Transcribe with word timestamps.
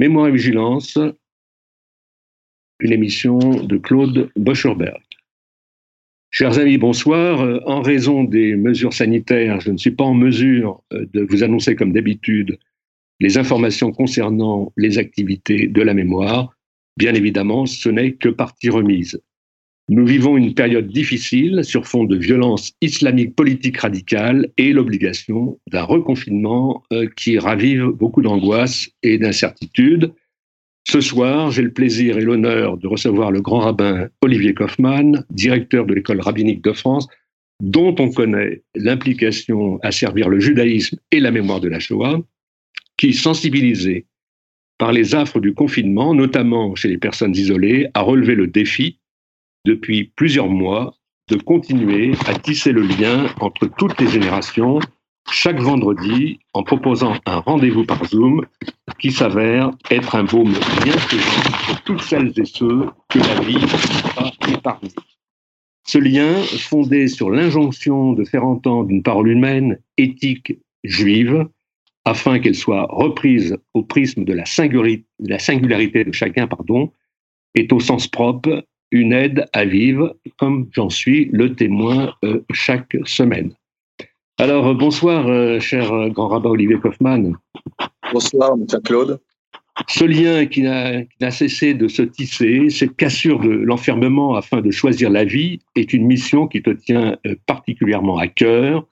Mémoire 0.00 0.28
et 0.28 0.32
vigilance, 0.32 0.98
une 2.80 2.90
émission 2.90 3.38
de 3.38 3.76
Claude 3.76 4.30
Boscherberg. 4.34 5.02
Chers 6.30 6.58
amis, 6.58 6.78
bonsoir. 6.78 7.42
Euh, 7.42 7.60
en 7.66 7.82
raison 7.82 8.24
des 8.24 8.56
mesures 8.56 8.94
sanitaires, 8.94 9.60
je 9.60 9.70
ne 9.70 9.76
suis 9.76 9.90
pas 9.90 10.04
en 10.04 10.14
mesure 10.14 10.82
euh, 10.94 11.04
de 11.12 11.26
vous 11.28 11.42
annoncer 11.42 11.76
comme 11.76 11.92
d'habitude 11.92 12.58
les 13.20 13.36
informations 13.36 13.92
concernant 13.92 14.72
les 14.78 14.96
activités 14.96 15.66
de 15.66 15.82
la 15.82 15.92
mémoire. 15.92 16.56
Bien 16.96 17.12
évidemment, 17.12 17.66
ce 17.66 17.90
n'est 17.90 18.12
que 18.12 18.30
partie 18.30 18.70
remise. 18.70 19.20
Nous 19.92 20.06
vivons 20.06 20.36
une 20.36 20.54
période 20.54 20.86
difficile 20.86 21.64
sur 21.64 21.84
fond 21.84 22.04
de 22.04 22.16
violence 22.16 22.74
islamique 22.80 23.34
politique 23.34 23.78
radicale 23.78 24.48
et 24.56 24.72
l'obligation 24.72 25.58
d'un 25.66 25.82
reconfinement 25.82 26.84
euh, 26.92 27.08
qui 27.16 27.40
ravive 27.40 27.86
beaucoup 27.86 28.22
d'angoisse 28.22 28.88
et 29.02 29.18
d'incertitude. 29.18 30.12
Ce 30.88 31.00
soir, 31.00 31.50
j'ai 31.50 31.62
le 31.62 31.72
plaisir 31.72 32.18
et 32.18 32.20
l'honneur 32.20 32.76
de 32.76 32.86
recevoir 32.86 33.32
le 33.32 33.40
grand 33.40 33.58
rabbin 33.58 34.08
Olivier 34.22 34.54
Kaufmann, 34.54 35.24
directeur 35.30 35.86
de 35.86 35.94
l'école 35.94 36.20
rabbinique 36.20 36.62
de 36.62 36.72
France, 36.72 37.08
dont 37.60 37.96
on 37.98 38.12
connaît 38.12 38.62
l'implication 38.76 39.80
à 39.82 39.90
servir 39.90 40.28
le 40.28 40.38
judaïsme 40.38 41.00
et 41.10 41.18
la 41.18 41.32
mémoire 41.32 41.58
de 41.58 41.68
la 41.68 41.80
Shoah, 41.80 42.20
qui, 42.96 43.12
sensibilisé 43.12 44.06
par 44.78 44.92
les 44.92 45.16
affres 45.16 45.40
du 45.40 45.52
confinement, 45.52 46.14
notamment 46.14 46.76
chez 46.76 46.86
les 46.86 46.96
personnes 46.96 47.34
isolées, 47.34 47.88
a 47.94 48.02
relevé 48.02 48.36
le 48.36 48.46
défi 48.46 48.99
depuis 49.64 50.04
plusieurs 50.16 50.48
mois 50.48 50.94
de 51.28 51.36
continuer 51.36 52.12
à 52.26 52.34
tisser 52.34 52.72
le 52.72 52.82
lien 52.82 53.26
entre 53.40 53.66
toutes 53.66 54.00
les 54.00 54.08
générations 54.08 54.80
chaque 55.30 55.60
vendredi 55.60 56.40
en 56.54 56.62
proposant 56.62 57.14
un 57.26 57.38
rendez-vous 57.38 57.84
par 57.84 58.04
Zoom 58.04 58.44
qui 58.98 59.12
s'avère 59.12 59.70
être 59.90 60.14
un 60.14 60.24
baume 60.24 60.52
bien 60.84 60.96
présent 60.96 61.52
pour 61.66 61.82
toutes 61.82 62.02
celles 62.02 62.32
et 62.38 62.44
ceux 62.44 62.86
que 63.08 63.18
la 63.18 63.40
vie 63.40 63.54
n'a 63.54 64.12
pas 64.14 64.32
épargné. 64.48 64.90
Ce 65.86 65.98
lien, 65.98 66.34
fondé 66.42 67.08
sur 67.08 67.30
l'injonction 67.30 68.12
de 68.12 68.24
faire 68.24 68.44
entendre 68.44 68.90
une 68.90 69.02
parole 69.02 69.28
humaine, 69.28 69.80
éthique, 69.96 70.58
juive, 70.84 71.48
afin 72.04 72.38
qu'elle 72.38 72.54
soit 72.54 72.86
reprise 72.90 73.56
au 73.74 73.82
prisme 73.82 74.24
de 74.24 74.32
la 74.32 74.46
singularité 75.38 76.04
de, 76.04 76.12
chacun, 76.12 76.46
pardon, 76.46 76.92
est 77.54 77.72
au 77.72 77.80
sens 77.80 78.06
propre 78.08 78.64
une 78.90 79.12
aide 79.12 79.46
à 79.52 79.64
vivre, 79.64 80.16
comme 80.38 80.68
j'en 80.72 80.90
suis 80.90 81.26
le 81.32 81.54
témoin 81.54 82.14
euh, 82.24 82.40
chaque 82.52 82.96
semaine. 83.04 83.52
Alors, 84.38 84.68
euh, 84.68 84.74
bonsoir, 84.74 85.28
euh, 85.28 85.60
cher 85.60 86.08
grand 86.10 86.28
rabbin 86.28 86.50
Olivier 86.50 86.78
Kaufmann. 86.78 87.36
Bonsoir, 88.12 88.52
M. 88.54 88.66
Claude. 88.84 89.20
Ce 89.88 90.04
lien 90.04 90.46
qui 90.46 90.62
n'a 90.62 91.30
cessé 91.30 91.72
de 91.72 91.88
se 91.88 92.02
tisser, 92.02 92.68
cette 92.68 92.96
cassure 92.96 93.40
de 93.40 93.48
l'enfermement 93.48 94.34
afin 94.34 94.60
de 94.60 94.70
choisir 94.70 95.08
la 95.08 95.24
vie, 95.24 95.60
est 95.74 95.94
une 95.94 96.06
mission 96.06 96.48
qui 96.48 96.60
te 96.60 96.70
tient 96.70 97.16
particulièrement 97.46 98.18
à 98.18 98.26
cœur. 98.26 98.86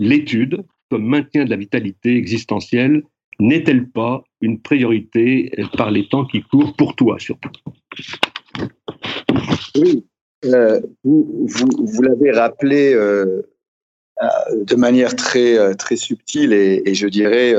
L'étude, 0.00 0.64
comme 0.90 1.04
maintien 1.04 1.44
de 1.44 1.50
la 1.50 1.56
vitalité 1.56 2.16
existentielle, 2.16 3.04
n'est-elle 3.38 3.88
pas 3.88 4.24
une 4.40 4.58
priorité 4.60 5.52
par 5.76 5.92
les 5.92 6.08
temps 6.08 6.24
qui 6.24 6.42
courent 6.42 6.74
pour 6.74 6.96
toi 6.96 7.20
surtout? 7.20 7.50
Oui, 9.76 10.04
euh, 10.44 10.80
vous, 11.04 12.02
l'avez 12.02 12.30
rappelé 12.32 12.94
euh, 12.94 13.42
euh, 14.22 14.26
de 14.64 14.74
manière 14.76 15.16
très, 15.16 15.74
très 15.76 15.96
subtile 15.96 16.52
et, 16.52 16.94
je 16.94 17.06
dirais 17.08 17.54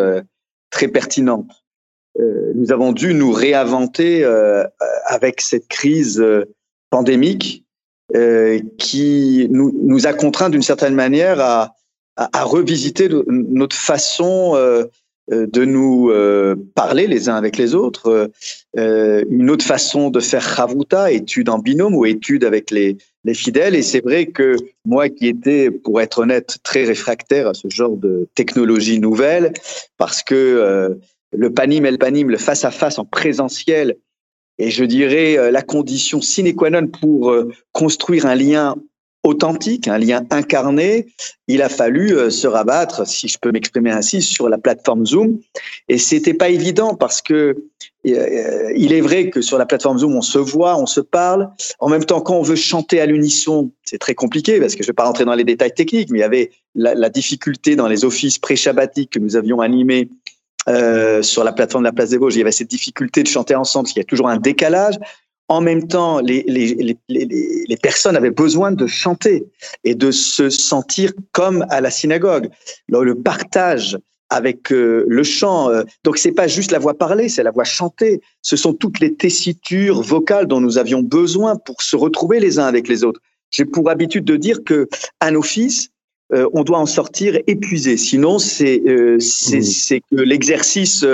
très 0.70 0.88
pertinente. 0.88 1.64
nous 2.18 2.72
avons 2.72 2.92
dû 2.92 3.14
nous 3.14 3.32
réinventer 3.32 4.24
avec 5.08 5.42
cette 5.42 5.68
crise 5.68 6.24
pandémique 6.90 7.66
qui 8.78 9.48
nous, 9.50 10.08
a 10.08 10.14
contraint 10.14 10.50
d'une 10.50 10.62
certaine 10.62 10.96
manière 10.96 11.40
à, 11.40 11.76
à, 12.16 12.44
revisiter 12.44 13.10
notre 13.28 13.76
façon 13.76 14.54
euh, 14.56 14.86
de 15.32 15.66
nous 15.66 16.12
euh, 16.12 16.56
parler 16.76 17.08
les 17.08 17.30
uns 17.30 17.36
avec 17.36 17.58
les 17.58 17.74
autres. 17.74 18.30
Euh, 18.78 19.24
une 19.30 19.50
autre 19.50 19.66
façon 19.66 20.10
de 20.10 20.20
faire 20.20 20.48
chavuta, 20.56 21.12
étude 21.12 21.50
en 21.50 21.60
binôme 21.60 21.96
ou 21.96 22.06
étude 22.06 22.44
avec 22.44 22.70
les, 22.72 22.98
les 23.24 23.34
fidèles. 23.34 23.76
Et 23.76 23.82
c'est 23.82 24.02
vrai 24.02 24.28
que 24.28 24.56
moi 24.86 25.10
qui 25.10 25.28
étais, 25.28 25.72
pour 25.72 26.00
être 26.02 26.20
honnête, 26.20 26.58
très 26.64 26.84
réfractaire 26.84 27.48
à 27.48 27.54
ce 27.54 27.68
genre 27.70 27.98
de 27.98 28.28
technologie 28.36 29.00
nouvelle, 29.00 29.54
parce 29.98 30.22
que 30.22 30.98
le 31.32 31.54
panim 31.54 31.86
et 31.86 31.92
le 31.92 31.98
panim, 31.98 32.30
le 32.30 32.38
face-à-face 32.38 33.00
en 33.00 33.06
présentiel, 33.06 33.96
et 34.58 34.70
je 34.70 34.86
dirais 34.86 35.52
la 35.52 35.62
condition 35.62 36.22
sine 36.22 36.56
qua 36.56 36.70
non 36.70 36.88
pour 36.88 37.36
construire 37.72 38.26
un 38.26 38.36
lien 38.36 38.76
authentique, 39.26 39.88
un 39.88 39.98
lien 39.98 40.24
incarné, 40.30 41.08
il 41.48 41.62
a 41.62 41.70
fallu 41.70 42.16
euh, 42.16 42.30
se 42.30 42.48
rabattre, 42.48 43.08
si 43.08 43.28
je 43.28 43.38
peux 43.40 43.52
m'exprimer 43.52 43.92
ainsi, 43.92 44.22
sur 44.22 44.48
la 44.50 44.58
plateforme 44.58 45.06
Zoom. 45.06 45.40
Et 45.90 45.98
c'était 45.98 46.34
pas 46.34 46.50
évident 46.50 46.96
parce 46.96 47.22
que 47.22 47.56
euh, 48.08 48.72
il 48.76 48.94
est 48.94 49.02
vrai 49.02 49.30
que 49.30 49.42
sur 49.42 49.58
la 49.58 49.66
plateforme 49.66 49.98
Zoom, 49.98 50.16
on 50.16 50.22
se 50.22 50.38
voit, 50.38 50.78
on 50.78 50.86
se 50.86 51.02
parle. 51.02 51.50
En 51.80 51.90
même 51.90 52.06
temps, 52.06 52.22
quand 52.22 52.36
on 52.36 52.44
veut 52.44 52.56
chanter 52.56 53.02
à 53.02 53.06
l'unisson, 53.06 53.72
c'est 53.84 53.98
très 53.98 54.14
compliqué 54.14 54.60
parce 54.60 54.76
que 54.76 54.84
je 54.84 54.88
vais 54.88 54.94
pas 54.94 55.06
rentrer 55.06 55.26
dans 55.26 55.34
les 55.34 55.44
détails 55.44 55.74
techniques, 55.74 56.12
mais 56.12 56.20
il 56.20 56.22
y 56.22 56.26
avait 56.26 56.52
la, 56.76 57.10
difficulté 57.10 57.76
dans 57.76 57.88
les 57.88 58.06
offices 58.06 58.38
pré-shabbatiques 58.38 59.12
que 59.12 59.20
nous 59.20 59.36
avions 59.36 59.60
animés 59.60 60.10
euh, 60.68 61.22
sur 61.22 61.44
la 61.44 61.52
plateforme 61.52 61.84
de 61.84 61.90
la 61.90 61.94
Place 61.94 62.10
des 62.10 62.18
Vosges. 62.18 62.36
Il 62.36 62.40
y 62.40 62.42
avait 62.42 62.52
cette 62.52 62.70
difficulté 62.70 63.24
de 63.24 63.28
chanter 63.28 63.56
ensemble, 63.56 63.86
parce 63.86 63.94
qu'il 63.94 64.02
y 64.02 64.06
a 64.06 64.08
toujours 64.08 64.30
un 64.30 64.38
décalage 64.38 64.96
en 65.48 65.62
même 65.62 65.88
temps, 65.88 66.20
les, 66.20 66.44
les, 66.48 66.98
les, 67.08 67.28
les, 67.68 67.78
personnes 67.78 68.16
avaient 68.16 68.32
besoin 68.32 68.72
de 68.72 68.88
chanter 68.88 69.46
et 69.84 69.94
de 69.94 70.10
se 70.12 70.50
sentir 70.50 71.12
comme 71.34 71.66
à 71.70 71.82
la 71.82 71.92
synagogue. 71.92 72.50
le 72.88 73.16
partage 73.16 73.98
avec 74.32 74.72
euh, 74.72 75.06
le 75.08 75.24
chant, 75.24 75.70
euh, 75.70 75.84
donc 76.04 76.18
c'est 76.18 76.32
pas 76.32 76.48
juste 76.48 76.72
la 76.72 76.80
voix 76.80 76.96
parlée, 76.96 77.30
c'est 77.30 77.44
la 77.44 77.52
voix 77.52 77.64
chantée. 77.64 78.22
Ce 78.42 78.56
sont 78.56 78.74
toutes 78.74 79.00
les 79.00 79.14
tessitures 79.14 80.02
vocales 80.02 80.48
dont 80.48 80.60
nous 80.60 80.80
avions 80.80 81.02
besoin 81.02 81.56
pour 81.58 81.84
se 81.84 81.96
retrouver 81.96 82.40
les 82.40 82.58
uns 82.58 82.66
avec 82.66 82.88
les 82.88 83.04
autres. 83.04 83.20
J'ai 83.52 83.66
pour 83.66 83.90
habitude 83.90 84.26
de 84.26 84.36
dire 84.36 84.64
que 84.66 84.88
un 85.22 85.36
office, 85.36 85.90
euh, 86.34 86.50
on 86.54 86.64
doit 86.64 86.80
en 86.80 86.88
sortir 86.88 87.38
épuisé. 87.46 87.98
Sinon, 87.98 88.40
c'est 88.40 88.82
mmh. 88.84 89.20
c'est 89.22 90.00
que 90.00 90.16
l'exercice 90.16 91.06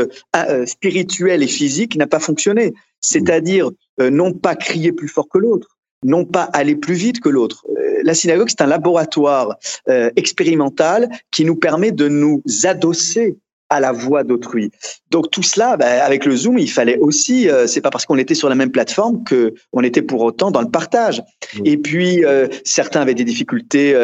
spirituel 0.65 1.43
et 1.43 1.47
physique 1.47 1.97
n'a 1.97 2.07
pas 2.07 2.21
fonctionné. 2.21 2.73
C'est-à-dire 3.01 3.67
euh, 3.67 3.71
non 4.09 4.33
pas 4.33 4.55
crier 4.55 4.91
plus 4.91 5.07
fort 5.07 5.27
que 5.29 5.37
l'autre, 5.37 5.77
non 6.03 6.25
pas 6.25 6.43
aller 6.53 6.75
plus 6.75 6.95
vite 6.95 7.19
que 7.19 7.29
l'autre. 7.29 7.65
Euh, 7.69 7.99
la 8.03 8.13
synagogue, 8.13 8.49
c'est 8.49 8.61
un 8.61 8.67
laboratoire 8.67 9.55
euh, 9.89 10.09
expérimental 10.15 11.09
qui 11.31 11.45
nous 11.45 11.55
permet 11.55 11.91
de 11.91 12.07
nous 12.07 12.41
adosser 12.63 13.37
à 13.69 13.79
la 13.79 13.93
voix 13.93 14.23
d'autrui. 14.23 14.69
Donc 15.11 15.31
tout 15.31 15.43
cela, 15.43 15.77
ben, 15.77 16.01
avec 16.01 16.25
le 16.25 16.35
Zoom, 16.35 16.57
il 16.57 16.69
fallait 16.69 16.97
aussi. 16.97 17.47
c'est 17.67 17.79
pas 17.79 17.89
parce 17.89 18.05
qu'on 18.05 18.17
était 18.17 18.35
sur 18.35 18.49
la 18.49 18.55
même 18.55 18.69
plateforme 18.69 19.23
que 19.23 19.53
on 19.71 19.81
était 19.81 20.01
pour 20.01 20.21
autant 20.23 20.51
dans 20.51 20.61
le 20.61 20.69
partage. 20.69 21.23
Et 21.63 21.77
puis 21.77 22.21
certains 22.65 22.99
avaient 22.99 23.13
des 23.13 23.23
difficultés 23.23 23.95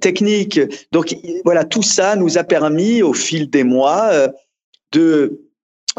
techniques. 0.00 0.60
Donc 0.92 1.16
voilà, 1.44 1.64
tout 1.64 1.82
ça 1.82 2.14
nous 2.14 2.38
a 2.38 2.44
permis 2.44 3.02
au 3.02 3.12
fil 3.12 3.50
des 3.50 3.64
mois 3.64 4.12
de 4.92 5.40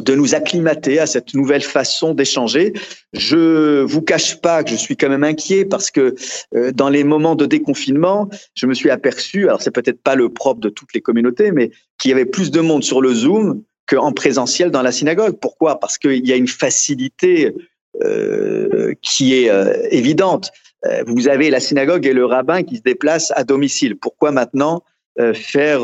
de 0.02 0.16
nous 0.16 0.34
acclimater 0.34 1.00
à 1.00 1.06
cette 1.06 1.34
nouvelle 1.34 1.62
façon 1.62 2.14
d'échanger. 2.14 2.74
Je 3.14 3.82
vous 3.82 4.02
cache 4.02 4.42
pas 4.42 4.64
que 4.64 4.72
je 4.72 4.76
suis 4.76 4.98
quand 4.98 5.10
même 5.10 5.24
inquiet 5.24 5.66
parce 5.66 5.92
que 5.92 6.16
euh, 6.56 6.72
dans 6.72 6.90
les 6.90 7.04
moments 7.04 7.36
de 7.36 7.46
déconfinement, 7.46 8.30
je 8.56 8.66
me 8.66 8.74
suis 8.74 8.90
aperçu, 8.90 9.48
alors 9.48 9.62
c'est 9.62 9.72
peut-être 9.72 10.02
pas 10.02 10.16
le 10.16 10.30
propre 10.30 10.62
de 10.62 10.70
toutes 10.70 10.94
les 10.94 11.02
communautés, 11.02 11.52
mais 11.52 11.72
qu'il 12.00 12.10
y 12.10 12.14
avait 12.14 12.26
plus 12.26 12.50
de 12.50 12.60
monde 12.60 12.84
sur 12.84 13.02
le 13.02 13.14
Zoom 13.14 13.64
qu'en 13.88 14.14
présentiel 14.14 14.72
dans 14.72 14.82
la 14.82 14.92
synagogue. 14.92 15.38
Pourquoi? 15.40 15.80
Parce 15.80 15.98
qu'il 15.98 16.28
y 16.28 16.34
a 16.34 16.38
une 16.38 16.48
facilité 16.48 17.54
euh, 18.04 18.94
qui 19.02 19.36
est 19.36 19.50
euh, 19.50 19.74
évidente. 19.92 20.52
vous 21.06 21.28
avez 21.28 21.50
la 21.50 21.60
synagogue 21.60 22.06
et 22.06 22.14
le 22.14 22.26
rabbin 22.26 22.64
qui 22.64 22.78
se 22.78 22.82
déplacent 22.82 23.32
à 23.36 23.44
domicile. 23.44 23.96
Pourquoi 23.96 24.32
maintenant 24.32 24.84
faire 25.34 25.82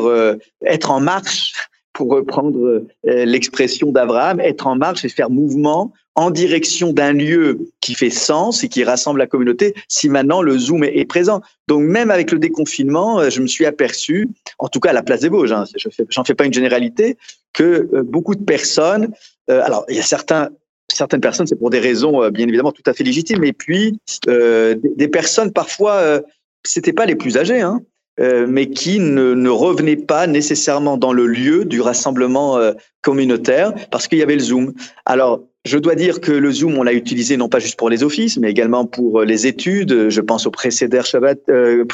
être 0.66 0.90
en 0.90 1.00
marche 1.00 1.52
pour 2.00 2.12
reprendre 2.12 2.58
euh, 2.58 3.24
l'expression 3.26 3.92
d'Abraham, 3.92 4.40
être 4.40 4.66
en 4.66 4.74
marche 4.74 5.04
et 5.04 5.10
faire 5.10 5.28
mouvement 5.28 5.92
en 6.14 6.30
direction 6.30 6.94
d'un 6.94 7.12
lieu 7.12 7.58
qui 7.82 7.92
fait 7.92 8.08
sens 8.08 8.64
et 8.64 8.70
qui 8.70 8.84
rassemble 8.84 9.18
la 9.18 9.26
communauté 9.26 9.74
si 9.86 10.08
maintenant 10.08 10.40
le 10.40 10.56
Zoom 10.56 10.82
est, 10.82 11.04
présent. 11.04 11.42
Donc 11.68 11.82
même 11.82 12.10
avec 12.10 12.32
le 12.32 12.38
déconfinement, 12.38 13.20
euh, 13.20 13.28
je 13.28 13.42
me 13.42 13.46
suis 13.46 13.66
aperçu, 13.66 14.30
en 14.58 14.68
tout 14.68 14.80
cas 14.80 14.90
à 14.90 14.92
la 14.94 15.02
place 15.02 15.20
des 15.20 15.28
Vosges, 15.28 15.52
hein, 15.52 15.64
je 15.76 15.88
n'en 16.16 16.24
fais 16.24 16.34
pas 16.34 16.46
une 16.46 16.54
généralité, 16.54 17.18
que 17.52 17.90
euh, 17.92 18.02
beaucoup 18.02 18.34
de 18.34 18.44
personnes, 18.44 19.12
alors 19.48 19.84
il 19.90 19.96
y 19.96 20.00
a 20.00 20.02
certaines 20.02 21.20
personnes, 21.20 21.46
c'est 21.46 21.56
pour 21.56 21.68
des 21.68 21.80
raisons 21.80 22.30
bien 22.30 22.48
évidemment 22.48 22.72
tout 22.72 22.84
à 22.86 22.94
fait 22.94 23.04
légitimes, 23.04 23.44
et 23.44 23.52
puis 23.52 23.98
des, 24.26 25.08
personnes 25.08 25.52
parfois, 25.52 26.22
c'était 26.62 26.94
pas 26.94 27.04
les 27.04 27.16
plus 27.16 27.36
âgés, 27.36 27.60
hein, 27.60 27.80
euh, 28.20 28.46
mais 28.48 28.68
qui 28.68 28.98
ne, 28.98 29.34
ne, 29.34 29.48
revenaient 29.48 29.96
pas 29.96 30.26
nécessairement 30.26 30.96
dans 30.96 31.12
le 31.12 31.26
lieu 31.26 31.64
du 31.64 31.80
rassemblement 31.80 32.58
euh, 32.58 32.72
communautaire 33.00 33.72
parce 33.90 34.08
qu'il 34.08 34.18
y 34.18 34.22
avait 34.22 34.34
le 34.34 34.40
Zoom. 34.40 34.74
Alors, 35.06 35.40
je 35.64 35.78
dois 35.78 35.94
dire 35.94 36.20
que 36.20 36.32
le 36.32 36.50
Zoom, 36.50 36.78
on 36.78 36.82
l'a 36.82 36.92
utilisé 36.92 37.36
non 37.36 37.48
pas 37.48 37.58
juste 37.58 37.78
pour 37.78 37.90
les 37.90 38.02
offices, 38.02 38.38
mais 38.38 38.50
également 38.50 38.86
pour 38.86 39.22
les 39.22 39.46
études. 39.46 40.08
Je 40.08 40.20
pense 40.20 40.46
au 40.46 40.50
précédère, 40.50 41.04
Shabbat, 41.04 41.38
euh, 41.50 41.84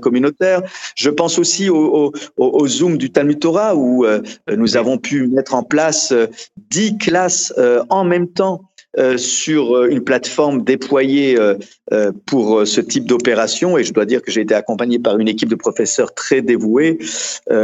communautaire. 0.00 0.62
Je 0.96 1.10
pense 1.10 1.38
aussi 1.38 1.68
au, 1.68 1.76
au, 1.76 2.12
au 2.36 2.66
Zoom 2.66 2.96
du 2.96 3.10
Talmud 3.10 3.38
Torah 3.38 3.76
où 3.76 4.04
nous 4.48 4.76
avons 4.76 4.98
pu 4.98 5.28
mettre 5.28 5.54
en 5.54 5.62
place 5.62 6.12
dix 6.70 6.98
classes 6.98 7.54
en 7.90 8.04
même 8.04 8.28
temps 8.28 8.71
euh, 8.98 9.16
sur 9.16 9.76
euh, 9.76 9.90
une 9.90 10.02
plateforme 10.02 10.62
déployée 10.62 11.38
euh, 11.38 12.12
pour 12.26 12.66
ce 12.66 12.80
type 12.80 13.06
d'opération. 13.06 13.78
Et 13.78 13.84
je 13.84 13.92
dois 13.92 14.04
dire 14.04 14.22
que 14.22 14.30
j'ai 14.30 14.42
été 14.42 14.54
accompagné 14.54 14.98
par 14.98 15.18
une 15.18 15.28
équipe 15.28 15.48
de 15.48 15.54
professeurs 15.54 16.14
très 16.14 16.42
dévoués. 16.42 16.98
Et, 17.50 17.54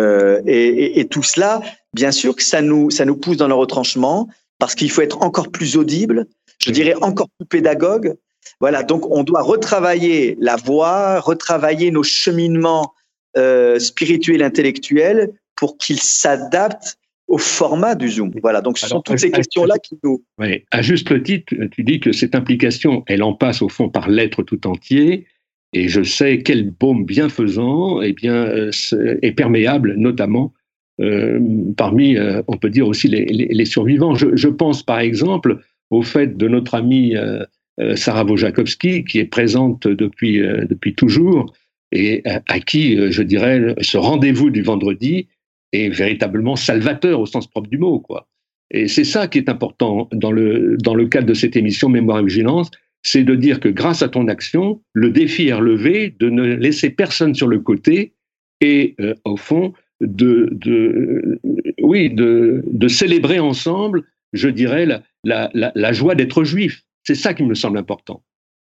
et, 0.47 1.01
et, 1.01 1.05
tout 1.07 1.23
cela, 1.23 1.61
bien 1.93 2.13
sûr 2.13 2.37
que 2.37 2.43
ça 2.43 2.63
nous, 2.63 2.91
ça 2.91 3.05
nous 3.05 3.17
pousse 3.17 3.37
dans 3.37 3.49
le 3.49 3.55
retranchement 3.55 4.29
parce 4.59 4.75
qu'il 4.75 4.91
faut 4.91 5.03
être 5.03 5.23
encore 5.23 5.51
plus 5.51 5.77
audible, 5.77 6.27
je 6.59 6.71
dirais 6.71 6.95
encore 7.01 7.29
plus 7.39 7.47
pédagogue. 7.47 8.17
Voilà, 8.61 8.83
donc 8.83 9.09
on 9.11 9.23
doit 9.23 9.43
retravailler 9.43 10.37
la 10.41 10.57
voix, 10.57 11.21
retravailler 11.21 11.91
nos 11.91 12.03
cheminements 12.03 12.93
euh, 13.37 13.79
spirituels, 13.79 14.43
intellectuels 14.43 15.31
pour 15.55 15.77
qu'ils 15.77 16.01
s'adaptent 16.01 16.99
au 17.29 17.39
format 17.39 17.95
du 17.95 18.09
Zoom. 18.09 18.33
Voilà, 18.43 18.63
donc 18.63 18.79
ce 18.79 18.89
sont 18.89 19.03
toutes 19.03 19.19
ces 19.19 19.31
questions-là 19.31 19.79
qui 19.79 19.99
nous... 20.03 20.25
Oui, 20.39 20.65
à 20.71 20.83
juste 20.83 21.11
le 21.11 21.23
titre, 21.23 21.55
tu 21.71 21.85
dis 21.85 22.01
que 22.01 22.11
cette 22.11 22.35
implication, 22.35 23.05
elle 23.07 23.23
en 23.23 23.35
passe 23.35 23.61
au 23.61 23.69
fond 23.69 23.91
par 23.91 24.09
l'être 24.09 24.43
tout 24.43 24.67
entier, 24.67 25.27
et 25.75 25.89
je 25.89 26.03
sais 26.03 26.43
quel 26.43 26.71
baume 26.71 27.05
bienfaisant 27.05 28.01
eh 28.01 28.15
bien, 28.15 28.35
euh, 28.35 28.71
est 29.21 29.33
perméable, 29.33 29.95
notamment 29.97 30.55
euh, 31.01 31.39
parmi, 31.77 32.17
euh, 32.17 32.43
on 32.49 32.57
peut 32.57 32.71
dire 32.71 32.89
aussi, 32.89 33.09
les, 33.09 33.27
les, 33.27 33.47
les 33.47 33.65
survivants. 33.67 34.15
Je, 34.15 34.35
je, 34.35 34.49
pense 34.49 34.83
par 34.83 34.99
exemple 34.99 35.61
au 35.91 36.03
fait 36.03 36.37
de 36.37 36.49
notre 36.49 36.75
amie 36.75 37.15
Sarah 37.95 38.25
Wojakowski, 38.25 39.05
qui 39.05 39.19
est 39.19 39.27
présente 39.27 39.87
depuis, 39.87 40.39
depuis 40.39 40.95
toujours, 40.95 41.55
et 41.93 42.23
à, 42.27 42.43
à 42.49 42.61
qui, 42.61 43.11
je 43.11 43.23
dirais, 43.23 43.75
ce 43.81 43.97
rendez-vous 43.97 44.51
du 44.51 44.63
vendredi 44.63 45.29
est 45.73 45.89
véritablement 45.89 46.57
salvateur 46.57 47.21
au 47.21 47.27
sens 47.27 47.47
propre 47.47 47.69
du 47.69 47.79
mot, 47.79 48.01
quoi. 48.01 48.29
Et 48.71 48.87
c'est 48.89 49.05
ça 49.05 49.29
qui 49.29 49.39
est 49.39 49.49
important 49.49 50.09
dans 50.13 50.31
le, 50.31 50.77
dans 50.77 50.95
le 50.95 51.07
cadre 51.07 51.27
de 51.27 51.35
cette 51.35 51.57
émission 51.57 51.89
Mémoire 51.89 52.21
et 52.21 52.25
Vigilance, 52.25 52.71
c'est 53.03 53.25
de 53.25 53.35
dire 53.35 53.61
que 53.61 53.69
grâce 53.69 54.03
à 54.03 54.09
ton 54.09 54.29
action, 54.29 54.83
le 54.93 55.11
défi 55.11 55.49
est 55.49 55.55
relevé 55.55 56.15
de 56.19 56.29
ne 56.29 56.43
laisser 56.43 56.91
personne 56.91 57.35
sur 57.35 57.49
le 57.49 57.61
côté 57.61 58.13
et, 58.61 58.95
euh, 59.01 59.15
au 59.25 59.37
fond, 59.37 59.73
de, 60.01 60.49
de, 60.53 61.41
oui, 61.81 62.11
de, 62.11 62.63
de 62.67 62.89
célébrer 62.89 63.39
ensemble, 63.39 64.05
je 64.33 64.49
dirais, 64.49 64.87
la, 64.87 65.03
la, 65.25 65.51
la, 65.75 65.93
joie 65.93 66.15
d'être 66.15 66.45
juif. 66.45 66.83
C'est 67.05 67.15
ça 67.15 67.35
qui 67.35 67.45
me 67.45 67.55
semble 67.55 67.79
important. 67.79 68.23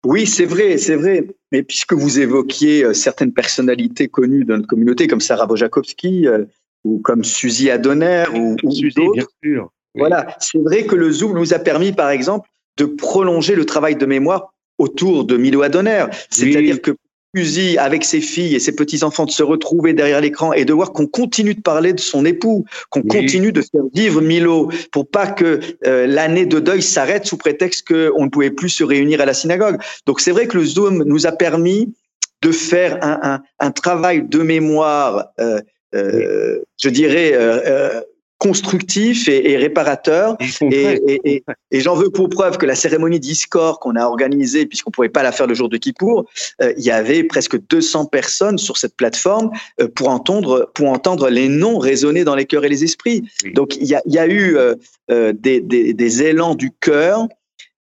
Oui, 0.06 0.26
c'est 0.26 0.46
vrai, 0.46 0.78
c'est 0.78 0.96
vrai. 0.96 1.28
Mais 1.52 1.62
puisque 1.62 1.94
vous 1.94 2.20
évoquiez 2.20 2.84
euh, 2.84 2.94
certaines 2.94 3.34
personnalités 3.34 4.08
connues 4.08 4.46
de 4.46 4.56
notre 4.56 4.68
communauté, 4.68 5.08
comme 5.08 5.20
Sarah 5.20 5.46
Bojakowski, 5.46 6.28
euh, 6.28 6.46
ou 6.84 7.00
comme 7.00 7.24
Suzy 7.24 7.70
Adonner 7.70 8.26
ou, 8.34 8.56
ou 8.64 8.90
d'autres. 8.96 9.28
Oui. 9.44 10.00
Voilà, 10.00 10.38
c'est 10.40 10.58
vrai 10.60 10.86
que 10.86 10.96
le 10.96 11.12
Zoom 11.12 11.34
nous 11.34 11.54
a 11.54 11.60
permis, 11.60 11.92
par 11.92 12.10
exemple, 12.10 12.48
de 12.78 12.86
prolonger 12.86 13.56
le 13.56 13.66
travail 13.66 13.96
de 13.96 14.06
mémoire 14.06 14.54
autour 14.78 15.26
de 15.26 15.38
Milo 15.38 15.62
Adonner. 15.64 16.06
C'est-à-dire 16.30 16.76
oui. 16.76 16.82
que 16.82 16.92
Suzy, 17.36 17.78
avec 17.78 18.04
ses 18.04 18.20
filles 18.20 18.56
et 18.56 18.60
ses 18.60 18.76
petits-enfants, 18.76 19.26
de 19.26 19.32
se 19.32 19.44
retrouver 19.44 19.94
derrière 19.94 20.20
l'écran 20.20 20.52
et 20.52 20.66
de 20.66 20.74
voir 20.74 20.92
qu'on 20.92 21.08
continue 21.08 21.56
de 21.56 21.62
parler 21.62 21.94
de 21.94 22.00
son 22.00 22.26
époux, 22.26 22.66
qu'on 22.90 23.02
oui. 23.02 23.08
continue 23.08 23.52
de 23.52 23.62
faire 23.62 23.84
vivre 23.94 24.22
Milo 24.22 24.70
pour 24.92 25.10
pas 25.10 25.28
que 25.28 25.60
euh, 25.86 26.08
l'année 26.08 26.46
de 26.46 26.60
deuil 26.60 26.82
s'arrête 26.82 27.26
sous 27.26 27.38
prétexte 27.38 27.88
qu'on 27.88 28.26
ne 28.26 28.30
pouvait 28.30 28.52
plus 28.52 28.70
se 28.70 28.84
réunir 28.84 29.22
à 29.22 29.26
la 29.26 29.34
synagogue. 29.34 29.78
Donc 30.06 30.20
c'est 30.20 30.32
vrai 30.32 30.48
que 30.48 30.58
le 30.58 30.66
Zoom 30.66 31.04
nous 31.04 31.26
a 31.26 31.32
permis 31.32 31.94
de 32.42 32.52
faire 32.52 32.98
un, 33.02 33.20
un, 33.24 33.42
un 33.60 33.72
travail 33.72 34.24
de 34.24 34.40
mémoire 34.40 35.28
euh, 35.40 35.62
euh, 35.94 36.60
je 36.80 36.90
dirais, 36.90 37.34
euh, 37.34 37.62
euh, 37.66 38.02
constructif 38.42 39.28
et, 39.28 39.52
et 39.52 39.58
réparateur. 39.58 40.36
Et, 40.62 41.22
et, 41.24 41.44
et 41.70 41.80
j'en 41.80 41.94
veux 41.94 42.10
pour 42.10 42.28
preuve 42.28 42.58
que 42.58 42.66
la 42.66 42.74
cérémonie 42.74 43.20
d'Iscor 43.20 43.80
qu'on 43.80 43.96
a 43.96 44.06
organisée, 44.06 44.66
puisqu'on 44.66 44.90
ne 44.90 44.94
pouvait 44.94 45.10
pas 45.10 45.22
la 45.22 45.32
faire 45.32 45.46
le 45.46 45.54
jour 45.54 45.70
de 45.70 45.78
Kippour, 45.78 46.26
euh, 46.62 46.74
il 46.76 46.84
y 46.84 46.90
avait 46.90 47.24
presque 47.24 47.60
200 47.68 48.06
personnes 48.06 48.58
sur 48.58 48.78
cette 48.78 48.96
plateforme 48.96 49.52
euh, 49.80 49.88
pour, 49.88 50.10
entendre, 50.10 50.72
pour 50.74 50.90
entendre 50.90 51.30
les 51.30 51.50
noms 51.50 51.78
résonner 51.78 52.24
dans 52.24 52.36
les 52.36 52.46
cœurs 52.46 52.66
et 52.66 52.70
les 52.70 52.84
esprits. 52.84 53.24
Oui. 53.44 53.54
Donc 53.54 53.76
il 53.76 53.86
y 53.86 53.94
a, 53.94 54.02
il 54.08 54.14
y 54.14 54.20
a 54.20 54.28
eu 54.28 54.58
euh, 54.58 55.34
des, 55.34 55.62
des, 55.62 55.94
des, 55.94 56.24
élans 56.24 56.56
du 56.56 56.72
cœur 56.72 57.28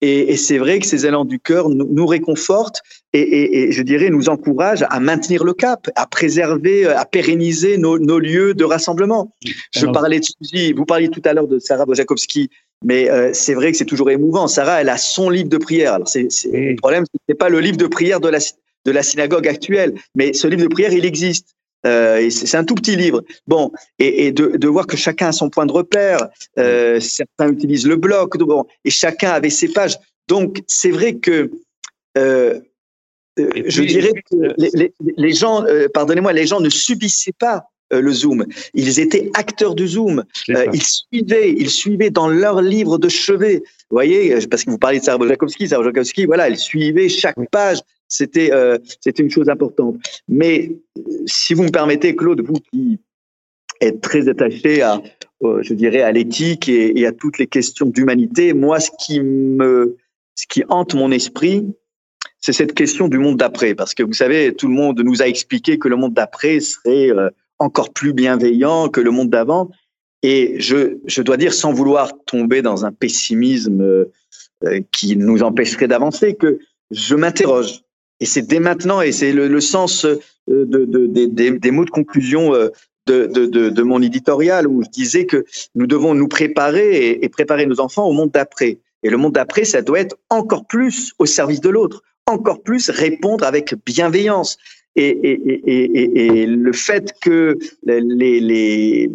et, 0.02 0.32
et 0.32 0.38
c'est 0.38 0.58
vrai 0.58 0.80
que 0.80 0.86
ces 0.86 1.06
élans 1.06 1.26
du 1.26 1.40
cœur 1.40 1.70
nous, 1.70 1.88
nous 1.92 2.06
réconfortent 2.06 2.82
et, 3.14 3.20
et, 3.20 3.64
et, 3.64 3.72
je 3.72 3.82
dirais 3.82 4.10
nous 4.10 4.30
encouragent 4.30 4.86
à 4.90 5.00
maintenir 5.00 5.44
le 5.44 5.54
cap, 5.54 5.90
à 5.96 6.06
préserver, 6.06 6.86
à 6.86 7.06
pérenniser 7.06 7.78
nos, 7.78 7.98
nos 7.98 8.20
lieux 8.20 8.54
de 8.54 8.64
rassemblement. 8.64 9.34
Je 9.74 9.82
Alors, 9.82 9.94
parlais 9.94 10.20
de 10.20 10.26
Suzy, 10.26 10.74
vous 10.74 10.86
parliez 10.86 11.10
tout 11.10 11.22
à 11.26 11.34
l'heure 11.34 11.48
de 11.48 11.58
Sarah 11.58 11.86
Bojakowski, 11.86 12.50
mais 12.84 13.10
euh, 13.10 13.32
c'est 13.34 13.56
vrai 13.56 13.72
que 13.72 13.78
c'est 13.78 13.86
toujours 13.86 14.12
émouvant. 14.12 14.48
Sarah, 14.48 14.82
elle 14.82 14.90
a 14.90 14.98
son 14.98 15.30
livre 15.30 15.50
de 15.50 15.58
prière. 15.58 15.94
Alors 15.94 16.08
c'est, 16.08 16.28
c'est 16.32 16.50
oui. 16.50 16.70
le 16.72 16.76
problème, 16.76 17.04
c'est 17.28 17.36
pas 17.36 17.50
le 17.50 17.60
livre 17.60 17.78
de 17.78 17.88
prière 17.88 18.20
de 18.20 18.30
la, 18.30 18.40
de 18.86 18.92
la 18.92 19.04
synagogue 19.04 19.48
actuelle, 19.48 19.94
mais 20.14 20.34
ce 20.34 20.48
livre 20.48 20.62
de 20.62 20.68
prière, 20.68 20.94
il 20.94 21.06
existe. 21.06 21.56
Euh, 21.86 22.30
c'est 22.30 22.58
un 22.58 22.64
tout 22.64 22.76
petit 22.76 22.96
livre. 22.96 23.24
Bon, 23.46 23.72
et, 24.00 24.28
et 24.28 24.32
de, 24.32 24.58
de, 24.58 24.68
voir 24.68 24.88
que 24.88 24.98
chacun 24.98 25.28
a 25.28 25.32
son 25.32 25.50
point 25.50 25.66
de 25.66 25.72
repère. 25.72 26.28
Euh, 26.58 27.00
certains 27.00 27.52
utilisent 27.52 27.88
le 27.88 27.96
bloc, 27.96 28.38
bon, 28.38 28.66
et 28.84 28.90
chacun 28.90 29.32
avait 29.32 29.50
ses 29.50 29.70
pages. 29.70 29.98
Donc, 30.28 30.62
c'est 30.68 30.92
vrai 30.92 31.16
que 31.16 31.52
euh, 32.18 32.60
puis, 33.36 33.64
je 33.68 33.84
dirais 33.84 34.12
que 34.14 34.54
les, 34.58 34.72
les, 34.74 34.94
les 35.16 35.34
gens, 35.34 35.64
pardonnez-moi, 35.94 36.34
les 36.34 36.48
gens 36.48 36.60
ne 36.60 36.70
subissaient 36.70 37.36
pas 37.38 37.66
le 37.92 38.12
Zoom. 38.12 38.46
Ils 38.74 39.00
étaient 39.00 39.30
acteurs 39.36 39.76
du 39.76 39.88
Zoom. 39.88 40.24
Ils 40.48 40.84
suivaient, 40.84 41.52
ils 41.52 41.70
suivaient 41.70 42.10
dans 42.10 42.28
leur 42.28 42.62
livre 42.62 42.98
de 42.98 43.08
chevet. 43.10 43.58
Vous 43.92 43.96
voyez, 43.96 44.36
parce 44.48 44.64
que 44.64 44.72
vous 44.72 44.80
parlez 44.80 45.00
de 45.00 45.04
Sarah 45.04 45.20
Bojakowski, 45.20 45.68
Sarah 45.68 45.84
Bojakowski, 45.84 46.26
voilà, 46.26 46.48
elle 46.48 46.58
suivait 46.58 47.10
chaque 47.10 47.38
page. 47.52 47.80
C'était, 48.08 48.52
euh, 48.54 48.78
c'était 49.02 49.22
une 49.22 49.30
chose 49.30 49.50
importante. 49.50 49.98
Mais 50.28 50.78
si 51.26 51.54
vous 51.54 51.64
me 51.64 51.70
permettez, 51.70 52.16
Claude, 52.16 52.42
vous 52.42 52.60
qui 52.72 53.00
êtes 53.82 54.02
très 54.02 54.30
attaché 54.30 54.82
à, 54.82 55.02
euh, 55.44 55.62
je 55.62 55.74
dirais, 55.74 56.02
à 56.02 56.12
l'éthique 56.12 56.70
et, 56.70 57.06
à 57.06 57.12
toutes 57.12 57.38
les 57.38 57.48
questions 57.48 57.86
d'humanité, 57.86 58.54
moi, 58.54 58.80
ce 58.80 58.90
qui 59.00 59.20
me, 59.20 59.98
ce 60.36 60.46
qui 60.48 60.64
hante 60.70 60.94
mon 60.96 61.12
esprit, 61.12 61.66
c'est 62.40 62.54
cette 62.54 62.74
question 62.74 63.08
du 63.08 63.18
monde 63.18 63.38
d'après. 63.38 63.76
Parce 63.76 63.94
que 63.94 64.04
vous 64.04 64.14
savez, 64.14 64.54
tout 64.54 64.68
le 64.68 64.74
monde 64.74 65.02
nous 65.02 65.22
a 65.22 65.28
expliqué 65.28 65.78
que 65.78 65.90
le 65.90 65.98
monde 65.98 66.14
d'après 66.14 66.60
serait 66.62 67.12
euh, 67.12 67.30
encore 67.60 67.92
plus 67.92 68.14
bienveillant 68.14 68.88
que 68.88 69.02
le 69.02 69.12
monde 69.12 69.30
d'avant. 69.30 69.70
Et 70.24 70.60
je, 70.60 70.98
je 71.06 71.22
dois 71.22 71.38
dire, 71.38 71.54
sans 71.54 71.74
vouloir 71.74 72.12
tomber 72.26 72.62
dans 72.62 72.86
un 72.86 72.92
pessimisme 72.92 74.08
qui 74.92 75.16
nous 75.16 75.44
empêcherait 75.44 75.88
d'avancer, 75.88 76.34
que 76.34 76.58
je 76.90 77.14
m'interroge. 77.14 77.84
Et 78.20 78.26
c'est 78.26 78.42
dès 78.42 78.60
maintenant, 78.60 79.02
et 79.02 79.12
c'est 79.12 79.32
le, 79.32 79.62
sens 79.62 80.06
euh, 80.06 80.20
de, 80.48 80.86
de, 80.86 81.06
de, 81.06 81.58
des, 81.58 81.72
mots 81.72 81.86
de 81.86 81.90
conclusion 81.90 82.54
euh, 82.54 82.70
de, 83.06 83.82
mon 83.84 84.02
éditorial, 84.02 84.68
où 84.68 84.84
je 84.84 84.90
disais 84.90 85.26
que 85.26 85.46
nous 85.76 85.88
devons 85.88 86.14
nous 86.14 86.28
préparer 86.28 87.20
et, 87.22 87.30
préparer 87.30 87.66
nos 87.66 87.80
enfants 87.80 88.06
au 88.06 88.14
monde 88.14 88.32
d'après. 88.32 88.80
Et 89.04 89.10
le 89.10 89.18
monde 89.18 89.34
d'après, 89.34 89.66
ça 89.66 89.82
doit 89.82 90.00
être 90.00 90.18
encore 90.30 90.66
plus 90.66 91.14
au 91.20 91.26
service 91.26 91.62
de 91.62 91.70
l'autre, 91.70 92.04
encore 92.26 92.64
plus 92.64 92.90
répondre 92.90 93.46
avec 93.46 93.76
bienveillance. 93.86 94.58
Et, 94.96 96.46
le 96.48 96.74
fait 96.74 97.14
que 97.22 97.58
les 97.86 99.12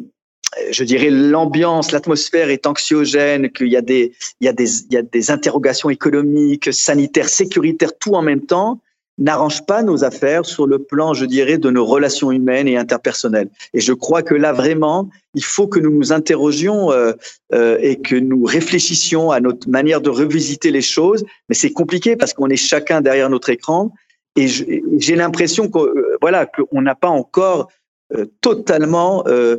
je 0.71 0.85
dirais 0.85 1.11
l'ambiance, 1.11 1.93
l'atmosphère 1.93 2.51
est 2.51 2.67
anxiogène, 2.67 3.51
qu'il 3.51 3.69
y 3.69 3.77
a 3.77 3.81
des 3.81 4.13
il 4.41 4.45
y 4.45 4.49
a 4.49 4.53
des 4.53 4.83
il 4.83 4.93
y 4.93 4.97
a 4.97 5.03
des 5.03 5.31
interrogations 5.31 5.91
économiques, 5.91 6.73
sanitaires, 6.73 7.29
sécuritaires, 7.29 7.97
tout 7.99 8.15
en 8.15 8.23
même 8.23 8.43
temps, 8.43 8.81
n'arrange 9.19 9.65
pas 9.67 9.83
nos 9.83 10.05
affaires 10.05 10.45
sur 10.45 10.67
le 10.67 10.79
plan, 10.79 11.15
je 11.15 11.25
dirais, 11.25 11.59
de 11.59 11.71
nos 11.71 11.85
relations 11.85 12.33
humaines 12.33 12.67
et 12.67 12.77
interpersonnelles. 12.77 13.49
Et 13.75 13.81
je 13.81 13.93
crois 13.93 14.23
que 14.23 14.35
là, 14.35 14.53
vraiment, 14.53 15.11
il 15.35 15.45
faut 15.45 15.69
que 15.69 15.79
nous 15.79 15.91
nous 15.91 16.13
interrogions 16.13 16.91
euh, 16.91 17.13
euh, 17.55 17.79
et 17.81 18.01
que 18.01 18.17
nous 18.17 18.45
réfléchissions 18.45 19.31
à 19.31 19.41
notre 19.41 19.69
manière 19.69 20.01
de 20.01 20.11
revisiter 20.11 20.71
les 20.71 20.83
choses. 20.83 21.25
Mais 21.49 21.55
c'est 21.55 21.73
compliqué 21.73 22.17
parce 22.17 22.33
qu'on 22.33 22.49
est 22.49 22.57
chacun 22.57 23.01
derrière 23.01 23.31
notre 23.31 23.51
écran 23.51 23.93
et 24.37 24.49
j'ai 24.49 25.15
l'impression 25.15 25.69
que 25.69 25.79
euh, 25.79 26.17
voilà 26.21 26.47
qu'on 26.47 26.83
n'a 26.83 26.95
pas 26.95 27.09
encore 27.09 27.71
euh, 28.15 28.27
totalement 28.41 29.25
euh, 29.27 29.59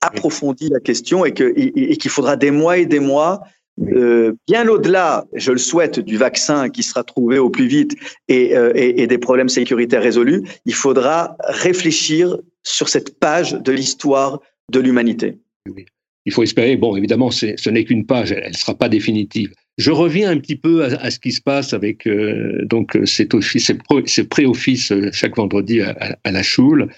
approfondi 0.00 0.68
la 0.68 0.80
question 0.80 1.24
et 1.24 1.32
que 1.32 1.52
et, 1.56 1.96
qu'il 1.96 2.10
faudra 2.10 2.36
des 2.36 2.52
mois 2.52 2.78
et 2.78 2.86
des 2.86 3.00
mois 3.00 3.42
euh, 3.80 4.32
bien 4.46 4.68
au-delà, 4.68 5.26
je 5.34 5.52
le 5.52 5.58
souhaite, 5.58 5.98
du 5.98 6.16
vaccin 6.16 6.68
qui 6.68 6.82
sera 6.82 7.02
trouvé 7.02 7.38
au 7.38 7.50
plus 7.50 7.66
vite 7.66 7.94
et, 8.28 8.56
euh, 8.56 8.72
et, 8.74 9.02
et, 9.02 9.06
des 9.06 9.18
problèmes 9.18 9.48
sécuritaires 9.48 10.02
résolus, 10.02 10.42
il 10.64 10.74
faudra 10.74 11.36
réfléchir 11.40 12.36
sur 12.62 12.88
cette 12.88 13.18
page 13.18 13.52
de 13.52 13.72
l'histoire 13.72 14.40
de 14.70 14.80
l'humanité. 14.80 15.38
Oui. 15.68 15.86
Il 16.26 16.32
faut 16.32 16.42
espérer, 16.42 16.76
bon, 16.76 16.96
évidemment, 16.96 17.30
ce 17.30 17.68
n'est 17.68 17.84
qu'une 17.84 18.06
page, 18.06 18.32
elle 18.32 18.48
ne 18.48 18.56
sera 18.56 18.74
pas 18.74 18.88
définitive. 18.88 19.52
Je 19.76 19.90
reviens 19.90 20.30
un 20.30 20.38
petit 20.38 20.54
peu 20.54 20.84
à, 20.84 21.10
ce 21.10 21.18
qui 21.18 21.32
se 21.32 21.40
passe 21.40 21.72
avec 21.72 22.06
euh, 22.06 22.64
donc 22.64 22.96
cet 23.04 23.34
office, 23.34 23.72
ce 24.06 24.22
pré-office 24.22 24.92
euh, 24.92 25.10
chaque 25.12 25.36
vendredi 25.36 25.80
à, 25.80 26.30
la 26.30 26.42
Choule. 26.42 26.88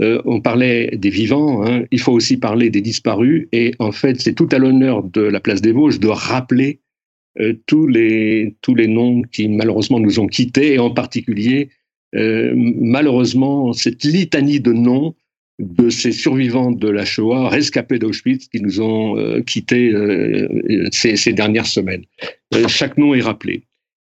Euh, 0.00 0.20
on 0.24 0.40
parlait 0.40 0.96
des 0.96 1.10
vivants, 1.10 1.64
hein. 1.64 1.84
il 1.92 2.00
faut 2.00 2.12
aussi 2.12 2.36
parler 2.36 2.70
des 2.70 2.80
disparus, 2.80 3.46
et 3.52 3.72
en 3.78 3.92
fait, 3.92 4.20
c'est 4.20 4.34
tout 4.34 4.48
à 4.50 4.58
l'honneur 4.58 5.04
de 5.04 5.20
la 5.20 5.38
place 5.38 5.62
des 5.62 5.70
Vosges 5.70 6.00
de 6.00 6.08
rappeler 6.08 6.80
euh, 7.40 7.54
tous 7.66 7.88
les 7.88 8.54
tous 8.62 8.76
les 8.76 8.86
noms 8.86 9.22
qui 9.22 9.48
malheureusement 9.48 9.98
nous 9.98 10.20
ont 10.20 10.28
quittés, 10.28 10.74
et 10.74 10.78
en 10.78 10.90
particulier 10.90 11.68
euh, 12.14 12.52
malheureusement 12.54 13.72
cette 13.72 14.04
litanie 14.04 14.60
de 14.60 14.72
noms 14.72 15.16
de 15.58 15.88
ces 15.88 16.12
survivants 16.12 16.72
de 16.72 16.88
la 16.88 17.04
Shoah, 17.04 17.48
rescapés 17.48 17.98
d'Auschwitz, 17.98 18.48
qui 18.48 18.60
nous 18.60 18.80
ont 18.80 19.16
euh, 19.16 19.40
quittés 19.40 19.92
euh, 19.92 20.88
ces, 20.90 21.16
ces, 21.16 21.32
dernières 21.32 21.66
semaines. 21.66 22.04
Euh, 22.54 22.66
chaque 22.68 22.98
nom 22.98 23.14
est 23.14 23.20
rappelé. 23.20 23.62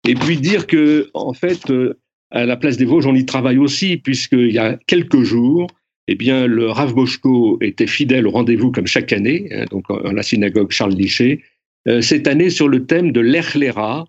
Et 0.07 0.15
puis 0.15 0.37
dire 0.37 0.65
que, 0.65 1.09
en 1.13 1.33
fait, 1.33 1.69
euh, 1.69 1.99
à 2.31 2.45
la 2.45 2.57
place 2.57 2.77
des 2.77 2.85
Vosges, 2.85 3.05
on 3.05 3.15
y 3.15 3.25
travaille 3.25 3.57
aussi, 3.57 3.97
puisqu'il 3.97 4.51
y 4.51 4.57
a 4.57 4.77
quelques 4.87 5.21
jours, 5.21 5.67
eh 6.07 6.15
bien, 6.15 6.47
le 6.47 6.69
Rav 6.69 6.93
Boschko 6.93 7.59
était 7.61 7.87
fidèle 7.87 8.27
au 8.27 8.31
rendez-vous 8.31 8.71
comme 8.71 8.87
chaque 8.87 9.13
année, 9.13 9.47
hein, 9.51 9.65
donc 9.69 9.85
à 9.89 10.11
la 10.11 10.23
synagogue 10.23 10.71
Charles 10.71 10.93
Lichet, 10.93 11.41
euh, 11.87 12.01
cette 12.01 12.27
année 12.27 12.49
sur 12.49 12.67
le 12.67 12.85
thème 12.85 13.11
de 13.11 13.21
l'Echlera, 13.21 14.05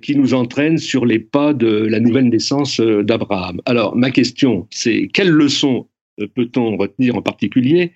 qui 0.00 0.14
nous 0.14 0.32
entraîne 0.32 0.78
sur 0.78 1.04
les 1.04 1.18
pas 1.18 1.52
de 1.52 1.66
la 1.66 1.98
nouvelle 1.98 2.28
naissance 2.28 2.80
d'Abraham. 2.80 3.60
Alors, 3.64 3.96
ma 3.96 4.12
question, 4.12 4.68
c'est 4.70 5.08
quelle 5.12 5.30
leçon 5.30 5.88
peut-on 6.34 6.76
retenir 6.76 7.16
en 7.16 7.22
particulier 7.22 7.92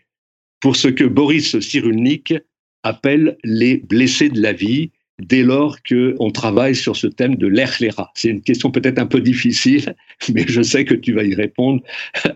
pour 0.60 0.76
ce 0.76 0.88
que 0.88 1.04
Boris 1.04 1.58
Cyrulnik 1.60 2.34
appelle 2.82 3.36
les 3.44 3.78
blessés 3.78 4.28
de 4.28 4.40
la 4.40 4.52
vie 4.52 4.90
dès 5.20 5.42
lors 5.42 5.78
qu'on 5.82 6.30
travaille 6.30 6.74
sur 6.74 6.96
ce 6.96 7.06
thème 7.06 7.36
de 7.36 7.46
l'Erchlera 7.46 8.10
C'est 8.14 8.28
une 8.28 8.42
question 8.42 8.70
peut-être 8.70 8.98
un 8.98 9.06
peu 9.06 9.20
difficile, 9.20 9.96
mais 10.34 10.44
je 10.46 10.62
sais 10.62 10.84
que 10.84 10.94
tu 10.94 11.12
vas 11.12 11.24
y 11.24 11.34
répondre 11.34 11.82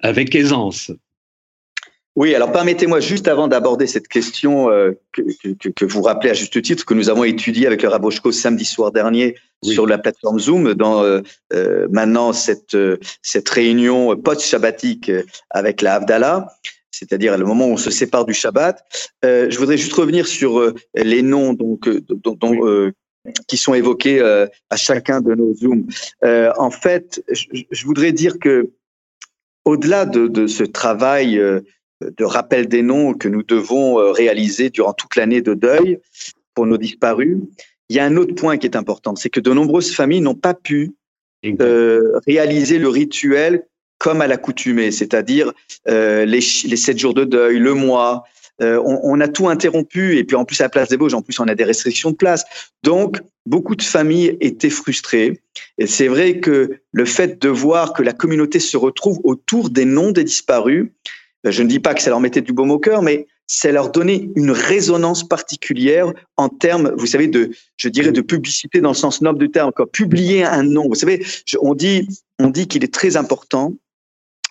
avec 0.03 0.35
aisance. 0.35 0.91
Oui, 2.21 2.35
alors 2.35 2.53
permettez-moi 2.53 3.01
juste 3.01 3.29
avant 3.29 3.49
d'aborder 3.49 3.87
cette 3.87 4.07
question 4.07 4.71
euh, 4.71 4.93
que, 5.11 5.23
que, 5.59 5.71
que, 5.71 5.85
vous 5.87 6.03
rappelez 6.03 6.29
à 6.29 6.35
juste 6.35 6.61
titre, 6.61 6.85
que 6.85 6.93
nous 6.93 7.09
avons 7.09 7.25
étudié 7.25 7.67
avec 7.67 7.81
le 7.81 7.89
Rabochko 7.89 8.31
samedi 8.31 8.67
soir 8.67 8.93
dernier 8.93 9.37
oui. 9.65 9.73
sur 9.73 9.87
la 9.87 9.97
plateforme 9.97 10.39
Zoom, 10.39 10.75
dans 10.75 11.03
euh, 11.03 11.23
euh, 11.55 11.89
maintenant 11.91 12.35
cette, 12.35 12.77
cette 13.23 13.49
réunion 13.49 14.19
post-shabbatique 14.19 15.11
avec 15.49 15.81
la 15.81 15.95
Havdalah, 15.95 16.49
c'est-à-dire 16.91 17.39
le 17.39 17.47
moment 17.47 17.69
où 17.69 17.73
on 17.73 17.79
se 17.79 17.91
sépare 17.91 18.27
du 18.27 18.35
Shabbat. 18.35 18.85
Je 19.23 19.59
voudrais 19.59 19.79
juste 19.79 19.95
revenir 19.95 20.27
sur 20.27 20.75
les 20.95 21.23
noms 21.23 21.55
donc, 21.55 21.89
dont, 21.89 22.37
dont 22.39 22.93
qui 23.49 23.57
sont 23.57 23.73
évoqués 23.73 24.21
à 24.21 24.77
chacun 24.77 25.23
de 25.23 25.35
nos 25.35 25.55
Zooms. 25.55 25.87
en 26.23 26.71
fait, 26.71 27.25
je, 27.33 27.47
je, 27.71 27.87
voudrais 27.87 28.13
dire 28.13 28.39
que 28.39 28.73
au-delà 29.65 30.05
de, 30.05 30.27
de, 30.27 30.47
ce 30.47 30.65
travail 30.65 31.41
de 32.01 32.25
rappel 32.25 32.67
des 32.67 32.83
noms 32.83 33.15
que 33.15 33.29
nous 33.29 33.43
devons 33.43 33.99
euh, 33.99 34.13
réaliser 34.13 34.71
durant 34.71 34.93
toute 34.93 35.17
l'année 35.17 35.43
de 35.43 35.55
deuil 35.55 35.99
pour 36.55 36.67
nos 36.67 36.79
disparus. 36.79 37.39
Il 37.89 37.97
y 37.97 37.99
a 37.99 38.05
un 38.05 38.17
autre 38.17 38.35
point 38.35 38.57
qui 38.57 38.67
est 38.67 38.77
important, 38.77 39.17
c'est 39.17 39.31
que 39.31 39.41
de 39.41 39.53
nombreuses 39.53 39.95
familles 39.95 40.21
n'ont 40.21 40.35
pas 40.35 40.55
pu 40.55 40.93
euh, 41.45 42.21
réaliser 42.27 42.79
le 42.79 42.89
rituel 42.89 43.65
comme 43.99 44.21
à 44.21 44.27
l'accoutumée, 44.27 44.91
c'est-à-dire 44.91 45.53
euh, 45.89 46.25
les, 46.25 46.41
les 46.65 46.77
sept 46.77 46.99
jours 46.99 47.15
de 47.15 47.25
deuil, 47.25 47.59
le 47.59 47.75
mois. 47.75 48.25
Euh, 48.63 48.81
on, 48.85 49.01
on, 49.03 49.21
a 49.21 49.29
tout 49.29 49.49
interrompu 49.49 50.19
et 50.19 50.25
puis 50.25 50.37
en 50.37 50.45
plus 50.45 50.61
à 50.61 50.65
la 50.65 50.69
place 50.69 50.91
des 50.91 50.97
Vosges, 50.97 51.15
en 51.15 51.23
plus 51.23 51.41
on 51.41 51.49
a 51.49 51.55
des 51.55 51.65
restrictions 51.65 52.11
de 52.11 52.17
place. 52.17 52.45
Donc 52.83 53.21
beaucoup 53.47 53.75
de 53.75 53.83
familles 53.83 54.37
étaient 54.41 54.71
frustrées. 54.71 55.41
Et 55.79 55.87
c'est 55.87 56.09
vrai 56.09 56.41
que 56.41 56.79
le 56.93 57.05
fait 57.07 57.41
de 57.41 57.49
voir 57.49 57.95
que 57.95 58.03
la 58.03 58.13
communauté 58.13 58.59
se 58.59 58.77
retrouve 58.77 59.19
autour 59.25 59.71
des 59.71 59.87
noms 59.87 60.13
des 60.13 60.25
disparus, 60.25 60.91
je 61.45 61.63
ne 61.63 61.69
dis 61.69 61.81
pas 61.81 61.95
que 61.95 62.03
ça 62.03 62.11
leur 62.11 62.21
mettait 62.21 62.41
du 62.41 62.53
baume 62.53 62.71
au 62.71 62.79
cœur, 62.79 63.03
mais 63.03 63.27
ça 63.47 63.73
leur 63.73 63.91
donnait 63.91 64.31
une 64.37 64.53
résonance 64.53 65.27
particulière 65.27 66.13
en 66.37 66.49
termes, 66.49 66.93
vous 66.97 67.07
savez, 67.07 67.27
de, 67.27 67.51
je 67.77 67.89
dirais, 67.89 68.13
de 68.13 68.21
publicité 68.21 68.81
dans 68.81 68.91
le 68.91 68.95
sens 68.95 69.23
noble 69.23 69.39
du 69.39 69.51
terme, 69.51 69.73
quoi. 69.73 69.91
Publier 69.91 70.45
un 70.45 70.63
nom. 70.63 70.87
Vous 70.89 70.95
savez, 70.95 71.25
on 71.61 71.75
dit, 71.75 72.07
on 72.39 72.49
dit 72.49 72.69
qu'il 72.69 72.85
est 72.85 72.95
très 72.95 73.17
important 73.17 73.75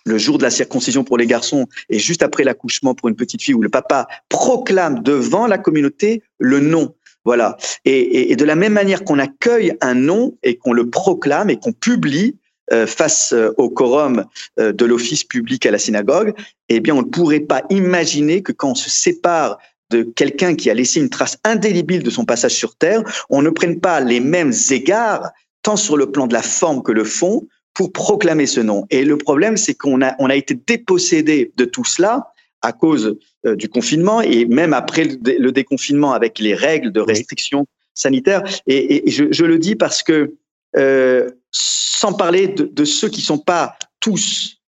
le 0.04 0.18
jour 0.18 0.38
de 0.38 0.42
la 0.42 0.50
circoncision 0.50 1.04
pour 1.04 1.18
les 1.18 1.26
garçons 1.26 1.66
et 1.88 1.98
juste 1.98 2.22
après 2.22 2.44
l'accouchement 2.44 2.94
pour 2.94 3.08
une 3.08 3.16
petite 3.16 3.42
fille 3.42 3.54
où 3.54 3.62
le 3.62 3.68
papa 3.68 4.08
proclame 4.28 5.02
devant 5.02 5.46
la 5.46 5.58
communauté 5.58 6.22
le 6.38 6.60
nom. 6.60 6.94
Voilà. 7.24 7.56
Et, 7.84 8.34
de 8.34 8.44
la 8.44 8.54
même 8.54 8.72
manière 8.72 9.04
qu'on 9.04 9.18
accueille 9.18 9.74
un 9.80 9.94
nom 9.94 10.36
et 10.42 10.56
qu'on 10.56 10.72
le 10.72 10.88
proclame 10.88 11.50
et 11.50 11.56
qu'on 11.56 11.72
publie, 11.72 12.36
face 12.86 13.32
euh, 13.32 13.52
au 13.56 13.68
quorum 13.68 14.24
euh, 14.58 14.72
de 14.72 14.84
l'office 14.84 15.24
public 15.24 15.66
à 15.66 15.70
la 15.70 15.78
synagogue, 15.78 16.34
eh 16.68 16.80
bien, 16.80 16.94
on 16.94 17.02
ne 17.02 17.08
pourrait 17.08 17.40
pas 17.40 17.62
imaginer 17.70 18.42
que 18.42 18.52
quand 18.52 18.72
on 18.72 18.74
se 18.74 18.90
sépare 18.90 19.58
de 19.90 20.02
quelqu'un 20.02 20.54
qui 20.54 20.70
a 20.70 20.74
laissé 20.74 21.00
une 21.00 21.10
trace 21.10 21.38
indélébile 21.44 22.02
de 22.02 22.10
son 22.10 22.24
passage 22.24 22.52
sur 22.52 22.76
Terre, 22.76 23.02
on 23.28 23.42
ne 23.42 23.50
prenne 23.50 23.80
pas 23.80 24.00
les 24.00 24.20
mêmes 24.20 24.52
égards, 24.70 25.30
tant 25.62 25.76
sur 25.76 25.96
le 25.96 26.10
plan 26.10 26.26
de 26.26 26.32
la 26.32 26.42
forme 26.42 26.82
que 26.82 26.92
le 26.92 27.04
fond, 27.04 27.46
pour 27.74 27.92
proclamer 27.92 28.46
ce 28.46 28.60
nom. 28.60 28.86
Et 28.90 29.04
le 29.04 29.18
problème, 29.18 29.56
c'est 29.56 29.74
qu'on 29.74 30.00
a, 30.02 30.14
on 30.18 30.30
a 30.30 30.36
été 30.36 30.54
dépossédé 30.54 31.52
de 31.56 31.64
tout 31.64 31.84
cela 31.84 32.32
à 32.62 32.72
cause 32.72 33.18
euh, 33.46 33.56
du 33.56 33.68
confinement 33.68 34.20
et 34.20 34.44
même 34.44 34.74
après 34.74 35.04
le, 35.04 35.16
dé, 35.16 35.38
le, 35.38 35.50
déconfinement 35.50 36.12
avec 36.12 36.38
les 36.38 36.54
règles 36.54 36.92
de 36.92 37.00
restriction 37.00 37.66
sanitaire. 37.94 38.44
Et, 38.66 39.08
et 39.08 39.10
je, 39.10 39.24
je, 39.30 39.44
le 39.44 39.58
dis 39.58 39.76
parce 39.76 40.02
que 40.02 40.34
euh, 40.76 41.30
sans 41.52 42.12
parler 42.12 42.48
de, 42.48 42.84
ceux 42.84 43.08
qui 43.08 43.20
sont 43.20 43.38
pas 43.38 43.76
tous 44.00 44.60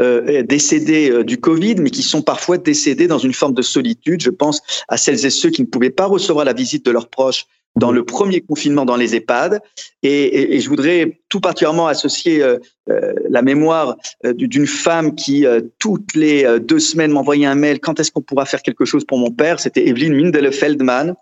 euh, 0.00 0.42
décédés 0.42 1.10
euh, 1.10 1.24
du 1.24 1.38
Covid, 1.38 1.76
mais 1.76 1.90
qui 1.90 2.02
sont 2.02 2.22
parfois 2.22 2.58
décédés 2.58 3.06
dans 3.06 3.18
une 3.18 3.32
forme 3.32 3.54
de 3.54 3.62
solitude. 3.62 4.20
Je 4.20 4.30
pense 4.30 4.60
à 4.88 4.96
celles 4.96 5.24
et 5.24 5.30
ceux 5.30 5.50
qui 5.50 5.62
ne 5.62 5.66
pouvaient 5.66 5.90
pas 5.90 6.06
recevoir 6.06 6.44
la 6.44 6.52
visite 6.52 6.84
de 6.84 6.90
leurs 6.90 7.08
proches 7.08 7.46
dans 7.76 7.90
le 7.90 8.04
premier 8.04 8.40
confinement 8.40 8.84
dans 8.84 8.96
les 8.96 9.16
EHPAD. 9.16 9.60
Et, 10.02 10.60
je 10.60 10.68
voudrais 10.68 11.20
tout 11.28 11.40
particulièrement 11.40 11.86
associer 11.86 12.42
euh, 12.42 12.58
euh 12.90 13.12
la 13.28 13.42
mémoire 13.42 13.96
euh, 14.24 14.32
d'une 14.32 14.66
femme 14.66 15.14
qui, 15.14 15.44
toutes 15.78 16.14
les 16.14 16.44
deux 16.60 16.78
semaines, 16.78 17.10
m'envoyait 17.10 17.46
un 17.46 17.54
mail, 17.54 17.80
quand 17.80 17.98
est-ce 17.98 18.12
qu'on 18.12 18.22
pourra 18.22 18.44
faire 18.44 18.62
quelque 18.62 18.84
chose 18.84 19.04
pour 19.04 19.18
mon 19.18 19.30
père? 19.30 19.60
C'était 19.60 19.88
Evelyne 19.88 20.14
Mindele-Feldman, 20.14 21.14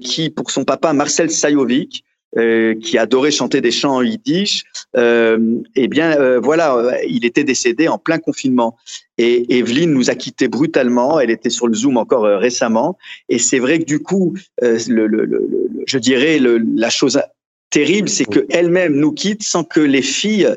qui, 0.00 0.30
pour 0.30 0.50
son 0.50 0.64
papa, 0.64 0.92
Marcel 0.92 1.30
Sajovic, 1.30 2.04
euh, 2.38 2.74
qui 2.80 2.96
adorait 2.96 3.32
chanter 3.32 3.60
des 3.60 3.72
chants 3.72 3.96
en 3.96 4.02
yiddish, 4.02 4.64
euh, 4.96 5.38
eh 5.74 5.88
bien 5.88 6.16
euh, 6.18 6.38
voilà, 6.38 6.76
euh, 6.76 6.92
il 7.08 7.24
était 7.24 7.42
décédé 7.42 7.88
en 7.88 7.98
plein 7.98 8.18
confinement. 8.18 8.76
Et 9.18 9.58
Evelyne 9.58 9.92
nous 9.92 10.10
a 10.10 10.14
quittés 10.14 10.46
brutalement. 10.46 11.18
Elle 11.18 11.30
était 11.30 11.50
sur 11.50 11.66
le 11.66 11.74
Zoom 11.74 11.96
encore 11.96 12.24
euh, 12.24 12.38
récemment. 12.38 12.96
Et 13.28 13.38
c'est 13.38 13.58
vrai 13.58 13.80
que 13.80 13.84
du 13.84 14.00
coup, 14.00 14.34
le, 14.62 14.78
le, 14.86 15.24
le, 15.24 15.48
je 15.86 15.98
dirais 15.98 16.38
la 16.38 16.88
chose 16.88 17.20
terrible, 17.70 18.08
c'est 18.08 18.24
que 18.24 18.46
elle-même 18.48 18.94
nous 18.94 19.12
quitte 19.12 19.42
sans 19.42 19.64
que 19.64 19.80
les 19.80 20.02
filles 20.02 20.48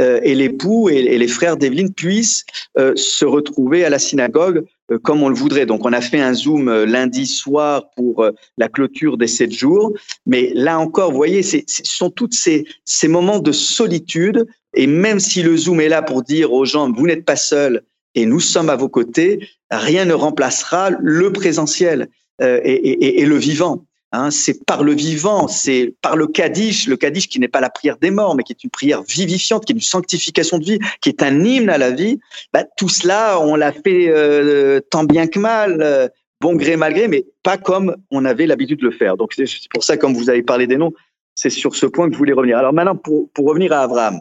et 0.00 0.34
l'époux 0.34 0.88
et, 0.88 0.96
et, 0.96 1.18
les 1.18 1.28
frères 1.28 1.56
d'Evelyne 1.56 1.92
puissent 1.92 2.44
se 2.76 3.24
retrouver 3.24 3.84
à 3.84 3.90
la 3.90 3.98
synagogue 3.98 4.64
comme 5.02 5.22
on 5.22 5.28
le 5.28 5.34
voudrait. 5.34 5.66
Donc, 5.66 5.84
on 5.84 5.92
a 5.92 6.00
fait 6.00 6.20
un 6.20 6.32
zoom 6.32 6.70
lundi 6.84 7.26
soir 7.26 7.90
pour 7.96 8.26
la 8.56 8.68
clôture 8.68 9.18
des 9.18 9.26
sept 9.26 9.52
jours. 9.52 9.92
Mais 10.26 10.50
là 10.54 10.78
encore, 10.78 11.10
vous 11.10 11.16
voyez, 11.16 11.42
ce 11.42 11.60
sont 11.66 12.10
tous 12.10 12.30
ces, 12.32 12.64
ces 12.84 13.08
moments 13.08 13.38
de 13.38 13.52
solitude. 13.52 14.46
Et 14.74 14.86
même 14.86 15.20
si 15.20 15.42
le 15.42 15.56
zoom 15.56 15.80
est 15.80 15.88
là 15.88 16.02
pour 16.02 16.22
dire 16.22 16.52
aux 16.52 16.64
gens, 16.64 16.92
vous 16.92 17.06
n'êtes 17.06 17.24
pas 17.24 17.36
seuls 17.36 17.82
et 18.14 18.26
nous 18.26 18.40
sommes 18.40 18.70
à 18.70 18.76
vos 18.76 18.88
côtés, 18.88 19.46
rien 19.70 20.04
ne 20.04 20.14
remplacera 20.14 20.90
le 20.98 21.32
présentiel 21.32 22.08
et, 22.40 22.46
et, 22.46 23.20
et 23.20 23.26
le 23.26 23.36
vivant. 23.36 23.84
Hein, 24.12 24.30
c'est 24.30 24.64
par 24.64 24.84
le 24.84 24.94
vivant, 24.94 25.48
c'est 25.48 25.94
par 26.00 26.16
le 26.16 26.26
Kaddish, 26.26 26.86
le 26.86 26.96
Kaddish 26.96 27.28
qui 27.28 27.38
n'est 27.40 27.48
pas 27.48 27.60
la 27.60 27.68
prière 27.68 27.98
des 27.98 28.10
morts, 28.10 28.34
mais 28.34 28.42
qui 28.42 28.52
est 28.52 28.64
une 28.64 28.70
prière 28.70 29.02
vivifiante, 29.02 29.66
qui 29.66 29.72
est 29.72 29.76
une 29.76 29.82
sanctification 29.82 30.58
de 30.58 30.64
vie, 30.64 30.78
qui 31.02 31.10
est 31.10 31.22
un 31.22 31.44
hymne 31.44 31.68
à 31.68 31.76
la 31.76 31.90
vie. 31.90 32.18
Bah, 32.54 32.64
tout 32.78 32.88
cela, 32.88 33.38
on 33.38 33.54
l'a 33.54 33.70
fait 33.70 34.08
euh, 34.08 34.80
tant 34.90 35.04
bien 35.04 35.26
que 35.26 35.38
mal, 35.38 35.82
euh, 35.82 36.08
bon 36.40 36.56
gré 36.56 36.76
mal 36.76 36.94
gré, 36.94 37.06
mais 37.06 37.26
pas 37.42 37.58
comme 37.58 37.96
on 38.10 38.24
avait 38.24 38.46
l'habitude 38.46 38.80
de 38.80 38.86
le 38.86 38.92
faire. 38.92 39.18
Donc 39.18 39.34
c'est 39.36 39.44
pour 39.70 39.84
ça, 39.84 39.98
comme 39.98 40.14
vous 40.14 40.30
avez 40.30 40.42
parlé 40.42 40.66
des 40.66 40.78
noms, 40.78 40.94
c'est 41.34 41.50
sur 41.50 41.76
ce 41.76 41.84
point 41.84 42.08
que 42.08 42.14
je 42.14 42.18
voulais 42.18 42.32
revenir. 42.32 42.56
Alors 42.56 42.72
maintenant, 42.72 42.96
pour, 42.96 43.28
pour 43.32 43.46
revenir 43.46 43.74
à 43.74 43.82
Abraham. 43.82 44.20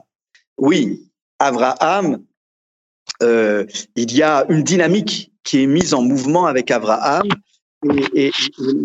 Oui, 0.58 1.10
Abraham, 1.40 2.22
euh, 3.24 3.66
il 3.96 4.14
y 4.14 4.22
a 4.22 4.46
une 4.50 4.64
dynamique 4.64 5.32
qui 5.46 5.64
est 5.64 5.68
mise 5.68 5.94
en 5.94 6.02
mouvement 6.02 6.46
avec 6.46 6.72
Abraham 6.72 7.30
et, 8.16 8.32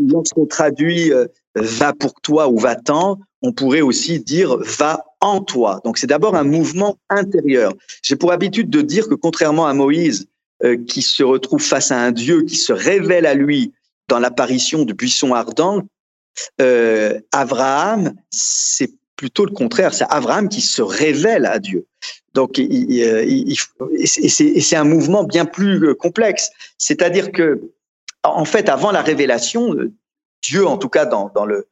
lorsqu'on 0.08 0.46
traduit 0.46 1.12
euh, 1.12 1.26
va 1.54 1.92
pour 1.92 2.14
toi 2.20 2.48
ou 2.48 2.58
va-t'en, 2.58 3.18
on 3.42 3.52
pourrait 3.52 3.80
aussi 3.80 4.20
dire 4.20 4.56
va 4.58 5.04
en 5.20 5.40
toi. 5.40 5.80
Donc 5.84 5.98
c'est 5.98 6.06
d'abord 6.06 6.36
un 6.36 6.44
mouvement 6.44 6.98
intérieur. 7.08 7.72
J'ai 8.02 8.16
pour 8.16 8.32
habitude 8.32 8.70
de 8.70 8.82
dire 8.82 9.08
que 9.08 9.14
contrairement 9.14 9.66
à 9.66 9.74
Moïse, 9.74 10.26
euh, 10.64 10.76
qui 10.86 11.02
se 11.02 11.22
retrouve 11.22 11.62
face 11.62 11.90
à 11.90 11.98
un 11.98 12.12
Dieu 12.12 12.42
qui 12.42 12.56
se 12.56 12.72
révèle 12.72 13.26
à 13.26 13.34
lui 13.34 13.72
dans 14.08 14.18
l'apparition 14.18 14.84
du 14.84 14.94
buisson 14.94 15.34
ardent, 15.34 15.82
euh, 16.60 17.18
Abraham, 17.32 18.14
c'est 18.30 18.92
plutôt 19.16 19.44
le 19.44 19.52
contraire. 19.52 19.92
C'est 19.92 20.06
Abraham 20.08 20.48
qui 20.48 20.60
se 20.60 20.82
révèle 20.82 21.46
à 21.46 21.58
Dieu. 21.58 21.86
Donc, 22.34 22.58
il, 22.58 23.56
c'est 24.06 24.76
un 24.76 24.84
mouvement 24.84 25.24
bien 25.24 25.44
plus 25.44 25.94
complexe. 25.96 26.50
C'est-à-dire 26.78 27.30
que 27.30 27.60
en 28.24 28.44
fait, 28.44 28.68
avant 28.68 28.92
la 28.92 29.02
révélation, 29.02 29.74
euh, 29.74 29.92
Dieu, 30.42 30.66
en 30.66 30.76
tout 30.76 30.88
cas 30.88 31.06
dans, 31.06 31.30
le, 31.46 31.66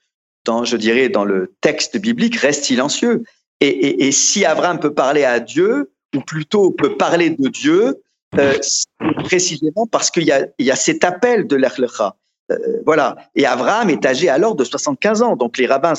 je 0.47 0.77
dirais, 0.77 1.09
dans 1.09 1.25
le 1.25 1.55
texte 1.61 1.99
biblique, 1.99 2.37
reste 2.37 2.65
silencieux. 2.65 3.25
Et, 3.61 4.11
si 4.13 4.45
Abraham 4.47 4.81
peut 4.81 4.95
parler 4.95 5.25
à 5.25 5.39
Dieu, 5.39 5.93
ou 6.17 6.21
plutôt 6.21 6.71
peut 6.71 6.97
parler 6.97 7.31
de 7.31 7.49
Dieu, 7.49 8.03
euh, 8.39 8.59
précisément 9.25 9.87
parce 9.91 10.11
qu'il 10.11 10.25
y 10.25 10.33
a, 10.71 10.77
cet 10.77 11.05
appel 11.05 11.47
de 11.47 11.57
l'Echlecha. 11.57 12.17
Euh, 12.51 12.57
voilà. 12.87 13.17
Et 13.35 13.45
Abraham 13.45 13.91
est 13.91 14.07
âgé 14.07 14.29
alors 14.29 14.55
de 14.55 14.65
75 14.65 15.23
ans. 15.23 15.37
Donc 15.37 15.59
les 15.59 15.67
rabbins 15.67 15.95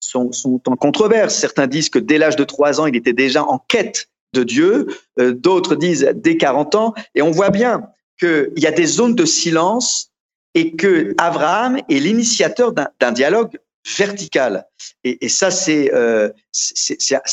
sont, 0.00 0.30
en 0.66 0.76
controverse. 0.76 1.34
Certains 1.34 1.66
disent 1.66 1.90
que 1.90 1.98
dès 1.98 2.18
l'âge 2.18 2.36
de 2.36 2.44
3 2.44 2.80
ans, 2.80 2.86
il 2.86 2.96
était 2.96 3.12
déjà 3.12 3.44
en 3.44 3.58
quête 3.58 4.08
de 4.32 4.42
Dieu. 4.42 4.88
Euh, 5.20 5.32
D'autres 5.32 5.76
disent 5.76 6.10
dès 6.14 6.36
40 6.36 6.74
ans. 6.74 6.94
Et 7.14 7.22
on 7.22 7.30
voit 7.30 7.50
bien 7.50 7.88
qu'il 8.18 8.52
y 8.56 8.66
a 8.66 8.72
des 8.72 8.86
zones 8.86 9.14
de 9.14 9.24
silence 9.24 10.10
et 10.54 10.74
que 10.74 11.14
Abraham 11.18 11.78
est 11.88 11.98
l'initiateur 11.98 12.72
d'un 12.72 13.12
dialogue 13.12 13.58
vertical. 13.98 14.66
Et, 15.04 15.24
et 15.24 15.28
ça, 15.28 15.50
c'est 15.50 15.92
euh, 15.94 16.30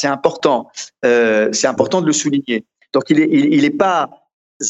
important. 0.03 0.69
Euh, 1.05 1.49
c'est 1.51 1.67
important 1.67 2.01
de 2.01 2.07
le 2.07 2.13
souligner. 2.13 2.65
Donc, 2.93 3.03
il 3.09 3.17
n'est 3.17 3.29
il, 3.31 3.65
est 3.65 3.69
pas 3.69 4.09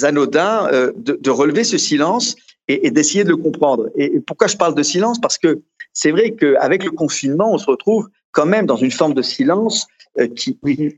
anodin 0.04 0.70
euh, 0.72 0.94
de, 0.96 1.18
de, 1.20 1.30
relever 1.30 1.64
ce 1.64 1.78
silence 1.78 2.36
et, 2.68 2.88
et 2.88 2.92
d'essayer 2.92 3.24
de 3.24 3.30
le 3.30 3.38
comprendre. 3.38 3.90
Et, 3.96 4.20
pourquoi 4.22 4.48
je 4.48 4.56
parle 4.56 4.76
de 4.76 4.84
silence? 4.84 5.20
Parce 5.20 5.38
que 5.38 5.62
c'est 5.92 6.12
vrai 6.12 6.32
qu'avec 6.32 6.84
le 6.84 6.92
confinement, 6.92 7.52
on 7.52 7.58
se 7.58 7.66
retrouve 7.66 8.10
quand 8.34 8.46
même 8.46 8.66
dans 8.66 8.76
une 8.76 8.92
forme 8.92 9.14
de 9.14 9.22
silence 9.22 9.88
euh, 10.20 10.28
qui, 10.28 10.60
oui, 10.62 10.96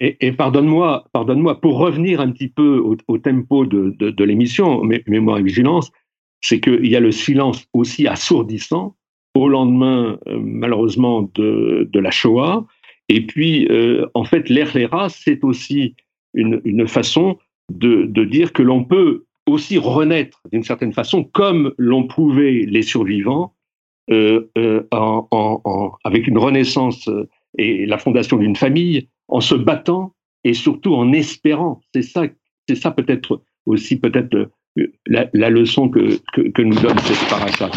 et, 0.00 0.32
pardonne-moi, 0.32 1.04
pardonne-moi, 1.12 1.60
pour 1.60 1.78
revenir 1.78 2.20
un 2.20 2.30
petit 2.32 2.48
peu 2.48 2.78
au, 2.78 3.18
tempo 3.18 3.66
de, 3.66 3.90
de, 3.98 4.24
l'émission, 4.24 4.82
Mémoire 5.06 5.38
et 5.38 5.42
Vigilance, 5.42 5.92
c'est 6.40 6.60
qu'il 6.60 6.86
y 6.86 6.96
a 6.96 7.00
le 7.00 7.12
silence 7.12 7.66
aussi 7.72 8.06
assourdissant 8.08 8.96
au 9.34 9.48
lendemain, 9.48 10.18
euh, 10.26 10.38
malheureusement, 10.40 11.30
de, 11.34 11.88
de, 11.90 12.00
la 12.00 12.10
Shoah. 12.10 12.66
Et 13.08 13.26
puis, 13.26 13.66
euh, 13.70 14.06
en 14.14 14.24
fait, 14.24 14.48
l'Erlera, 14.48 15.08
c'est 15.08 15.44
aussi 15.44 15.94
une, 16.34 16.60
une 16.64 16.88
façon 16.88 17.38
de, 17.72 18.04
de, 18.06 18.24
dire 18.24 18.52
que 18.52 18.62
l'on 18.62 18.84
peut 18.84 19.24
aussi 19.46 19.78
renaître 19.78 20.40
d'une 20.52 20.62
certaine 20.62 20.92
façon, 20.92 21.24
comme 21.24 21.74
l'ont 21.78 22.06
prouvé 22.06 22.66
les 22.66 22.82
survivants, 22.82 23.54
euh, 24.10 24.48
en, 24.90 25.26
en, 25.30 25.92
avec 26.04 26.26
une 26.26 26.38
renaissance 26.38 27.08
et 27.58 27.86
la 27.86 27.98
fondation 27.98 28.36
d'une 28.36 28.56
famille 28.56 29.08
en 29.28 29.40
se 29.40 29.54
battant 29.54 30.14
et 30.44 30.54
surtout 30.54 30.94
en 30.94 31.12
espérant. 31.12 31.80
C'est 31.94 32.02
ça, 32.02 32.24
c'est 32.68 32.76
ça 32.76 32.90
peut-être 32.90 33.42
aussi 33.66 33.96
peut-être 33.96 34.34
euh, 34.34 34.92
la, 35.06 35.28
la, 35.32 35.50
leçon 35.50 35.88
que, 35.88 36.18
que, 36.32 36.42
que, 36.50 36.62
nous 36.62 36.78
donne 36.80 36.98
cette 36.98 37.28
paracha. 37.28 37.70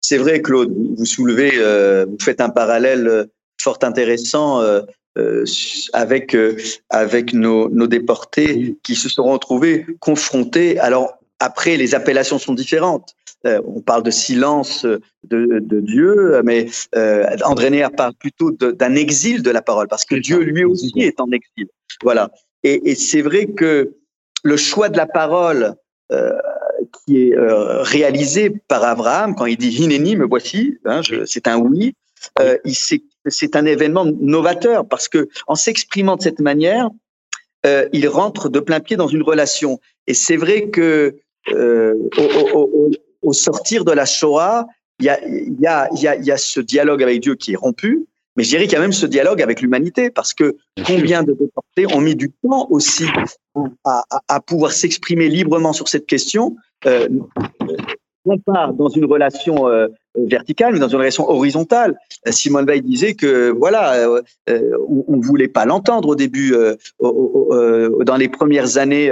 C'est 0.00 0.18
vrai, 0.18 0.40
Claude. 0.40 0.72
Vous 0.96 1.04
soulevez, 1.04 1.52
euh, 1.56 2.06
vous 2.06 2.18
faites 2.20 2.40
un 2.40 2.48
parallèle 2.48 3.08
euh, 3.08 3.24
fort 3.60 3.78
intéressant 3.82 4.60
euh, 4.60 4.82
euh, 5.18 5.44
avec 5.92 6.34
euh, 6.34 6.56
avec 6.90 7.32
nos, 7.32 7.68
nos 7.70 7.86
déportés 7.86 8.76
qui 8.82 8.94
se 8.94 9.08
seront 9.08 9.32
retrouvés 9.32 9.86
confrontés. 10.00 10.78
Alors 10.78 11.18
après, 11.38 11.76
les 11.76 11.94
appellations 11.94 12.38
sont 12.38 12.54
différentes. 12.54 13.14
Euh, 13.46 13.60
on 13.66 13.80
parle 13.80 14.02
de 14.02 14.10
silence 14.10 14.86
de, 15.24 15.60
Dieu, 15.80 16.40
mais 16.44 16.66
euh, 16.94 17.26
André 17.44 17.70
Néer 17.70 17.88
parle 17.94 18.14
plutôt 18.14 18.50
d'un 18.50 18.94
exil 18.94 19.42
de 19.42 19.50
la 19.50 19.62
parole, 19.62 19.88
parce 19.88 20.04
que 20.04 20.14
Dieu 20.14 20.38
lui 20.38 20.64
aussi 20.64 20.92
est 20.96 21.20
en 21.20 21.30
exil. 21.30 21.68
Voilà. 22.02 22.30
Et, 22.62 22.94
c'est 22.94 23.22
vrai 23.22 23.46
que 23.46 23.94
le 24.42 24.56
choix 24.56 24.88
de 24.88 24.96
la 24.96 25.06
parole 25.06 25.74
euh, 26.10 26.32
qui 27.04 27.28
est 27.28 27.34
réalisé 27.36 28.50
par 28.50 28.82
Abraham 28.82 29.34
quand 29.34 29.46
il 29.46 29.56
dit 29.56 29.70
Hineni, 29.70 30.16
me 30.16 30.26
voici, 30.26 30.78
hein, 30.84 31.02
c'est 31.26 31.46
un 31.46 31.58
oui. 31.58 31.94
c'est 33.26 33.56
un 33.56 33.66
événement 33.66 34.04
novateur 34.04 34.88
parce 34.88 35.08
que 35.08 35.28
en 35.46 35.54
s'exprimant 35.54 36.16
de 36.16 36.22
cette 36.22 36.40
manière, 36.40 36.88
il 37.92 38.08
rentre 38.08 38.48
de 38.48 38.60
plein 38.60 38.80
pied 38.80 38.96
dans 38.96 39.08
une 39.08 39.22
relation. 39.22 39.78
Et 40.06 40.14
c'est 40.14 40.36
vrai 40.36 40.70
que 40.70 41.16
au, 41.54 42.90
au 43.22 43.32
sortir 43.32 43.84
de 43.84 43.92
la 43.92 44.04
Shoah, 44.04 44.66
il 44.98 45.06
y 45.06 45.08
a, 45.08 45.18
y, 45.28 45.66
a, 45.66 45.88
y, 45.92 46.06
a, 46.06 46.16
y 46.16 46.30
a 46.30 46.36
ce 46.36 46.60
dialogue 46.60 47.02
avec 47.02 47.20
Dieu 47.20 47.34
qui 47.34 47.52
est 47.52 47.56
rompu, 47.56 48.06
mais 48.36 48.44
je 48.44 48.50
dirais 48.50 48.64
qu'il 48.64 48.74
y 48.74 48.76
a 48.76 48.80
même 48.80 48.92
ce 48.92 49.06
dialogue 49.06 49.42
avec 49.42 49.60
l'humanité, 49.60 50.10
parce 50.10 50.34
que 50.34 50.56
combien 50.86 51.22
de 51.22 51.32
déportés 51.32 51.86
ont 51.94 52.00
mis 52.00 52.14
du 52.14 52.30
temps 52.30 52.66
aussi 52.70 53.04
à, 53.84 54.04
à, 54.10 54.20
à 54.28 54.40
pouvoir 54.40 54.72
s'exprimer 54.72 55.28
librement 55.28 55.72
sur 55.72 55.88
cette 55.88 56.06
question, 56.06 56.56
euh, 56.86 57.08
non 58.26 58.38
pas 58.38 58.72
dans 58.72 58.88
une 58.88 59.04
relation 59.04 59.68
euh, 59.68 59.88
verticale, 60.16 60.74
mais 60.74 60.80
dans 60.80 60.88
une 60.88 60.98
relation 60.98 61.28
horizontale. 61.28 61.96
Simone 62.28 62.66
Veil 62.66 62.82
disait 62.82 63.14
que 63.14 63.50
voilà, 63.50 63.94
euh, 63.94 64.20
euh 64.50 64.76
on, 64.88 65.16
ne 65.16 65.22
voulait 65.22 65.48
pas 65.48 65.64
l'entendre 65.64 66.10
au 66.10 66.16
début, 66.16 66.54
euh, 66.54 66.74
dans 67.00 68.16
les 68.16 68.28
premières 68.28 68.76
années 68.76 69.10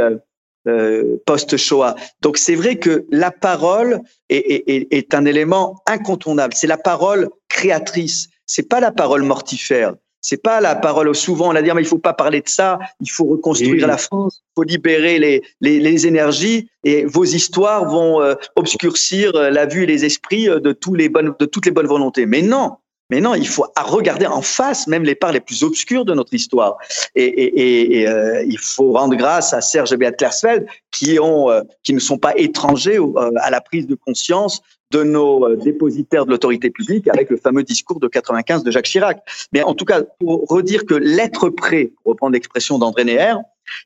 euh, 0.66 1.16
post-Shoah. 1.27 1.94
Donc 2.20 2.38
c'est 2.38 2.55
vrai 2.55 2.77
que 2.77 3.05
la 3.11 3.31
parole 3.31 4.00
est, 4.29 4.64
est, 4.66 4.88
est 4.90 5.14
un 5.14 5.24
élément 5.24 5.83
incontournable. 5.87 6.55
C'est 6.55 6.66
la 6.66 6.79
parole 6.79 7.29
créatrice. 7.48 8.29
C'est 8.46 8.68
pas 8.68 8.81
la 8.81 8.90
parole 8.90 9.22
mortifère. 9.22 9.94
C'est 10.20 10.42
pas 10.42 10.62
la 10.62 10.74
parole. 10.74 11.14
Souvent, 11.14 11.53
on 11.53 11.55
a 11.55 11.61
dit 11.61 11.70
mais 11.74 11.83
il 11.83 11.87
faut 11.87 11.98
pas 11.98 12.14
parler 12.14 12.40
de 12.40 12.48
ça. 12.48 12.79
Il 13.00 13.11
faut 13.11 13.24
reconstruire 13.24 13.87
la 13.87 13.98
France. 13.98 14.42
Il 14.42 14.53
faut 14.57 14.62
libérer 14.62 15.18
les, 15.18 15.42
les, 15.61 15.79
les, 15.81 16.07
énergies. 16.07 16.70
Et 16.83 17.05
vos 17.05 17.24
histoires 17.24 17.85
vont 17.85 18.22
euh, 18.22 18.35
obscurcir 18.57 19.37
euh, 19.37 19.50
la 19.50 19.66
vue 19.66 19.83
et 19.83 19.87
les 19.87 20.07
esprits 20.07 20.46
de 20.46 20.72
tous 20.72 20.94
les 20.94 21.11
bonnes, 21.11 21.35
de 21.38 21.44
toutes 21.44 21.66
les 21.66 21.72
bonnes 21.72 21.87
volontés. 21.87 22.24
Mais 22.24 22.40
non, 22.40 22.77
mais 23.10 23.20
non, 23.20 23.34
il 23.34 23.46
faut 23.46 23.66
regarder 23.76 24.26
en 24.26 24.40
face 24.40 24.86
même 24.86 25.04
les 25.04 25.14
parts 25.14 25.32
les 25.32 25.40
plus 25.40 25.62
obscures 25.62 26.04
de 26.04 26.14
notre 26.14 26.32
histoire. 26.32 26.78
Et, 27.14 27.24
et, 27.24 28.00
et 28.00 28.08
euh, 28.08 28.42
il 28.44 28.58
faut 28.58 28.92
rendre 28.92 29.14
grâce 29.14 29.52
à 29.52 29.60
Serge 29.60 29.92
et 29.92 29.96
Beat 29.96 30.16
Klersfeld 30.16 30.66
qui, 30.90 31.18
ont, 31.20 31.50
euh, 31.50 31.62
qui 31.82 31.92
ne 31.92 31.98
sont 31.98 32.16
pas 32.16 32.32
étrangers 32.36 32.98
euh, 32.98 33.30
à 33.40 33.50
la 33.50 33.60
prise 33.60 33.86
de 33.86 33.94
conscience 33.94 34.62
de 34.90 35.02
nos 35.02 35.54
dépositaires 35.56 36.24
de 36.24 36.30
l'autorité 36.30 36.70
publique 36.70 37.08
avec 37.08 37.28
le 37.28 37.36
fameux 37.36 37.62
discours 37.62 38.00
de 38.00 38.08
95 38.08 38.62
de 38.62 38.70
Jacques 38.70 38.86
Chirac. 38.86 39.18
Mais 39.52 39.62
en 39.62 39.74
tout 39.74 39.84
cas, 39.84 40.02
pour 40.20 40.46
redire 40.48 40.86
que 40.86 40.94
l'être 40.94 41.50
prêt, 41.50 41.90
pour 42.02 42.12
reprendre 42.12 42.32
l'expression 42.32 42.78
d'André 42.78 43.04
Neher, 43.04 43.34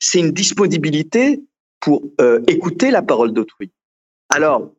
c'est 0.00 0.18
une 0.18 0.32
disponibilité 0.32 1.42
pour 1.80 2.02
écouter 2.46 2.90
la 2.90 3.00
parole 3.00 3.32
d'autrui. 3.32 3.70
Alors, 4.28 4.72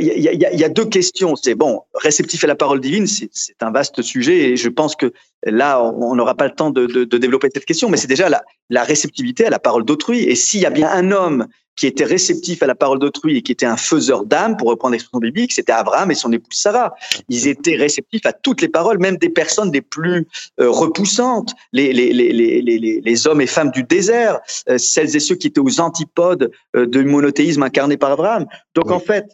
il 0.00 0.10
euh, 0.10 0.16
y, 0.16 0.36
y, 0.36 0.58
y, 0.58 0.64
a 0.64 0.68
deux 0.68 0.84
questions. 0.84 1.34
C'est 1.36 1.54
bon, 1.54 1.80
réceptif 1.94 2.44
à 2.44 2.46
la 2.46 2.54
parole 2.54 2.80
divine, 2.80 3.06
c'est 3.06 3.62
un 3.62 3.70
vaste 3.70 4.02
sujet 4.02 4.50
et 4.50 4.56
je 4.56 4.68
pense 4.68 4.96
que 4.96 5.12
là, 5.44 5.82
on 5.82 6.14
n'aura 6.14 6.34
pas 6.34 6.46
le 6.46 6.54
temps 6.54 6.70
de, 6.70 6.86
de, 6.86 7.04
de, 7.04 7.18
développer 7.18 7.48
cette 7.52 7.64
question, 7.64 7.88
mais 7.88 7.96
c'est 7.96 8.06
déjà 8.06 8.28
la, 8.28 8.42
la, 8.70 8.84
réceptivité 8.84 9.46
à 9.46 9.50
la 9.50 9.58
parole 9.58 9.84
d'autrui. 9.84 10.24
Et 10.24 10.34
s'il 10.34 10.60
y 10.60 10.66
a 10.66 10.70
bien 10.70 10.88
un 10.88 11.10
homme 11.10 11.46
qui 11.76 11.86
était 11.86 12.04
réceptif 12.04 12.62
à 12.62 12.66
la 12.66 12.74
parole 12.74 12.98
d'autrui 12.98 13.38
et 13.38 13.42
qui 13.42 13.52
était 13.52 13.66
un 13.66 13.76
faiseur 13.76 14.24
d'âme, 14.24 14.56
pour 14.56 14.68
reprendre 14.68 14.92
l'expression 14.92 15.18
biblique, 15.18 15.52
c'était 15.52 15.72
Abraham 15.72 16.10
et 16.10 16.14
son 16.14 16.30
épouse 16.32 16.58
Sarah. 16.58 16.94
Ils 17.28 17.48
étaient 17.48 17.76
réceptifs 17.76 18.26
à 18.26 18.32
toutes 18.32 18.60
les 18.60 18.68
paroles, 18.68 18.98
même 18.98 19.16
des 19.16 19.30
personnes 19.30 19.72
les 19.72 19.80
plus 19.80 20.26
euh, 20.60 20.70
repoussantes, 20.70 21.54
les, 21.72 21.92
les, 21.92 22.12
les, 22.12 22.32
les, 22.32 23.00
les, 23.00 23.26
hommes 23.26 23.40
et 23.40 23.46
femmes 23.46 23.70
du 23.70 23.84
désert, 23.84 24.40
euh, 24.68 24.76
celles 24.78 25.16
et 25.16 25.20
ceux 25.20 25.34
qui 25.34 25.46
étaient 25.46 25.60
aux 25.60 25.80
antipodes 25.80 26.50
euh, 26.76 26.86
du 26.86 27.04
monothéisme 27.04 27.62
incarné 27.62 27.96
par 27.96 28.12
Abraham. 28.12 28.46
Donc 28.74 28.90
en 28.90 29.00
fait, 29.00 29.26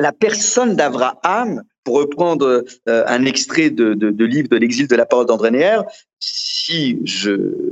la 0.00 0.12
personne 0.12 0.76
d'Abraham, 0.76 1.62
pour 1.84 1.96
reprendre 1.96 2.64
euh, 2.88 3.04
un 3.06 3.24
extrait 3.24 3.70
de, 3.70 3.92
livre 4.24 4.48
de 4.48 4.56
l'exil 4.56 4.86
de 4.86 4.96
la 4.96 5.06
parole 5.06 5.26
d'André 5.26 5.50
Neher, 5.50 5.80
si 6.18 6.98
je 7.04 7.30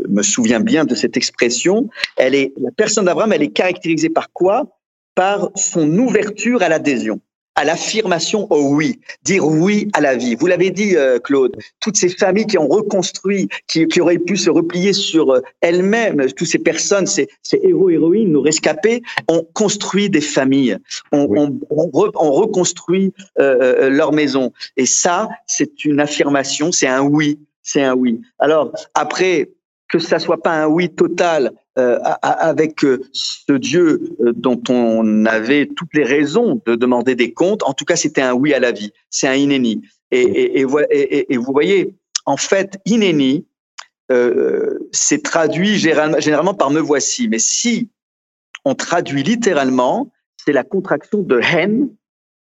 me 0.09 0.23
souviens 0.23 0.61
bien 0.61 0.85
de 0.85 0.95
cette 0.95 1.17
expression, 1.17 1.89
elle 2.17 2.35
est, 2.35 2.53
la 2.61 2.71
personne 2.71 3.07
d'Abraham, 3.07 3.33
elle 3.33 3.43
est 3.43 3.53
caractérisée 3.53 4.11
par 4.11 4.33
quoi? 4.33 4.67
Par 5.15 5.51
son 5.57 5.99
ouverture 5.99 6.63
à 6.63 6.69
l'adhésion. 6.69 7.21
À 7.59 7.65
l'affirmation 7.65 8.47
au 8.53 8.73
oui, 8.77 9.01
dire 9.25 9.45
oui 9.45 9.89
à 9.93 10.01
la 10.01 10.15
vie. 10.15 10.37
Vous 10.37 10.47
l'avez 10.47 10.71
dit, 10.71 10.97
euh, 10.97 11.19
Claude, 11.19 11.57
toutes 11.81 11.97
ces 11.97 12.09
familles 12.09 12.47
qui 12.47 12.57
ont 12.57 12.69
reconstruit, 12.69 13.49
qui, 13.67 13.89
qui 13.89 14.01
auraient 14.01 14.19
pu 14.19 14.37
se 14.37 14.49
replier 14.49 14.93
sur 14.93 15.33
euh, 15.33 15.41
elles-mêmes, 15.61 16.25
toutes 16.35 16.47
ces 16.47 16.61
personnes, 16.61 17.09
ces, 17.09 17.29
ces 17.43 17.59
héros, 17.65 17.91
héroïnes, 17.91 18.31
nos 18.31 18.43
rescapés, 18.43 19.03
ont 19.27 19.45
construit 19.55 20.09
des 20.09 20.21
familles, 20.21 20.79
ont, 21.11 21.27
on, 21.37 21.59
on, 22.15 22.31
reconstruit 22.31 23.13
euh, 23.41 23.91
leur 23.91 24.13
maison. 24.13 24.53
Et 24.77 24.87
ça, 24.87 25.29
c'est 25.49 25.85
une 25.85 25.99
affirmation, 25.99 26.71
c'est 26.71 26.87
un 26.87 27.03
oui, 27.03 27.41
c'est 27.65 27.83
un 27.83 27.95
oui. 27.95 28.21
Alors, 28.39 28.71
après, 28.95 29.51
que 29.89 29.99
ça 29.99 30.21
soit 30.21 30.43
pas 30.43 30.53
un 30.53 30.67
oui 30.67 30.91
total 30.91 31.53
euh, 31.79 32.01
avec 32.23 32.85
euh, 32.85 33.05
ce 33.13 33.53
Dieu 33.53 34.17
euh, 34.21 34.33
dont 34.35 34.61
on 34.69 35.27
avait 35.27 35.67
toutes 35.67 35.95
les 35.95 36.03
raisons 36.03 36.61
de 36.67 36.75
demander 36.75 37.15
des 37.15 37.33
comptes. 37.33 37.63
En 37.63 37.73
tout 37.73 37.85
cas, 37.85 37.95
c'était 37.95 38.21
un 38.21 38.33
oui 38.33 38.53
à 38.53 38.59
la 38.59 38.73
vie. 38.73 38.93
C'est 39.11 39.29
un 39.29 39.35
inéni. 39.35 39.83
Et, 40.11 40.65
vous 40.65 41.53
voyez, 41.53 41.95
en 42.27 42.37
fait, 42.37 42.81
inéni, 42.85 43.47
c'est 44.91 45.23
traduit 45.23 45.77
généralement, 45.77 46.19
généralement 46.19 46.55
par 46.55 46.71
me 46.71 46.81
voici. 46.81 47.29
Mais 47.29 47.39
si 47.39 47.91
on 48.65 48.75
traduit 48.75 49.23
littéralement, 49.23 50.11
c'est 50.45 50.53
la 50.53 50.65
contraction 50.65 51.21
de 51.21 51.39
hen 51.41 51.91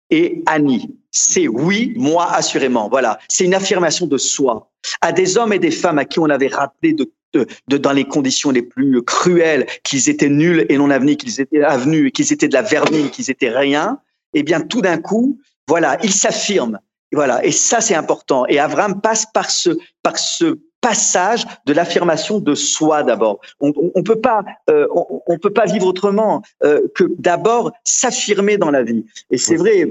et 0.10 0.44
Annie. 0.46 0.94
C'est 1.12 1.48
oui, 1.48 1.94
moi 1.96 2.34
assurément. 2.34 2.90
Voilà, 2.90 3.20
c'est 3.30 3.46
une 3.46 3.54
affirmation 3.54 4.08
de 4.08 4.18
soi 4.18 4.72
à 5.02 5.12
des 5.12 5.38
hommes 5.38 5.54
et 5.54 5.60
des 5.60 5.72
femmes 5.72 6.00
à 6.00 6.06
qui 6.06 6.20
on 6.20 6.26
avait 6.26 6.48
rappelé 6.48 6.94
de 6.94 7.10
de, 7.34 7.78
dans 7.78 7.92
les 7.92 8.06
conditions 8.06 8.52
les 8.52 8.62
plus 8.62 9.02
cruelles, 9.04 9.66
qu'ils 9.84 10.10
étaient 10.10 10.30
nuls 10.30 10.66
et 10.70 10.78
non 10.78 10.90
avenus, 10.90 11.18
qu'ils 11.18 11.40
étaient 11.42 11.64
avenus, 11.64 12.12
qu'ils 12.14 12.34
étaient 12.34 12.48
de 12.48 12.54
la 12.54 12.62
vermine, 12.62 13.10
qu'ils 13.10 13.30
étaient 13.30 13.50
rien, 13.50 14.00
eh 14.34 14.44
bien, 14.44 14.62
tout 14.62 14.82
d'un 14.82 14.98
coup, 14.98 15.40
voilà, 15.68 15.98
ils 16.04 16.14
s'affirment. 16.14 16.80
Voilà, 17.14 17.44
et 17.46 17.52
ça 17.52 17.82
c'est 17.82 17.96
important. 17.96 18.46
Et 18.48 18.58
Abraham 18.58 19.02
passe 19.02 19.26
par 19.26 19.52
ce, 19.52 19.72
par 20.02 20.18
ce 20.18 20.60
passage 20.80 21.46
de 21.66 21.74
l'affirmation 21.74 22.40
de 22.40 22.56
soi 22.56 23.04
d'abord. 23.04 23.40
On, 23.60 23.74
on, 23.96 24.02
peut 24.02 24.20
pas, 24.20 24.44
euh, 24.70 24.88
on, 25.28 25.38
peut 25.38 25.52
pas 25.52 25.66
vivre 25.66 25.86
autrement 25.86 26.42
euh, 26.64 26.82
que 26.96 27.04
d'abord 27.20 27.72
s'affirmer 27.84 28.58
dans 28.58 28.72
la 28.72 28.84
vie. 28.84 29.06
Et 29.30 29.38
c'est 29.38 29.56
vrai. 29.56 29.86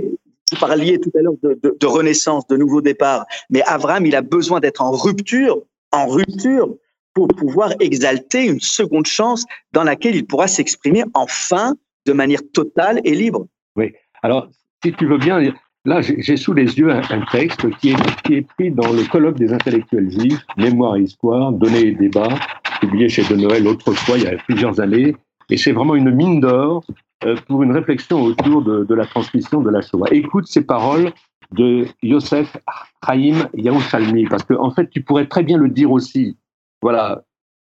Vous 0.53 0.59
parliez 0.59 0.99
tout 0.99 1.13
à 1.17 1.23
l'heure 1.23 1.35
de, 1.45 1.77
de, 1.79 1.87
renaissance, 1.87 2.45
de 2.49 2.57
nouveau 2.57 2.81
départ, 2.81 3.25
mais 3.51 3.63
Abraham, 3.67 4.05
il 4.05 4.17
a 4.17 4.21
besoin 4.21 4.59
d'être 4.59 4.83
en 4.83 4.91
rupture, 4.91 5.63
en 5.93 6.09
rupture 6.09 6.75
pour 7.15 7.29
pouvoir 7.29 7.73
exalter 7.81 8.47
une 8.47 8.61
seconde 8.61 9.07
chance 9.07 9.45
dans 9.73 9.85
laquelle 9.85 10.15
il 10.17 10.27
pourra 10.27 10.49
s'exprimer 10.49 11.05
enfin 11.15 11.75
de 12.07 12.13
manière 12.13 12.41
totale 12.53 13.01
et 13.05 13.15
libre. 13.15 13.47
Oui. 13.77 13.93
Alors, 14.23 14.49
si 14.83 14.93
tu 14.93 15.07
veux 15.07 15.19
bien, 15.19 15.41
là, 15.85 16.01
j'ai 16.01 16.37
sous 16.37 16.53
les 16.53 16.79
yeux 16.79 16.91
un, 16.91 17.25
texte 17.31 17.69
qui 17.79 17.91
est, 17.91 18.23
qui 18.25 18.35
est, 18.35 18.43
pris 18.43 18.71
dans 18.71 18.93
le 18.93 19.05
colloque 19.05 19.37
des 19.37 19.53
intellectuels 19.53 20.11
juifs, 20.11 20.45
Mémoire 20.57 20.97
et 20.97 21.03
Histoire, 21.03 21.53
Données 21.53 21.89
et 21.89 21.93
Débats, 21.93 22.39
publié 22.81 23.09
chez 23.09 23.23
De 23.25 23.37
Noël 23.37 23.67
autrefois, 23.67 24.17
il 24.19 24.25
y 24.25 24.27
a 24.27 24.37
plusieurs 24.49 24.81
années. 24.81 25.15
Et 25.51 25.57
c'est 25.57 25.73
vraiment 25.73 25.97
une 25.97 26.11
mine 26.11 26.41
d'or 26.41 26.85
euh, 27.25 27.37
pour 27.49 27.63
une 27.63 27.73
réflexion 27.73 28.23
autour 28.23 28.63
de, 28.63 28.95
la 28.95 29.05
transmission 29.05 29.61
de 29.61 29.71
la 29.71 29.83
Shoah. 29.83 30.09
Écoute 30.11 30.47
ces 30.47 30.63
paroles 30.63 31.13
de 31.53 31.87
Yosef 32.03 32.57
Chaim 33.05 33.49
Yerushalmi, 33.55 34.27
parce 34.27 34.45
que 34.45 34.55
en 34.55 34.71
fait, 34.71 34.89
tu 34.91 35.03
pourrais 35.03 35.27
très 35.27 35.43
bien 35.43 35.59
le 35.59 35.69
dire 35.69 35.91
aussi. 35.91 36.37
Voilà. 36.83 37.23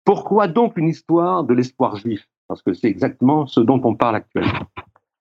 Pourquoi 0.05 0.49
donc 0.49 0.77
une 0.77 0.89
histoire 0.89 1.45
de 1.45 1.55
l'espoir 1.55 1.97
juif? 1.97 2.27
Parce 2.49 2.63
que 2.63 2.73
c'est 2.73 2.89
exactement 2.89 3.47
ce 3.47 3.61
dont 3.61 3.81
on 3.85 3.95
parle 3.95 4.17
actuellement. 4.17 4.67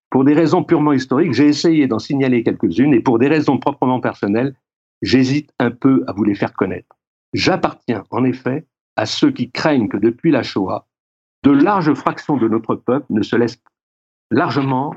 Pour 0.09 0.23
des 0.23 0.33
raisons 0.33 0.63
purement 0.63 0.93
historiques, 0.93 1.33
j'ai 1.33 1.47
essayé 1.47 1.87
d'en 1.87 1.99
signaler 1.99 2.43
quelques-unes 2.43 2.93
et 2.93 2.99
pour 2.99 3.19
des 3.19 3.27
raisons 3.27 3.59
proprement 3.59 3.99
personnelles, 3.99 4.55
j'hésite 5.01 5.53
un 5.59 5.69
peu 5.69 6.03
à 6.07 6.13
vous 6.13 6.23
les 6.23 6.33
faire 6.33 6.53
connaître. 6.53 6.97
J'appartiens 7.33 8.03
en 8.09 8.23
effet 8.23 8.65
à 8.95 9.05
ceux 9.05 9.31
qui 9.31 9.51
craignent 9.51 9.87
que 9.87 9.97
depuis 9.97 10.31
la 10.31 10.41
Shoah, 10.41 10.87
de 11.43 11.51
larges 11.51 11.93
fractions 11.93 12.37
de 12.37 12.47
notre 12.47 12.75
peuple 12.75 13.05
ne 13.11 13.21
se 13.21 13.35
laissent 13.35 13.61
largement 14.31 14.95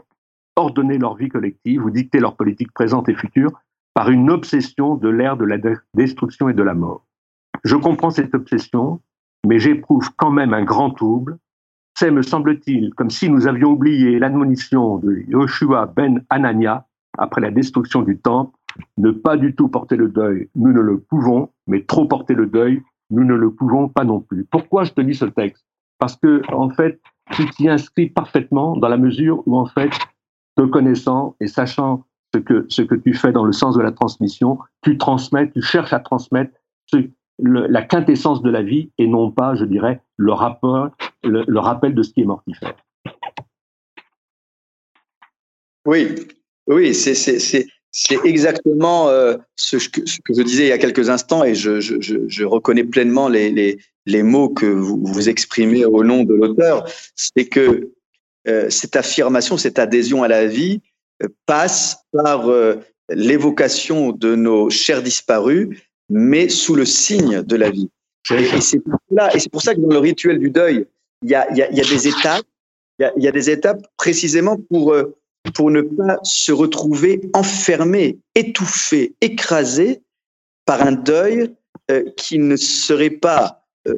ordonner 0.57 0.99
leur 0.99 1.15
vie 1.15 1.29
collective 1.29 1.85
ou 1.85 1.91
dicter 1.91 2.19
leur 2.19 2.37
politique 2.37 2.73
présente 2.73 3.09
et 3.09 3.15
future 3.15 3.53
par 3.95 4.11
une 4.11 4.31
obsession 4.31 4.97
de 4.97 5.09
l'ère 5.09 5.37
de 5.37 5.45
la 5.45 5.59
destruction 5.95 6.49
et 6.49 6.55
de 6.55 6.63
la 6.63 6.75
mort. 6.75 7.05
Je 7.65 7.77
comprends 7.77 8.11
cette 8.11 8.35
obsession, 8.35 9.01
mais 9.47 9.59
j'éprouve 9.59 10.11
quand 10.17 10.31
même 10.31 10.55
un 10.55 10.65
grand 10.65 10.91
trouble. 10.91 11.39
C'est, 11.95 12.11
me 12.11 12.23
semble-t-il, 12.23 12.95
comme 12.95 13.11
si 13.11 13.29
nous 13.29 13.47
avions 13.47 13.71
oublié 13.71 14.19
l'admonition 14.19 14.99
de 14.99 15.25
Yoshua 15.29 15.87
ben 15.87 16.25
Anania 16.31 16.87
après 17.19 17.41
la 17.41 17.51
destruction 17.51 18.03
du 18.03 18.19
temple. 18.19 18.57
Ne 18.97 19.11
pas 19.11 19.37
du 19.37 19.55
tout 19.55 19.69
porter 19.69 19.97
le 19.97 20.09
deuil, 20.09 20.49
nous 20.55 20.73
ne 20.73 20.81
le 20.81 20.99
pouvons, 20.99 21.51
mais 21.67 21.83
trop 21.85 22.07
porter 22.07 22.33
le 22.35 22.47
deuil, 22.47 22.83
nous 23.11 23.25
ne 23.25 23.35
le 23.35 23.51
pouvons 23.51 23.89
pas 23.89 24.05
non 24.05 24.21
plus. 24.21 24.47
Pourquoi 24.51 24.85
je 24.85 24.93
te 24.93 25.03
lis 25.03 25.15
ce 25.15 25.27
texte? 25.27 25.67
Parce 25.99 26.17
que, 26.17 26.41
en 26.53 26.71
fait, 26.71 26.99
tu 27.33 27.49
t'y 27.51 27.69
inscris 27.69 28.09
parfaitement 28.09 28.77
dans 28.77 28.89
la 28.89 28.97
mesure 28.97 29.43
où, 29.47 29.59
en 29.59 29.67
fait, 29.67 29.91
te 30.57 30.63
connaissant 30.63 31.37
et 31.41 31.47
sachant 31.47 32.07
ce 32.35 32.41
que, 32.41 32.65
ce 32.69 32.81
que 32.83 32.95
tu 32.95 33.13
fais 33.13 33.33
dans 33.33 33.45
le 33.45 33.53
sens 33.53 33.77
de 33.77 33.83
la 33.83 33.93
transmission, 33.93 34.59
tu 34.83 34.97
transmets, 34.97 35.51
tu 35.51 35.61
cherches 35.61 35.93
à 35.93 36.01
transmettre 36.01 36.53
ce, 36.87 36.97
la 37.43 37.83
quintessence 37.83 38.43
de 38.43 38.51
la 38.51 38.63
vie 38.63 38.91
et 38.99 39.07
non 39.07 39.31
pas, 39.31 39.55
je 39.55 39.65
dirais, 39.65 40.01
le, 40.19 40.33
le, 41.23 41.59
rappel 41.59 41.95
de 41.95 42.03
ce 42.03 42.13
qui 42.13 42.23
est 42.23 42.25
mortifère. 42.25 42.75
Oui, 45.87 46.15
oui, 46.69 46.95
c'est 46.95 47.67
exactement 48.25 49.09
euh, 49.09 49.37
ce, 49.57 49.77
que, 49.77 50.07
ce, 50.07 50.19
que, 50.25 50.35
je 50.35 50.43
disais 50.43 50.65
il 50.65 50.69
y 50.69 50.73
a 50.73 50.79
quelques 50.79 51.11
instants 51.11 51.43
et 51.43 51.55
je, 51.55 51.81
je, 51.81 51.97
je 52.01 52.45
reconnais 52.45 52.85
pleinement 52.85 53.29
les, 53.29 53.51
les, 53.51 53.79
les, 54.07 54.23
mots 54.23 54.49
que 54.49 54.67
vous, 54.67 55.03
vous 55.05 55.29
exprimez 55.29 55.85
au 55.85 56.05
nom 56.05 56.23
de 56.23 56.35
l'auteur. 56.35 56.85
C'est 57.17 57.47
que 57.47 57.91
euh, 58.47 58.71
cette 58.71 58.95
affirmation, 58.95 59.57
cette 59.57 59.81
adhésion 59.81 60.23
à 60.23 60.29
la 60.29 60.47
vie 60.47 60.81
euh, 61.23 61.29
passe 61.47 62.05
par 62.13 62.49
l'évocation 63.09 64.13
de 64.13 64.37
nos 64.37 64.71
chers 64.71 65.03
disparus 65.03 65.69
mais 66.13 66.49
sous 66.49 66.75
le 66.75 66.85
signe 66.85 67.43
de 67.43 67.57
la 67.57 67.71
vie. 67.71 67.91
Et, 68.31 68.61
c'est 68.61 68.79
pour, 68.79 68.99
pour 69.51 69.63
ça 69.63 69.75
que 69.75 69.81
dans 69.81 69.89
le 69.89 69.99
rituel 69.99 70.39
du 70.39 70.51
deuil, 70.51 70.87
il 71.23 71.31
y 71.31 71.35
a, 71.35 71.53
y, 71.55 71.63
a, 71.63 71.73
y 71.73 71.81
a, 71.81 71.85
des 71.85 72.07
étapes. 72.07 72.45
Il 72.99 73.11
y, 73.17 73.25
y 73.25 73.29
a, 73.29 73.33
des 73.33 73.51
étapes 73.51 73.83
précisément 73.97 74.57
pour 74.71 74.93
euh, 74.93 75.17
pour 75.55 75.71
ne 75.71 75.83
pas 75.83 76.19
se 76.23 76.53
retrouver 76.53 77.21
enfermé, 77.35 78.19
étouffé, 78.35 79.15
écrasé 79.21 80.03
par 80.65 80.83
un 80.83 80.93
deuil 80.93 81.53
euh, 81.91 82.05
qui 82.17 82.39
ne 82.39 82.57
serait 82.57 83.11
pas 83.11 83.65
euh, 83.89 83.95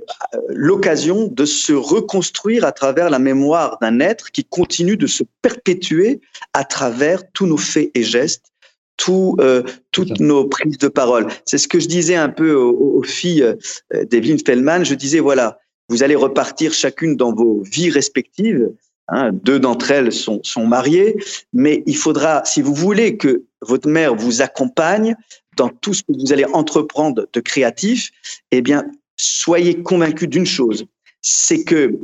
l'occasion 0.49 1.29
de 1.29 1.45
se 1.45 1.73
reconstruire 1.73 2.65
à 2.65 2.73
travers 2.73 3.11
la 3.11 3.19
mémoire 3.19 3.79
d'un 3.83 4.01
être 4.01 4.31
qui 4.31 4.45
continue 4.45 4.97
de 4.97 5.07
se 5.07 5.23
perpétuer 5.43 6.21
à 6.55 6.65
travers 6.65 7.31
tous 7.33 7.47
nos 7.47 7.59
faits 7.59 7.91
et 7.95 8.03
gestes 8.03 8.54
tout, 8.97 9.37
euh, 9.41 9.63
toutes 9.93 10.21
nos 10.21 10.47
prises 10.47 10.79
de 10.79 10.89
parole. 10.89 11.27
C'est 11.45 11.59
ce 11.59 11.69
que 11.69 11.81
je 11.81 11.89
disais 11.89 12.15
un 12.17 12.29
peu 12.29 12.55
aux, 12.55 13.03
filles 13.03 13.43
euh, 13.43 14.05
d'Evelyn 14.05 14.37
Fellman. 14.45 14.85
Je 14.85 14.95
disais, 14.95 15.21
voilà, 15.21 15.59
vous 15.89 16.03
allez 16.03 16.15
repartir 16.15 16.73
chacune 16.73 17.17
dans 17.17 17.35
vos 17.35 17.63
vies 17.63 17.91
respectives. 17.91 18.71
Hein, 19.09 19.33
deux 19.33 19.61
d'entre 19.61 19.91
elles 19.91 20.13
sont, 20.13 20.41
sont 20.43 20.67
mariées, 20.67 21.17
mais 21.53 21.83
il 21.87 21.97
faudra, 21.97 22.43
si 22.47 22.63
vous 22.63 22.73
voulez 22.73 23.19
que 23.19 23.45
votre 23.61 23.87
mère 23.87 24.15
vous 24.15 24.41
accompagne 24.41 25.15
dans 25.59 25.69
tout 25.69 25.93
ce 25.93 26.03
que 26.03 26.13
vous 26.19 26.33
allez 26.33 26.47
entreprendre 26.47 27.27
de 27.31 27.41
créatif, 27.41 28.11
eh 28.51 28.63
bien, 28.63 28.87
soyez 29.17 29.83
convaincus 29.83 30.29
d'une 30.29 30.47
chose, 30.47 30.87
c'est 31.21 31.65
que 31.65 31.99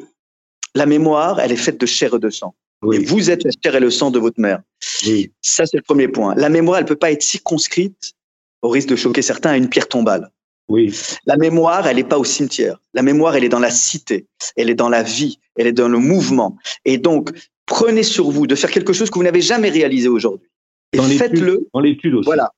la 0.74 0.86
mémoire, 0.86 1.40
elle 1.40 1.52
est 1.52 1.56
faite 1.56 1.80
de 1.80 1.86
chair 1.86 2.14
et 2.14 2.18
de 2.18 2.30
sang. 2.30 2.54
Et 2.92 2.98
vous 2.98 3.30
êtes 3.30 3.44
la 3.44 3.50
chair 3.62 3.74
et 3.76 3.80
le 3.80 3.90
sang 3.90 4.10
de 4.10 4.18
votre 4.18 4.40
mère. 4.40 4.62
Oui. 5.06 5.30
Ça, 5.42 5.66
c'est 5.66 5.76
le 5.76 5.82
premier 5.82 6.08
point. 6.08 6.34
La 6.36 6.48
mémoire, 6.48 6.78
elle 6.78 6.86
peut 6.86 6.96
pas 6.96 7.12
être 7.12 7.22
circonscrite, 7.22 8.14
au 8.62 8.68
risque 8.68 8.88
de 8.88 8.96
choquer 8.96 9.22
certains, 9.22 9.50
à 9.50 9.56
une 9.56 9.68
pierre 9.68 9.88
tombale. 9.88 10.30
Oui. 10.68 10.94
La 11.26 11.36
mémoire, 11.36 11.86
elle 11.86 11.96
n'est 11.96 12.04
pas 12.04 12.18
au 12.18 12.24
cimetière. 12.24 12.80
La 12.94 13.02
mémoire, 13.02 13.36
elle 13.36 13.44
est 13.44 13.50
dans 13.50 13.58
la 13.58 13.70
cité. 13.70 14.26
Elle 14.56 14.70
est 14.70 14.74
dans 14.74 14.88
la 14.88 15.02
vie. 15.02 15.38
Elle 15.56 15.66
est 15.66 15.72
dans 15.72 15.88
le 15.88 15.98
mouvement. 15.98 16.56
Et 16.84 16.96
donc, 16.96 17.30
prenez 17.66 18.02
sur 18.02 18.30
vous 18.30 18.46
de 18.46 18.54
faire 18.54 18.70
quelque 18.70 18.92
chose 18.92 19.10
que 19.10 19.18
vous 19.18 19.24
n'avez 19.24 19.42
jamais 19.42 19.68
réalisé 19.68 20.08
aujourd'hui. 20.08 20.48
Et 20.92 21.00
faites-le. 21.00 21.68
Dans 21.74 21.80
l'étude 21.80 22.14
aussi. 22.14 22.26
Voilà. 22.26 22.52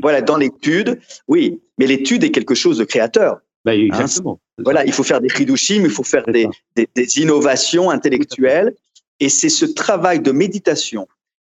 Voilà, 0.00 0.22
dans 0.22 0.36
l'étude, 0.36 1.00
oui. 1.28 1.60
Mais 1.78 1.86
l'étude 1.86 2.24
est 2.24 2.30
quelque 2.30 2.54
chose 2.54 2.78
de 2.78 2.84
créateur. 2.84 3.40
Ben, 3.66 3.78
exactement. 3.78 4.40
voilà, 4.58 4.86
il 4.86 4.92
faut 4.92 5.02
faire 5.02 5.20
des 5.20 5.28
chidushim, 5.28 5.82
il 5.82 5.90
faut 5.90 6.04
faire 6.04 6.24
des, 6.26 6.46
des, 6.76 6.88
des, 6.94 7.18
innovations 7.18 7.90
intellectuelles. 7.90 8.72
Et 9.20 9.28
c'est 9.28 9.48
ce 9.48 9.64
travail 9.64 10.20
de 10.20 10.32
méditation 10.32 11.08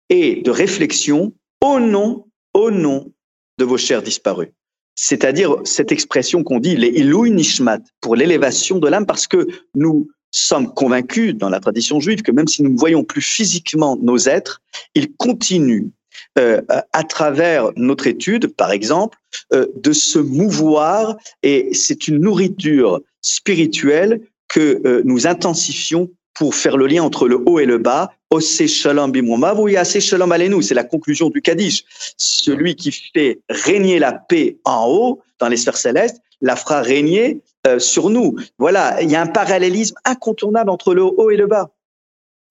et 0.09 0.41
de 0.41 0.51
réflexion 0.51 1.33
au 1.61 1.79
nom, 1.79 2.27
au 2.53 2.71
nom 2.71 3.11
de 3.57 3.65
vos 3.65 3.77
chers 3.77 4.01
disparus. 4.01 4.49
C'est-à-dire 4.95 5.55
cette 5.63 5.91
expression 5.91 6.43
qu'on 6.43 6.59
dit, 6.59 6.75
les 6.75 7.03
Nishmat, 7.03 7.79
pour 8.01 8.15
l'élévation 8.15 8.79
de 8.79 8.87
l'âme, 8.87 9.05
parce 9.05 9.27
que 9.27 9.47
nous 9.75 10.09
sommes 10.31 10.73
convaincus 10.73 11.35
dans 11.35 11.49
la 11.49 11.59
tradition 11.59 11.99
juive 11.99 12.21
que 12.21 12.31
même 12.31 12.47
si 12.47 12.63
nous 12.63 12.71
ne 12.71 12.77
voyons 12.77 13.03
plus 13.03 13.21
physiquement 13.21 13.97
nos 14.01 14.17
êtres, 14.17 14.61
ils 14.95 15.13
continuent 15.15 15.89
euh, 16.37 16.61
à 16.93 17.03
travers 17.03 17.71
notre 17.75 18.07
étude, 18.07 18.47
par 18.55 18.71
exemple, 18.71 19.17
euh, 19.53 19.67
de 19.75 19.93
se 19.93 20.19
mouvoir 20.19 21.17
et 21.43 21.69
c'est 21.73 22.07
une 22.07 22.17
nourriture 22.17 23.01
spirituelle 23.21 24.21
que 24.47 24.81
euh, 24.85 25.01
nous 25.05 25.27
intensifions 25.27 26.09
pour 26.37 26.55
faire 26.55 26.77
le 26.77 26.87
lien 26.87 27.03
entre 27.03 27.27
le 27.27 27.37
haut 27.45 27.59
et 27.59 27.65
le 27.65 27.77
bas. 27.77 28.11
Ose 28.31 28.67
shalom 28.67 29.13
shalom 29.13 30.31
alenu. 30.31 30.61
C'est 30.61 30.75
la 30.75 30.83
conclusion 30.83 31.29
du 31.29 31.41
Kaddish. 31.41 31.83
Celui 32.17 32.75
qui 32.75 32.91
fait 32.91 33.41
régner 33.49 33.99
la 33.99 34.13
paix 34.13 34.57
en 34.65 34.85
haut, 34.87 35.21
dans 35.39 35.47
les 35.47 35.57
sphères 35.57 35.77
célestes, 35.77 36.21
la 36.41 36.55
fera 36.55 36.81
régner 36.81 37.41
sur 37.79 38.09
nous. 38.09 38.35
Voilà, 38.57 39.01
il 39.01 39.11
y 39.11 39.15
a 39.15 39.21
un 39.21 39.27
parallélisme 39.27 39.95
incontournable 40.05 40.69
entre 40.69 40.93
le 40.93 41.03
haut 41.03 41.29
et 41.31 41.37
le 41.37 41.47
bas. 41.47 41.71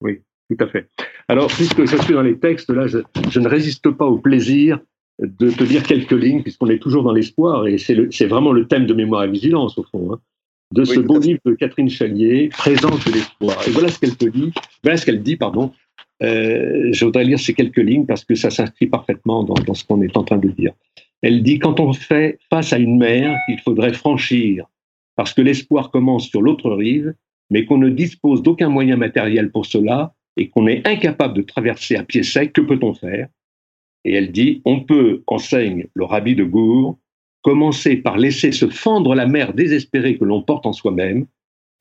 Oui, 0.01 0.21
tout 0.49 0.63
à 0.63 0.67
fait. 0.67 0.89
Alors, 1.27 1.47
puisque 1.47 1.85
je 1.85 1.97
suis 1.97 2.13
dans 2.13 2.21
les 2.21 2.37
textes, 2.37 2.69
là, 2.69 2.87
je, 2.87 3.39
ne 3.39 3.47
résiste 3.47 3.89
pas 3.91 4.05
au 4.05 4.17
plaisir 4.17 4.79
de 5.19 5.49
te 5.49 5.63
lire 5.63 5.83
quelques 5.83 6.11
lignes, 6.11 6.43
puisqu'on 6.43 6.69
est 6.69 6.79
toujours 6.79 7.03
dans 7.03 7.11
l'espoir, 7.11 7.67
et 7.67 7.77
c'est 7.79 8.27
vraiment 8.27 8.51
le 8.51 8.67
thème 8.67 8.85
de 8.85 8.93
Mémoire 8.93 9.23
et 9.23 9.27
Vigilance, 9.27 9.77
au 9.77 9.83
fond, 9.83 10.13
hein, 10.13 10.19
de 10.71 10.83
ce 10.83 10.99
beau 10.99 11.19
livre 11.19 11.39
de 11.45 11.53
Catherine 11.53 11.89
Chalier, 11.89 12.49
Présence 12.49 13.05
de 13.05 13.13
l'espoir. 13.13 13.67
Et 13.67 13.71
voilà 13.71 13.89
ce 13.89 13.99
qu'elle 13.99 14.15
te 14.15 14.25
dit, 14.25 14.51
voilà 14.83 14.97
ce 14.97 15.05
qu'elle 15.05 15.23
dit, 15.23 15.35
pardon. 15.35 15.71
Euh, 16.23 16.89
je 16.91 17.05
voudrais 17.05 17.23
lire 17.23 17.39
ces 17.39 17.53
quelques 17.53 17.77
lignes 17.77 18.05
parce 18.05 18.25
que 18.25 18.35
ça 18.35 18.49
s'inscrit 18.49 18.87
parfaitement 18.87 19.43
dans, 19.43 19.53
dans 19.53 19.73
ce 19.73 19.85
qu'on 19.85 20.01
est 20.01 20.17
en 20.17 20.23
train 20.23 20.37
de 20.37 20.49
dire. 20.49 20.73
Elle 21.21 21.43
dit, 21.43 21.59
quand 21.59 21.79
on 21.79 21.93
fait 21.93 22.39
face 22.49 22.73
à 22.73 22.77
une 22.77 22.97
mer 22.97 23.37
qu'il 23.47 23.59
faudrait 23.59 23.93
franchir, 23.93 24.65
parce 25.15 25.33
que 25.33 25.41
l'espoir 25.41 25.89
commence 25.91 26.27
sur 26.27 26.41
l'autre 26.41 26.71
rive, 26.71 27.13
mais 27.49 27.65
qu'on 27.65 27.77
ne 27.77 27.89
dispose 27.89 28.43
d'aucun 28.43 28.69
moyen 28.69 28.97
matériel 28.97 29.51
pour 29.51 29.65
cela, 29.65 30.13
et 30.37 30.49
qu'on 30.49 30.67
est 30.67 30.87
incapable 30.87 31.33
de 31.33 31.41
traverser 31.41 31.95
à 31.95 32.03
pied 32.03 32.23
sec, 32.23 32.53
que 32.53 32.61
peut-on 32.61 32.93
faire? 32.93 33.27
Et 34.05 34.13
elle 34.13 34.31
dit, 34.31 34.61
on 34.65 34.81
peut, 34.81 35.23
enseigne 35.27 35.87
le 35.93 36.05
rabbi 36.05 36.35
de 36.35 36.43
Gour, 36.43 36.99
commencer 37.43 37.97
par 37.97 38.17
laisser 38.17 38.51
se 38.51 38.67
fendre 38.67 39.15
la 39.15 39.27
mer 39.27 39.53
désespérée 39.53 40.17
que 40.17 40.25
l'on 40.25 40.41
porte 40.41 40.65
en 40.65 40.73
soi-même. 40.73 41.25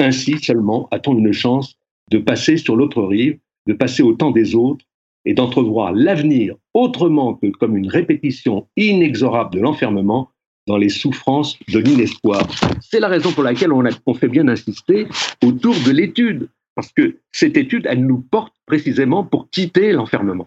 Ainsi 0.00 0.38
seulement 0.38 0.88
a-t-on 0.90 1.16
une 1.16 1.32
chance 1.32 1.76
de 2.10 2.18
passer 2.18 2.56
sur 2.56 2.76
l'autre 2.76 3.02
rive, 3.02 3.38
de 3.66 3.72
passer 3.72 4.02
au 4.02 4.14
temps 4.14 4.30
des 4.30 4.54
autres 4.54 4.84
et 5.24 5.34
d'entrevoir 5.34 5.92
l'avenir 5.92 6.54
autrement 6.74 7.34
que 7.34 7.48
comme 7.48 7.76
une 7.76 7.88
répétition 7.88 8.68
inexorable 8.76 9.54
de 9.54 9.60
l'enfermement 9.60 10.30
dans 10.66 10.76
les 10.76 10.88
souffrances 10.88 11.58
de 11.68 11.78
l'inespoir. 11.78 12.46
C'est 12.80 13.00
la 13.00 13.08
raison 13.08 13.32
pour 13.32 13.42
laquelle 13.42 13.72
on, 13.72 13.84
on 14.06 14.14
fait 14.14 14.28
bien 14.28 14.48
insister 14.48 15.06
autour 15.42 15.74
de 15.84 15.90
l'étude. 15.90 16.48
Parce 16.74 16.92
que 16.92 17.18
cette 17.32 17.56
étude, 17.56 17.86
elle 17.88 18.04
nous 18.04 18.20
porte 18.20 18.54
précisément 18.66 19.24
pour 19.24 19.48
quitter 19.50 19.92
l'enfermement. 19.92 20.46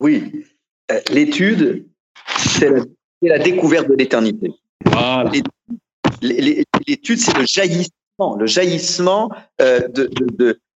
Oui, 0.00 0.44
euh, 0.90 1.00
l'étude, 1.12 1.86
c'est 2.36 2.70
la, 2.70 2.82
découverte 3.22 3.88
de 3.88 3.94
l'éternité. 3.94 4.52
L'étude, 6.22 7.18
c'est 7.18 7.36
le 7.36 7.46
jaillissement, 7.46 8.36
le 8.38 8.46
jaillissement 8.46 9.30
euh, 9.60 9.80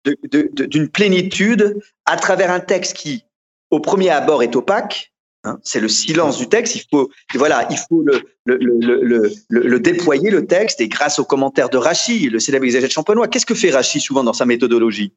d'une 0.04 0.88
plénitude 0.88 1.80
à 2.06 2.16
travers 2.16 2.50
un 2.50 2.60
texte 2.60 2.96
qui, 2.96 3.24
au 3.70 3.80
premier 3.80 4.10
abord, 4.10 4.42
est 4.42 4.56
opaque, 4.56 5.10
Hein, 5.44 5.58
c'est 5.62 5.80
le 5.80 5.88
silence 5.88 6.36
du 6.36 6.48
texte. 6.48 6.76
Il 6.76 6.82
faut, 6.90 7.10
voilà, 7.34 7.66
il 7.70 7.78
faut 7.78 8.02
le, 8.02 8.22
le, 8.44 8.58
le, 8.58 9.32
le, 9.48 9.80
déployer 9.80 10.30
le 10.30 10.46
texte 10.46 10.80
et 10.82 10.88
grâce 10.88 11.18
aux 11.18 11.24
commentaires 11.24 11.70
de 11.70 11.78
Rachi, 11.78 12.28
le 12.28 12.38
célèbre 12.38 12.66
exégète 12.66 12.90
champenois, 12.90 13.26
qu'est-ce 13.26 13.46
que 13.46 13.54
fait 13.54 13.70
Rachi 13.70 14.00
souvent 14.00 14.22
dans 14.22 14.34
sa 14.34 14.44
méthodologie? 14.44 15.14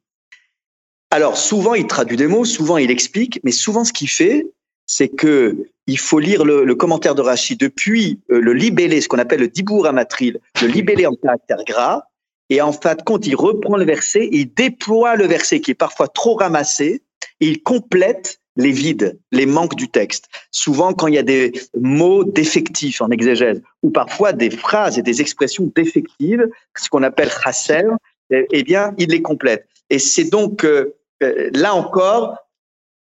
Alors 1.11 1.35
souvent 1.35 1.73
il 1.73 1.87
traduit 1.87 2.15
des 2.15 2.27
mots, 2.27 2.45
souvent 2.45 2.77
il 2.77 2.89
explique, 2.89 3.41
mais 3.43 3.51
souvent 3.51 3.83
ce 3.83 3.91
qu'il 3.91 4.09
fait, 4.09 4.47
c'est 4.85 5.09
que 5.09 5.67
il 5.87 5.99
faut 5.99 6.19
lire 6.19 6.45
le, 6.45 6.73
commentaire 6.75 7.15
de 7.15 7.21
Rachi 7.21 7.55
depuis 7.55 8.19
euh, 8.31 8.39
le 8.39 8.53
libellé, 8.53 9.01
ce 9.01 9.07
qu'on 9.07 9.19
appelle 9.19 9.41
le 9.41 9.47
dibour 9.47 9.85
amatril, 9.85 10.39
le 10.61 10.67
libellé 10.67 11.05
en 11.05 11.13
caractère 11.15 11.63
gras, 11.65 12.03
et 12.49 12.61
en 12.61 12.71
fait, 12.71 12.99
quand 13.05 13.25
il 13.25 13.35
reprend 13.35 13.77
le 13.77 13.85
verset, 13.85 14.29
il 14.31 14.53
déploie 14.53 15.15
le 15.15 15.25
verset 15.25 15.61
qui 15.61 15.71
est 15.71 15.75
parfois 15.75 16.07
trop 16.07 16.35
ramassé, 16.35 17.03
et 17.39 17.47
il 17.47 17.63
complète 17.63 18.39
les 18.55 18.71
vides, 18.71 19.19
les 19.31 19.45
manques 19.45 19.75
du 19.75 19.89
texte. 19.89 20.27
Souvent, 20.51 20.93
quand 20.93 21.07
il 21.07 21.15
y 21.15 21.17
a 21.17 21.23
des 21.23 21.53
mots 21.75 22.23
défectifs 22.23 23.01
en 23.01 23.09
exégèse, 23.09 23.61
ou 23.81 23.89
parfois 23.89 24.33
des 24.33 24.51
phrases 24.51 24.99
et 24.99 25.01
des 25.01 25.21
expressions 25.21 25.71
défectives, 25.75 26.47
ce 26.77 26.89
qu'on 26.89 27.03
appelle 27.03 27.29
chasser, 27.29 27.83
eh, 28.29 28.45
eh 28.51 28.63
bien, 28.63 28.93
il 28.97 29.09
les 29.09 29.21
complète. 29.21 29.67
Et 29.89 29.99
c'est 29.99 30.25
donc, 30.25 30.63
euh, 30.63 30.95
euh, 31.23 31.49
là 31.53 31.73
encore, 31.73 32.37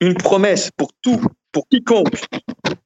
une 0.01 0.15
promesse 0.15 0.69
pour 0.77 0.91
tout, 1.01 1.19
pour 1.51 1.67
quiconque 1.67 2.15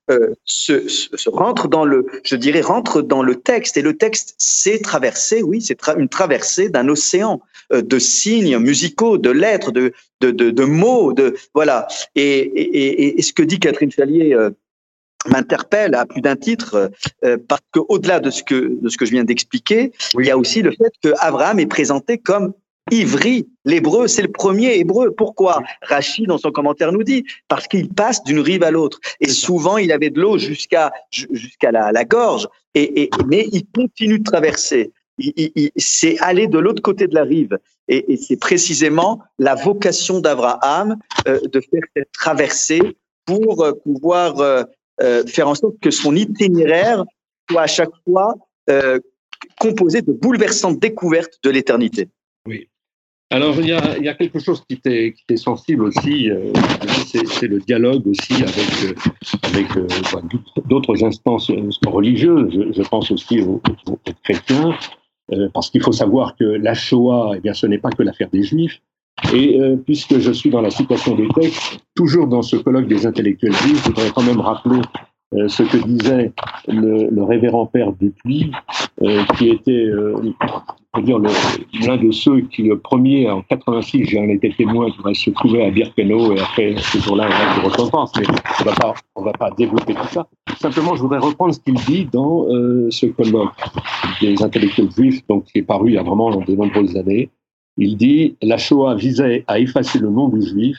euh, 0.10 0.34
se, 0.44 0.88
se, 0.88 1.30
rentre 1.30 1.68
dans 1.68 1.86
le, 1.86 2.06
je 2.24 2.36
dirais, 2.36 2.62
rentre 2.62 3.02
dans 3.02 3.24
le 3.24 3.36
texte. 3.36 3.78
Et 3.78 3.82
le 3.82 3.96
texte, 3.96 4.36
c'est 4.38 4.80
traversé, 4.80 5.42
oui, 5.42 5.62
c'est 5.62 5.78
une 5.98 6.10
traversée 6.10 6.70
d'un 6.70 6.90
océan 6.90 7.42
euh, 7.72 7.82
de 7.82 8.00
signes 8.00 8.58
musicaux, 8.58 9.18
de 9.18 9.30
lettres, 9.30 9.72
de, 9.72 9.94
de, 10.22 10.32
de, 10.32 10.52
de 10.52 10.64
mots, 10.64 11.14
de 11.14 11.36
voilà. 11.54 11.88
Et, 12.16 12.40
et, 12.40 13.20
et, 13.20 13.22
ce 13.22 13.34
que 13.34 13.44
dit 13.44 13.60
Catherine 13.60 13.92
Chalier 13.92 14.34
euh, 14.34 14.50
m'interpelle 15.28 15.96
à 15.96 16.06
plus 16.06 16.22
d'un 16.22 16.36
titre 16.36 16.92
euh, 17.24 17.38
parce 17.48 17.62
que 17.72 17.80
au-delà 17.88 18.20
de 18.20 18.30
ce 18.30 18.44
que 18.44 18.78
de 18.82 18.90
ce 18.90 18.98
que 18.98 19.06
je 19.06 19.12
viens 19.12 19.24
d'expliquer, 19.24 19.92
il 20.20 20.26
y 20.26 20.32
a 20.32 20.38
aussi 20.38 20.62
le 20.62 20.72
fait 20.72 20.92
que 21.02 21.14
Abraham 21.20 21.60
est 21.60 21.66
présenté 21.66 22.18
comme 22.18 22.54
Ivry, 22.92 23.48
l'hébreu, 23.66 24.08
c'est 24.08 24.22
le 24.22 24.32
premier 24.32 24.76
hébreu. 24.78 25.12
Pourquoi? 25.12 25.64
Rachid, 25.84 26.28
dans 26.28 26.38
son 26.38 26.52
commentaire, 26.52 26.92
nous 26.92 27.04
dit 27.04 27.24
parce 27.48 27.68
qu'il 27.68 27.90
passe 27.90 28.24
d'une 28.24 28.40
rive 28.40 28.64
à 28.64 28.72
l'autre. 28.72 29.00
Et 29.20 29.30
souvent, 29.30 29.78
il 29.78 29.92
avait 29.92 30.10
de 30.10 30.20
l'eau 30.20 30.38
jusqu'à 30.38 30.92
jusqu'à 31.10 31.72
la, 31.72 32.06
gorge. 32.06 32.48
Et, 32.76 33.10
mais 33.28 33.48
il 33.52 33.64
continue 33.74 34.20
de 34.20 34.24
traverser. 34.24 34.92
C'est 35.78 36.20
aller 36.20 36.48
de 36.48 36.60
l'autre 36.60 36.82
côté 36.82 37.08
de 37.08 37.16
la 37.16 37.24
rive. 37.24 37.58
Et, 37.88 38.18
c'est 38.18 38.38
précisément 38.38 39.22
la 39.40 39.56
vocation 39.56 40.20
d'Abraham 40.20 40.98
euh, 41.28 41.40
de 41.40 41.62
faire 41.62 41.84
cette 41.96 42.12
traversée 42.12 42.98
pour 43.26 43.64
euh, 43.64 43.72
pouvoir 43.74 44.40
euh, 44.40 44.64
faire 45.28 45.48
en 45.48 45.56
sorte 45.56 45.80
que 45.82 45.92
son 45.92 46.16
itinéraire 46.16 47.04
soit 47.50 47.62
à 47.62 47.68
chaque 47.68 47.92
fois 48.06 48.36
composé 49.60 50.02
de 50.02 50.14
bouleversantes 50.14 50.80
découvertes 50.80 51.38
de 51.44 51.50
l'éternité. 51.50 52.10
Oui. 52.48 52.70
Alors, 53.34 53.56
il 53.60 53.66
y, 53.66 53.72
a, 53.72 53.98
il 53.98 54.04
y 54.04 54.10
a, 54.10 54.14
quelque 54.14 54.38
chose 54.38 54.64
qui 54.70 54.78
t'est 54.78 55.38
sensible 55.38 55.86
aussi, 55.86 56.30
euh, 56.30 56.54
c'est 57.04 57.48
le 57.48 57.60
dialogue 57.62 58.06
aussi 58.06 58.36
avec, 58.36 58.84
euh, 58.84 58.94
avec 59.42 59.76
euh, 59.76 59.88
bah, 60.14 60.22
d'autres 60.70 61.04
instances 61.04 61.52
religieuses. 61.84 62.52
Je, 62.54 62.74
je, 62.80 62.88
pense 62.88 63.10
aussi 63.10 63.42
aux, 63.42 63.60
aux, 63.88 63.98
chrétiens, 64.24 64.78
parce 65.52 65.72
qu'il 65.72 65.82
faut 65.82 65.92
savoir 65.92 66.36
que 66.36 66.44
la 66.44 66.76
Shoah, 66.76 67.32
eh 67.36 67.40
bien, 67.40 67.56
ce 67.56 67.66
n'est 67.66 67.80
pas 67.80 67.90
que 67.90 68.04
l'affaire 68.04 68.30
des 68.32 68.44
Juifs. 68.44 68.80
Et 69.34 69.60
puisque 69.84 70.20
je 70.20 70.32
suis 70.32 70.52
dans 70.52 70.62
la 70.62 70.70
citation 70.70 71.16
des 71.16 71.28
textes, 71.30 71.80
toujours 71.96 72.28
dans 72.28 72.44
ce 72.44 72.56
colloque 72.58 72.88
des 72.88 73.08
intellectuels 73.08 73.54
juifs, 73.54 73.82
je 73.84 73.90
voudrais 73.90 74.12
quand 74.12 74.24
même 74.24 74.42
rappeler 74.42 74.82
ce 75.48 75.64
que 75.64 75.78
disait 75.78 76.32
le, 76.68 77.10
le 77.10 77.24
révérend 77.24 77.66
père 77.66 77.92
Dupuis, 77.94 78.52
euh, 79.02 79.24
qui 79.38 79.50
était 79.50 79.90
dire 81.02 81.18
l'un 81.18 81.98
de 81.98 82.12
ceux 82.12 82.42
qui, 82.42 82.64
le 82.64 82.78
premier, 82.78 83.30
en 83.30 83.42
86, 83.42 84.06
j'en 84.06 84.24
étais 84.24 84.52
témoin, 84.56 84.92
qui 84.92 85.16
se 85.16 85.32
trouver 85.32 85.66
à 85.66 85.72
Birkenau, 85.72 86.36
et 86.36 86.40
après, 86.40 86.76
ce 86.78 87.00
jour-là, 87.00 87.28
on 87.30 87.32
a 87.32 87.62
de 87.62 87.68
repentance, 87.68 88.12
mais 88.18 88.26
on 88.60 88.64
va 88.64 88.76
pas, 88.76 88.94
va 89.16 89.34
pas 89.34 89.52
développer 89.52 89.96
tout 89.96 90.08
ça. 90.08 90.28
Simplement, 90.60 90.96
je 90.96 91.02
voudrais 91.02 91.20
reprendre 91.20 91.54
ce 91.54 91.60
qu'il 91.60 91.76
dit 91.76 92.06
dans 92.06 92.48
euh, 92.48 92.90
ce 92.92 93.08
colloque 93.08 93.54
des 94.22 94.42
intellectuels 94.44 94.92
juifs, 94.92 95.26
donc 95.28 95.46
qui 95.46 95.60
est 95.60 95.64
paru 95.64 95.90
il 95.90 95.94
y 95.96 95.98
a 95.98 96.04
vraiment 96.04 96.36
de 96.36 96.56
nombreuses 96.56 96.96
années. 96.96 97.30
Il 97.78 97.98
dit, 97.98 98.36
la 98.42 98.58
Shoah 98.58 98.94
visait 98.94 99.46
à 99.48 99.60
effacer 99.60 99.98
le 99.98 100.10
nom 100.10 100.30
du 100.30 100.46
juif, 100.46 100.78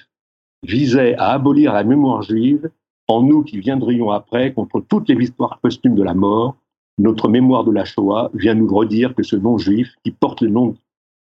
visait 0.62 1.16
à 1.16 1.32
abolir 1.32 1.72
la 1.72 1.82
mémoire 1.82 2.22
juive, 2.22 2.70
en 3.08 3.22
nous 3.22 3.42
qui 3.42 3.58
viendrions 3.58 4.10
après, 4.10 4.52
contre 4.52 4.80
toutes 4.80 5.08
les 5.08 5.22
histoires 5.22 5.58
posthumes 5.60 5.94
de 5.94 6.02
la 6.02 6.14
mort, 6.14 6.56
notre 6.98 7.28
mémoire 7.28 7.64
de 7.64 7.72
la 7.72 7.84
Shoah 7.84 8.30
vient 8.34 8.54
nous 8.54 8.72
redire 8.72 9.14
que 9.14 9.22
ce 9.22 9.36
nom 9.36 9.58
juif, 9.58 9.94
qui 10.04 10.10
porte 10.10 10.40
le 10.40 10.48
nom 10.48 10.76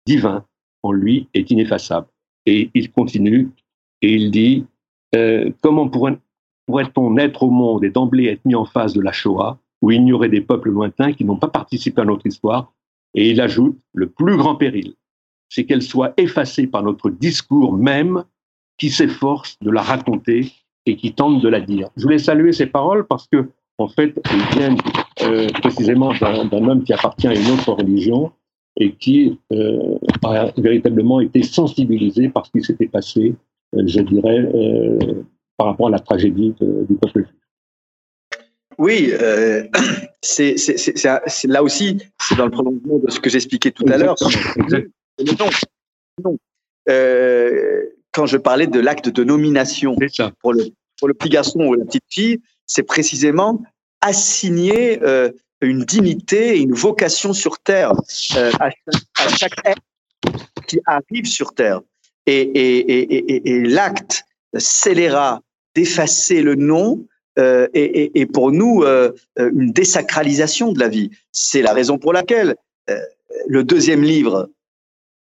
divin 0.05 0.45
en 0.83 0.91
lui, 0.91 1.27
est 1.33 1.49
ineffaçable. 1.51 2.07
Et 2.45 2.69
il 2.73 2.91
continue 2.91 3.49
et 4.01 4.13
il 4.13 4.31
dit 4.31 4.65
euh, 5.15 5.51
Comment 5.61 5.89
pourrait-on 5.89 7.17
être 7.17 7.43
au 7.43 7.49
monde 7.49 7.83
et 7.83 7.89
d'emblée 7.89 8.25
être 8.25 8.45
mis 8.45 8.55
en 8.55 8.65
face 8.65 8.93
de 8.93 9.01
la 9.01 9.11
Shoah, 9.11 9.57
où 9.81 9.91
il 9.91 10.05
y 10.05 10.13
aurait 10.13 10.29
des 10.29 10.41
peuples 10.41 10.69
lointains 10.69 11.13
qui 11.13 11.25
n'ont 11.25 11.37
pas 11.37 11.47
participé 11.47 12.01
à 12.01 12.05
notre 12.05 12.27
histoire? 12.27 12.71
Et 13.15 13.31
il 13.31 13.41
ajoute 13.41 13.77
Le 13.93 14.07
plus 14.07 14.37
grand 14.37 14.55
péril, 14.55 14.93
c'est 15.49 15.65
qu'elle 15.65 15.81
soit 15.81 16.13
effacée 16.17 16.67
par 16.67 16.83
notre 16.83 17.09
discours 17.09 17.73
même 17.73 18.23
qui 18.77 18.89
s'efforce 18.89 19.57
de 19.61 19.71
la 19.71 19.81
raconter 19.81 20.51
et 20.85 20.95
qui 20.95 21.13
tente 21.13 21.41
de 21.41 21.49
la 21.49 21.61
dire. 21.61 21.89
Je 21.97 22.03
voulais 22.03 22.17
saluer 22.17 22.51
ces 22.51 22.67
paroles 22.67 23.05
parce 23.07 23.27
que, 23.27 23.49
en 23.77 23.87
fait, 23.87 24.19
elles 24.31 24.57
viennent 24.57 24.77
euh, 25.23 25.47
précisément 25.61 26.13
d'un 26.13 26.67
homme 26.67 26.83
qui 26.83 26.93
appartient 26.93 27.27
à 27.27 27.33
une 27.33 27.51
autre 27.51 27.73
religion 27.73 28.31
et 28.77 28.93
qui 28.93 29.39
euh, 29.51 29.97
a 30.23 30.51
véritablement 30.57 31.21
été 31.21 31.43
sensibilisé 31.43 32.29
par 32.29 32.45
ce 32.45 32.51
qui 32.51 32.63
s'était 32.63 32.87
passé, 32.87 33.35
euh, 33.75 33.83
je 33.85 34.01
dirais, 34.01 34.49
par 35.57 35.67
rapport 35.67 35.87
à 35.87 35.91
la 35.91 35.99
tragédie 35.99 36.53
du 36.59 36.95
peuple. 36.95 37.25
Oui, 38.77 39.11
euh, 39.13 39.63
c'est 40.21 40.55
là 41.45 41.63
aussi, 41.63 42.01
c'est 42.19 42.35
dans 42.35 42.45
le 42.45 42.51
prolongement 42.51 42.99
de 42.99 43.09
ce 43.09 43.19
que 43.19 43.29
j'expliquais 43.29 43.71
tout 43.71 43.85
à 43.87 43.97
l'heure. 43.97 44.15
Non, 46.23 46.37
euh, 46.89 47.83
quand 48.15 48.25
je 48.25 48.37
parlais 48.37 48.67
de 48.67 48.79
l'acte 48.79 49.09
de 49.09 49.23
nomination 49.25 49.95
pour 50.41 50.53
le, 50.53 50.67
pour 50.97 51.09
le 51.09 51.13
petit 51.13 51.29
garçon 51.29 51.59
ou 51.59 51.73
la 51.73 51.83
petite 51.83 52.05
fille, 52.09 52.39
c'est 52.65 52.83
précisément 52.83 53.61
assigner 53.99 55.03
euh, 55.03 55.31
une 55.59 55.83
dignité 55.83 56.55
et 56.55 56.61
une 56.61 56.73
vocation 56.73 57.33
sur 57.33 57.59
Terre 57.59 57.91
euh, 58.37 58.51
à, 58.59 58.69
chaque, 59.29 59.53
être 59.65 59.81
qui 60.65 60.79
arrive 60.85 61.25
sur 61.25 61.53
Terre. 61.53 61.81
Et, 62.25 62.39
et, 62.39 62.77
et, 62.79 63.49
et 63.49 63.63
l'acte 63.63 64.23
scélérat 64.57 65.41
d'effacer 65.75 66.41
le 66.41 66.55
nom 66.55 67.05
euh, 67.37 67.67
est, 67.73 68.25
pour 68.31 68.51
nous 68.53 68.83
euh, 68.83 69.11
une 69.37 69.71
désacralisation 69.71 70.71
de 70.71 70.79
la 70.79 70.87
vie. 70.87 71.11
C'est 71.33 71.61
la 71.61 71.73
raison 71.73 71.97
pour 71.97 72.13
laquelle 72.13 72.55
le 73.47 73.63
deuxième 73.63 74.03
livre, 74.03 74.49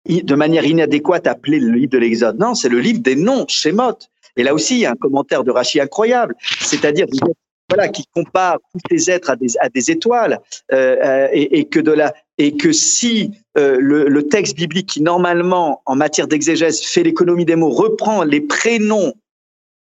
de 0.07 0.35
manière 0.35 0.65
inadéquate 0.65 1.27
appelé 1.27 1.59
le 1.59 1.71
livre 1.73 1.91
de 1.91 1.97
l'Exode, 1.97 2.39
non, 2.39 2.53
c'est 2.53 2.69
le 2.69 2.79
livre 2.79 2.99
des 2.99 3.15
noms, 3.15 3.45
Shemot. 3.47 3.97
Et 4.37 4.43
là 4.43 4.53
aussi, 4.53 4.75
il 4.75 4.79
y 4.81 4.85
a 4.85 4.91
un 4.91 4.95
commentaire 4.95 5.43
de 5.43 5.51
Rachid 5.51 5.81
incroyable, 5.81 6.35
c'est-à-dire 6.61 7.07
voilà, 7.69 7.89
qui 7.89 8.05
compare 8.15 8.59
tous 8.71 8.79
les 8.89 9.09
êtres 9.09 9.29
à 9.29 9.35
des, 9.35 9.57
à 9.59 9.69
des 9.69 9.91
étoiles, 9.91 10.39
euh, 10.71 10.95
euh 11.03 11.27
et, 11.33 11.65
que 11.65 11.79
de 11.79 11.91
la, 11.91 12.13
et 12.37 12.55
que 12.55 12.71
si 12.71 13.31
euh, 13.57 13.77
le, 13.79 14.23
texte 14.27 14.55
biblique 14.55 14.87
qui 14.87 15.01
normalement 15.01 15.81
en 15.85 15.95
matière 15.95 16.27
d'exégèse 16.27 16.81
fait 16.81 17.03
l'économie 17.03 17.45
des 17.45 17.55
mots 17.55 17.69
reprend 17.69 18.23
les 18.23 18.39
prénoms, 18.39 19.13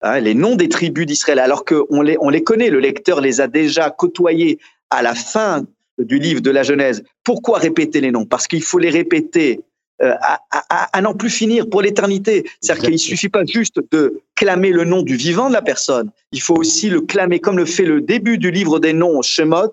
hein, 0.02 0.20
les 0.20 0.34
noms 0.34 0.56
des 0.56 0.68
tribus 0.68 1.06
d'Israël, 1.06 1.38
alors 1.38 1.64
qu'on 1.64 2.02
les, 2.02 2.16
on 2.20 2.28
les 2.28 2.42
connaît, 2.42 2.68
le 2.68 2.80
lecteur 2.80 3.20
les 3.20 3.40
a 3.40 3.46
déjà 3.46 3.90
côtoyés 3.90 4.58
à 4.90 5.02
la 5.02 5.14
fin 5.14 5.64
du 5.98 6.18
livre 6.18 6.40
de 6.40 6.50
la 6.50 6.62
Genèse. 6.62 7.02
Pourquoi 7.24 7.58
répéter 7.58 8.00
les 8.00 8.10
noms? 8.10 8.26
Parce 8.26 8.46
qu'il 8.46 8.62
faut 8.62 8.78
les 8.78 8.90
répéter 8.90 9.60
à, 10.02 10.40
à, 10.50 10.98
à 10.98 11.00
n'en 11.00 11.14
plus 11.14 11.30
finir 11.30 11.68
pour 11.68 11.82
l'éternité. 11.82 12.44
C'est-à-dire 12.60 12.84
qu'il 12.84 12.92
ne 12.92 12.98
suffit 12.98 13.28
pas 13.28 13.44
juste 13.44 13.80
de 13.90 14.20
clamer 14.34 14.70
le 14.70 14.84
nom 14.84 15.02
du 15.02 15.16
vivant 15.16 15.48
de 15.48 15.52
la 15.52 15.62
personne, 15.62 16.10
il 16.32 16.40
faut 16.40 16.56
aussi 16.56 16.90
le 16.90 17.00
clamer 17.00 17.38
comme 17.38 17.56
le 17.56 17.66
fait 17.66 17.84
le 17.84 18.00
début 18.00 18.38
du 18.38 18.50
livre 18.50 18.80
des 18.80 18.92
noms, 18.92 19.22
Shemot, 19.22 19.72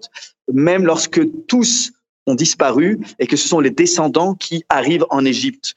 même 0.53 0.85
lorsque 0.85 1.21
tous 1.47 1.91
ont 2.27 2.35
disparu 2.35 2.99
et 3.17 3.27
que 3.27 3.35
ce 3.35 3.47
sont 3.47 3.59
les 3.59 3.71
descendants 3.71 4.35
qui 4.35 4.63
arrivent 4.69 5.05
en 5.09 5.25
Égypte, 5.25 5.73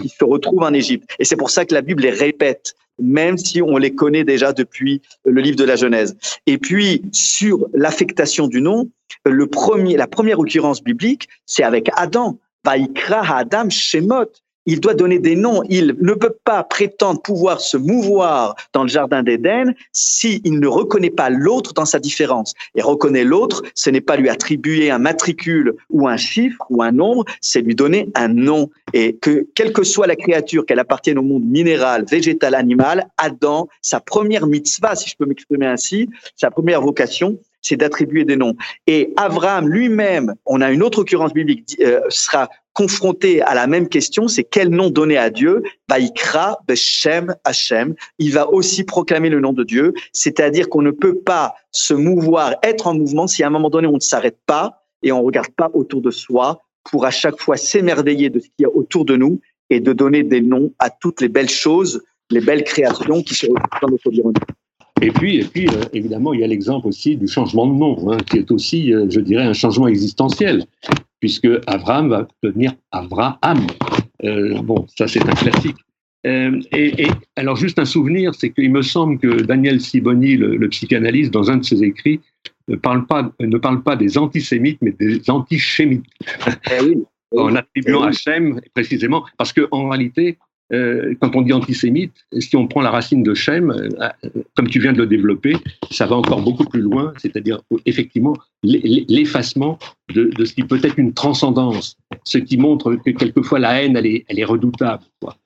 qui 0.00 0.08
se 0.08 0.24
retrouvent 0.24 0.62
en 0.62 0.72
Égypte. 0.72 1.08
Et 1.18 1.24
c'est 1.24 1.36
pour 1.36 1.50
ça 1.50 1.64
que 1.64 1.74
la 1.74 1.82
Bible 1.82 2.02
les 2.02 2.10
répète 2.10 2.74
même 2.98 3.36
si 3.36 3.60
on 3.60 3.76
les 3.76 3.94
connaît 3.94 4.24
déjà 4.24 4.52
depuis 4.52 5.02
le 5.24 5.40
livre 5.40 5.56
de 5.56 5.64
la 5.64 5.76
Genèse. 5.76 6.16
Et 6.46 6.58
puis, 6.58 7.02
sur 7.12 7.66
l'affectation 7.74 8.46
du 8.46 8.62
nom, 8.62 8.88
le 9.24 9.46
premier, 9.46 9.96
la 9.96 10.06
première 10.06 10.38
occurrence 10.38 10.82
biblique, 10.82 11.28
c'est 11.44 11.62
avec 11.62 11.90
Adam. 11.96 12.38
Adam 12.66 13.70
Shemot. 13.70 14.30
Il 14.68 14.80
doit 14.80 14.94
donner 14.94 15.20
des 15.20 15.36
noms. 15.36 15.62
Il 15.68 15.96
ne 16.00 16.12
peut 16.14 16.34
pas 16.44 16.64
prétendre 16.64 17.22
pouvoir 17.22 17.60
se 17.60 17.76
mouvoir 17.76 18.56
dans 18.72 18.82
le 18.82 18.88
jardin 18.88 19.22
d'Éden 19.22 19.74
s'il 19.92 20.58
ne 20.58 20.66
reconnaît 20.66 21.10
pas 21.10 21.30
l'autre 21.30 21.72
dans 21.72 21.84
sa 21.84 22.00
différence. 22.00 22.52
Et 22.74 22.82
reconnaît 22.82 23.22
l'autre, 23.22 23.62
ce 23.76 23.90
n'est 23.90 24.00
pas 24.00 24.16
lui 24.16 24.28
attribuer 24.28 24.90
un 24.90 24.98
matricule 24.98 25.76
ou 25.88 26.08
un 26.08 26.16
chiffre 26.16 26.64
ou 26.68 26.82
un 26.82 26.90
nombre, 26.90 27.24
c'est 27.40 27.60
lui 27.60 27.76
donner 27.76 28.08
un 28.16 28.26
nom. 28.26 28.70
Et 28.92 29.14
que, 29.14 29.46
quelle 29.54 29.72
que 29.72 29.84
soit 29.84 30.08
la 30.08 30.16
créature, 30.16 30.66
qu'elle 30.66 30.80
appartienne 30.80 31.18
au 31.18 31.22
monde 31.22 31.44
minéral, 31.44 32.04
végétal, 32.10 32.56
animal, 32.56 33.06
Adam, 33.18 33.68
sa 33.82 34.00
première 34.00 34.48
mitzvah, 34.48 34.96
si 34.96 35.08
je 35.08 35.14
peux 35.16 35.26
m'exprimer 35.26 35.66
ainsi, 35.66 36.08
sa 36.34 36.50
première 36.50 36.82
vocation, 36.82 37.38
c'est 37.66 37.76
d'attribuer 37.76 38.24
des 38.24 38.36
noms. 38.36 38.54
Et 38.86 39.12
Abraham 39.16 39.68
lui-même, 39.68 40.34
on 40.46 40.60
a 40.60 40.70
une 40.70 40.82
autre 40.82 41.00
occurrence 41.00 41.32
biblique, 41.32 41.76
euh, 41.80 42.00
sera 42.08 42.48
confronté 42.72 43.40
à 43.40 43.54
la 43.54 43.66
même 43.66 43.88
question, 43.88 44.28
c'est 44.28 44.44
quel 44.44 44.68
nom 44.68 44.90
donner 44.90 45.16
à 45.16 45.30
Dieu? 45.30 45.62
Baïkra 45.88 46.58
Beshem 46.68 47.34
Hashem. 47.44 47.94
Il 48.18 48.32
va 48.34 48.50
aussi 48.50 48.84
proclamer 48.84 49.30
le 49.30 49.40
nom 49.40 49.54
de 49.54 49.64
Dieu, 49.64 49.94
c'est-à-dire 50.12 50.68
qu'on 50.68 50.82
ne 50.82 50.90
peut 50.90 51.16
pas 51.16 51.54
se 51.70 51.94
mouvoir, 51.94 52.54
être 52.62 52.86
en 52.86 52.94
mouvement 52.94 53.26
si 53.26 53.42
à 53.42 53.46
un 53.46 53.50
moment 53.50 53.70
donné 53.70 53.88
on 53.88 53.94
ne 53.94 54.00
s'arrête 54.00 54.38
pas 54.44 54.84
et 55.02 55.10
on 55.10 55.22
regarde 55.22 55.48
pas 55.56 55.70
autour 55.72 56.02
de 56.02 56.10
soi 56.10 56.60
pour 56.84 57.06
à 57.06 57.10
chaque 57.10 57.40
fois 57.40 57.56
s'émerveiller 57.56 58.28
de 58.28 58.40
ce 58.40 58.44
qu'il 58.44 58.62
y 58.62 58.64
a 58.66 58.70
autour 58.70 59.06
de 59.06 59.16
nous 59.16 59.40
et 59.70 59.80
de 59.80 59.92
donner 59.92 60.22
des 60.22 60.42
noms 60.42 60.72
à 60.78 60.90
toutes 60.90 61.22
les 61.22 61.28
belles 61.28 61.48
choses, 61.48 62.04
les 62.30 62.40
belles 62.40 62.62
créations 62.62 63.22
qui 63.22 63.34
se 63.34 63.46
retrouvent 63.46 63.80
dans 63.80 63.88
notre 63.88 64.08
environnement. 64.08 64.40
Et 65.02 65.10
puis, 65.10 65.36
et 65.36 65.44
puis 65.44 65.68
euh, 65.68 65.82
évidemment, 65.92 66.32
il 66.32 66.40
y 66.40 66.44
a 66.44 66.46
l'exemple 66.46 66.86
aussi 66.86 67.16
du 67.16 67.28
changement 67.28 67.66
de 67.66 67.74
nom, 67.74 68.10
hein, 68.10 68.16
qui 68.30 68.38
est 68.38 68.50
aussi, 68.50 68.94
euh, 68.94 69.06
je 69.10 69.20
dirais, 69.20 69.44
un 69.44 69.52
changement 69.52 69.88
existentiel, 69.88 70.64
puisque 71.20 71.48
Abraham 71.66 72.08
va 72.08 72.28
devenir 72.42 72.72
Avraham. 72.92 73.66
Euh, 74.24 74.60
bon, 74.62 74.86
ça 74.96 75.06
c'est 75.06 75.22
un 75.22 75.34
classique. 75.34 75.76
Et, 76.24 77.04
et, 77.04 77.08
alors, 77.36 77.54
juste 77.54 77.78
un 77.78 77.84
souvenir, 77.84 78.34
c'est 78.34 78.50
qu'il 78.50 78.72
me 78.72 78.82
semble 78.82 79.16
que 79.20 79.42
Daniel 79.42 79.80
Siboni, 79.80 80.36
le, 80.36 80.56
le, 80.56 80.68
psychanalyste, 80.70 81.30
dans 81.30 81.52
un 81.52 81.58
de 81.58 81.64
ses 81.64 81.84
écrits, 81.84 82.18
ne 82.66 82.74
parle 82.74 83.06
pas, 83.06 83.30
ne 83.38 83.58
parle 83.58 83.84
pas 83.84 83.94
des 83.94 84.18
antisémites, 84.18 84.78
mais 84.82 84.90
des 84.90 85.30
antichémites. 85.30 86.04
Eh 86.72 86.82
oui. 86.82 87.04
en 87.36 87.54
attribuant 87.54 88.00
eh 88.00 88.06
oui. 88.06 88.08
Hachem, 88.08 88.60
précisément, 88.74 89.24
parce 89.38 89.52
qu'en 89.52 89.88
réalité, 89.88 90.38
euh, 90.72 91.14
quand 91.20 91.36
on 91.36 91.42
dit 91.42 91.52
antisémite, 91.52 92.12
si 92.38 92.56
on 92.56 92.66
prend 92.66 92.80
la 92.80 92.90
racine 92.90 93.22
de 93.22 93.34
Shem, 93.34 93.70
euh, 93.70 94.08
comme 94.54 94.68
tu 94.68 94.80
viens 94.80 94.92
de 94.92 94.98
le 94.98 95.06
développer, 95.06 95.56
ça 95.90 96.06
va 96.06 96.16
encore 96.16 96.42
beaucoup 96.42 96.64
plus 96.64 96.80
loin, 96.80 97.12
c'est-à-dire 97.18 97.60
effectivement 97.84 98.36
l'effacement 98.62 99.78
de, 100.12 100.24
de, 100.24 100.44
ce 100.44 100.54
qui 100.54 100.64
peut 100.64 100.80
être 100.82 100.98
une 100.98 101.14
transcendance, 101.14 101.96
ce 102.24 102.38
qui 102.38 102.56
montre 102.56 102.96
que 102.96 103.10
quelquefois 103.10 103.58
la 103.58 103.82
haine, 103.82 103.96
elle 103.96 104.06
est, 104.06 104.24
elle 104.28 104.40
est 104.40 104.44
redoutable. 104.44 105.04
Quoi. 105.20 105.36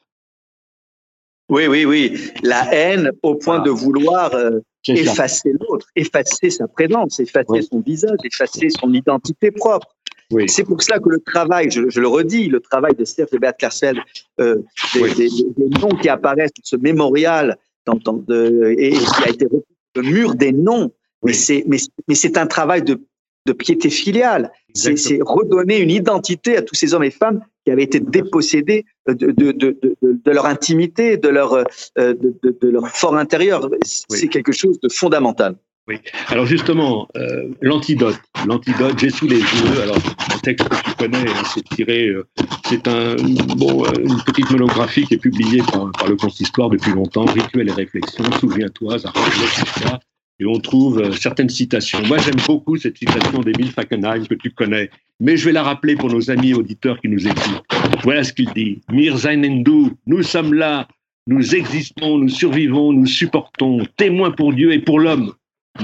Oui, 1.50 1.66
oui, 1.66 1.85
oui. 1.85 2.16
La 2.42 2.72
haine 2.72 3.11
au 3.22 3.35
point 3.35 3.59
ah. 3.61 3.64
de 3.64 3.70
vouloir 3.70 4.33
euh, 4.35 4.61
effacer 4.87 5.52
l'autre, 5.61 5.87
effacer 5.96 6.48
sa 6.48 6.68
présence, 6.68 7.18
effacer 7.18 7.46
oui. 7.48 7.68
son 7.70 7.80
visage, 7.80 8.18
effacer 8.24 8.70
son 8.70 8.94
identité 8.94 9.50
propre. 9.50 9.88
Oui. 10.30 10.48
C'est 10.48 10.64
pour 10.64 10.82
cela 10.82 10.98
que 10.98 11.08
le 11.08 11.18
travail, 11.20 11.70
je, 11.70 11.88
je, 11.88 12.00
le 12.00 12.08
redis, 12.08 12.48
le 12.48 12.60
travail 12.60 12.94
de 12.94 13.04
Serge 13.04 13.30
Bert 13.32 13.56
Carcel, 13.56 14.00
euh, 14.40 14.56
des, 14.94 15.02
oui. 15.02 15.14
des, 15.14 15.28
des, 15.28 15.78
noms 15.80 15.96
qui 15.96 16.08
apparaissent 16.08 16.52
sur 16.54 16.66
ce 16.66 16.76
mémorial 16.76 17.56
dans, 17.84 17.94
dans 17.94 18.14
de, 18.14 18.74
et, 18.78 18.92
qui 18.92 19.24
a 19.24 19.28
été 19.28 19.46
le 19.96 20.02
mur 20.02 20.34
des 20.34 20.52
noms, 20.52 20.92
oui. 21.22 21.30
mais 21.30 21.32
c'est 21.32 21.64
mais, 21.66 21.78
mais 22.06 22.14
c'est 22.14 22.38
un 22.38 22.46
travail 22.46 22.82
de, 22.82 23.00
de 23.46 23.52
piété 23.52 23.90
filiale. 23.90 24.52
C'est 24.74 25.18
redonner 25.22 25.78
une 25.78 25.90
identité 25.90 26.56
à 26.56 26.62
tous 26.62 26.74
ces 26.76 26.94
hommes 26.94 27.02
et 27.02 27.10
femmes 27.10 27.40
qui 27.64 27.72
avaient 27.72 27.82
été 27.82 27.98
dépossédés 27.98 28.84
de, 29.08 29.32
de, 29.32 29.50
de, 29.50 29.78
de 30.02 30.30
leur 30.30 30.46
intimité, 30.46 31.16
de 31.16 31.28
leur, 31.28 31.54
euh, 31.54 31.64
de, 32.14 32.68
leur 32.68 32.88
fort 32.88 33.16
intérieur. 33.16 33.68
C'est 33.84 34.28
quelque 34.28 34.52
chose 34.52 34.78
de 34.80 34.88
fondamental. 34.88 35.56
Oui. 35.88 35.96
Alors 36.28 36.46
justement, 36.46 37.08
euh, 37.16 37.48
l'antidote, 37.60 38.20
l'antidote, 38.46 38.98
j'ai 38.98 39.10
sous 39.10 39.26
les 39.26 39.38
yeux. 39.38 39.82
Alors 39.82 39.96
un 40.32 40.38
texte 40.38 40.68
que 40.68 40.82
tu 40.84 40.94
connais, 40.94 41.28
hein, 41.28 41.42
c'est 41.52 41.64
tiré, 41.64 42.06
euh, 42.06 42.26
c'est 42.66 42.86
un 42.86 43.16
bon, 43.56 43.84
euh, 43.84 43.90
une 44.04 44.22
petite 44.24 44.50
monographie 44.50 45.04
qui 45.04 45.14
est 45.14 45.18
publiée 45.18 45.62
par, 45.72 45.90
par 45.92 46.08
le 46.08 46.16
consistoire 46.16 46.70
depuis 46.70 46.92
longtemps, 46.92 47.24
rituel 47.24 47.68
et 47.68 47.72
réflexion. 47.72 48.24
Souviens-toi, 48.38 48.98
Zara, 48.98 49.20
et 50.40 50.46
on 50.46 50.58
trouve 50.58 51.00
euh, 51.00 51.12
certaines 51.12 51.50
citations. 51.50 52.00
Moi, 52.06 52.18
j'aime 52.18 52.40
beaucoup 52.46 52.76
cette 52.76 52.96
citation 52.96 53.40
d'Emile 53.40 53.70
Fackenheim 53.70 54.26
que 54.26 54.34
tu 54.34 54.50
connais, 54.50 54.90
mais 55.20 55.36
je 55.36 55.44
vais 55.44 55.52
la 55.52 55.62
rappeler 55.62 55.96
pour 55.96 56.08
nos 56.08 56.30
amis 56.30 56.54
auditeurs 56.54 56.98
qui 57.00 57.08
nous 57.08 57.28
écoutent. 57.28 57.62
Voilà 58.02 58.24
ce 58.24 58.32
qu'il 58.32 58.50
dit. 58.54 58.80
Mir 58.90 59.16
nous 60.06 60.22
sommes 60.22 60.54
là, 60.54 60.88
nous 61.26 61.54
existons, 61.54 62.18
nous 62.18 62.30
survivons, 62.30 62.92
nous 62.92 63.06
supportons, 63.06 63.84
témoins 63.96 64.30
pour 64.30 64.54
Dieu 64.54 64.72
et 64.72 64.78
pour 64.78 64.98
l'homme 64.98 65.34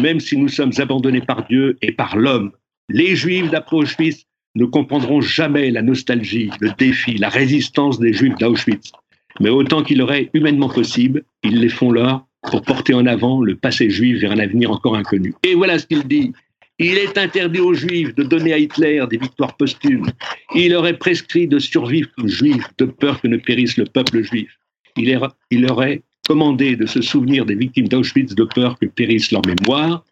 même 0.01 0.21
si 0.21 0.37
nous 0.37 0.49
sommes 0.49 0.73
abandonnés 0.79 1.21
par 1.21 1.47
Dieu 1.47 1.77
et 1.83 1.93
par 1.93 2.17
l'homme. 2.17 2.53
Les 2.89 3.17
Juifs 3.17 3.51
d'Auschwitz 3.51 4.25
ne 4.55 4.65
comprendront 4.65 5.21
jamais 5.21 5.71
la 5.71 5.83
nostalgie, 5.83 6.51
le 6.61 6.71
défi, 6.79 7.17
la 7.19 7.29
résistance 7.29 7.99
des 7.99 8.13
Juifs 8.13 8.37
d'Auschwitz. 8.37 8.93
Mais 9.41 9.51
autant 9.51 9.83
qu'il 9.83 9.99
leur 9.99 10.13
est 10.13 10.31
humainement 10.35 10.69
possible, 10.69 11.25
ils 11.43 11.61
les 11.61 11.69
font 11.69 11.93
là 11.93 12.25
pour 12.43 12.63
porter 12.63 12.95
en 12.95 13.07
avant 13.07 13.43
le 13.43 13.57
passé 13.57 13.91
juif 13.91 14.21
vers 14.21 14.33
un 14.33 14.39
avenir 14.39 14.71
encore 14.71 14.97
inconnu. 14.97 15.35
Et 15.43 15.55
voilà 15.55 15.79
ce 15.79 15.87
qu'il 15.87 16.05
dit. 16.05 16.33
Il 16.79 16.99
est 16.99 17.17
interdit 17.17 17.61
aux 17.61 17.73
Juifs 17.73 18.15
de 18.15 18.23
donner 18.23 18.53
à 18.53 18.59
Hitler 18.59 19.03
des 19.09 19.17
victoires 19.17 19.57
posthumes. 19.57 20.07
Il 20.55 20.75
aurait 20.75 20.99
prescrit 20.99 21.49
de 21.49 21.59
survivre 21.59 22.11
comme 22.17 22.29
Juifs 22.29 22.69
de 22.77 22.85
peur 22.85 23.21
que 23.21 23.29
ne 23.29 23.39
périsse 23.39 23.79
le 23.79 23.87
peuple 23.87 24.23
juif. 24.23 24.51
Il, 24.97 25.09
est, 25.09 25.19
il 25.51 25.71
aurait 25.71 26.03
commandé 26.27 26.77
de 26.77 26.87
se 26.87 27.01
souvenir 27.01 27.47
des 27.47 27.55
victimes 27.55 27.89
d'Auschwitz 27.89 28.35
de 28.35 28.45
peur 28.45 28.79
que 28.79 28.87
périsse 28.87 29.31
leur 29.31 29.43
mémoire, 29.47 30.05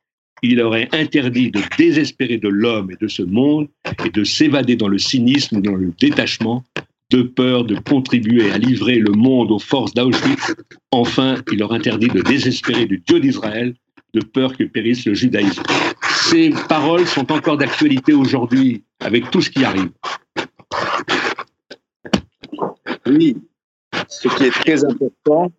il 0.43 0.61
aurait 0.61 0.89
interdit 0.93 1.51
de 1.51 1.61
désespérer 1.77 2.39
de 2.39 2.49
l'homme 2.49 2.91
et 2.91 2.97
de 3.01 3.09
ce 3.09 3.23
monde 3.23 3.69
et 4.05 4.11
de 4.11 4.25
s'évader 4.25 4.77
dans 4.77 4.89
le 4.89 4.99
cynisme, 4.99 5.61
dans 5.61 5.75
le 5.75 5.93
détachement, 5.99 6.63
de 7.11 7.23
peur 7.23 7.65
de 7.65 7.77
contribuer 7.77 8.51
à 8.51 8.59
livrer 8.59 8.99
le 8.99 9.13
monde 9.13 9.51
aux 9.51 9.59
forces 9.59 9.95
d'Auschwitz. 9.95 10.55
Enfin, 10.91 11.37
il 11.53 11.59
leur 11.59 11.73
interdit 11.73 12.09
de 12.09 12.21
désespérer 12.21 12.87
du 12.87 13.03
Dieu 13.07 13.21
d'Israël, 13.21 13.75
de 14.13 14.21
peur 14.21 14.57
que 14.57 14.65
périsse 14.65 15.05
le 15.07 15.15
judaïsme. 15.15 15.63
Ces 16.31 16.51
paroles 16.69 17.07
sont 17.07 17.31
encore 17.33 17.57
d'actualité 17.57 18.13
aujourd'hui 18.13 18.85
avec 19.01 19.31
tout 19.31 19.41
ce 19.41 19.51
qui 19.51 19.65
arrive. 19.65 19.91
Oui, 23.07 23.37
ce 24.09 24.29
qui 24.29 24.45
est 24.45 24.51
très 24.51 24.85
important, 24.85 25.53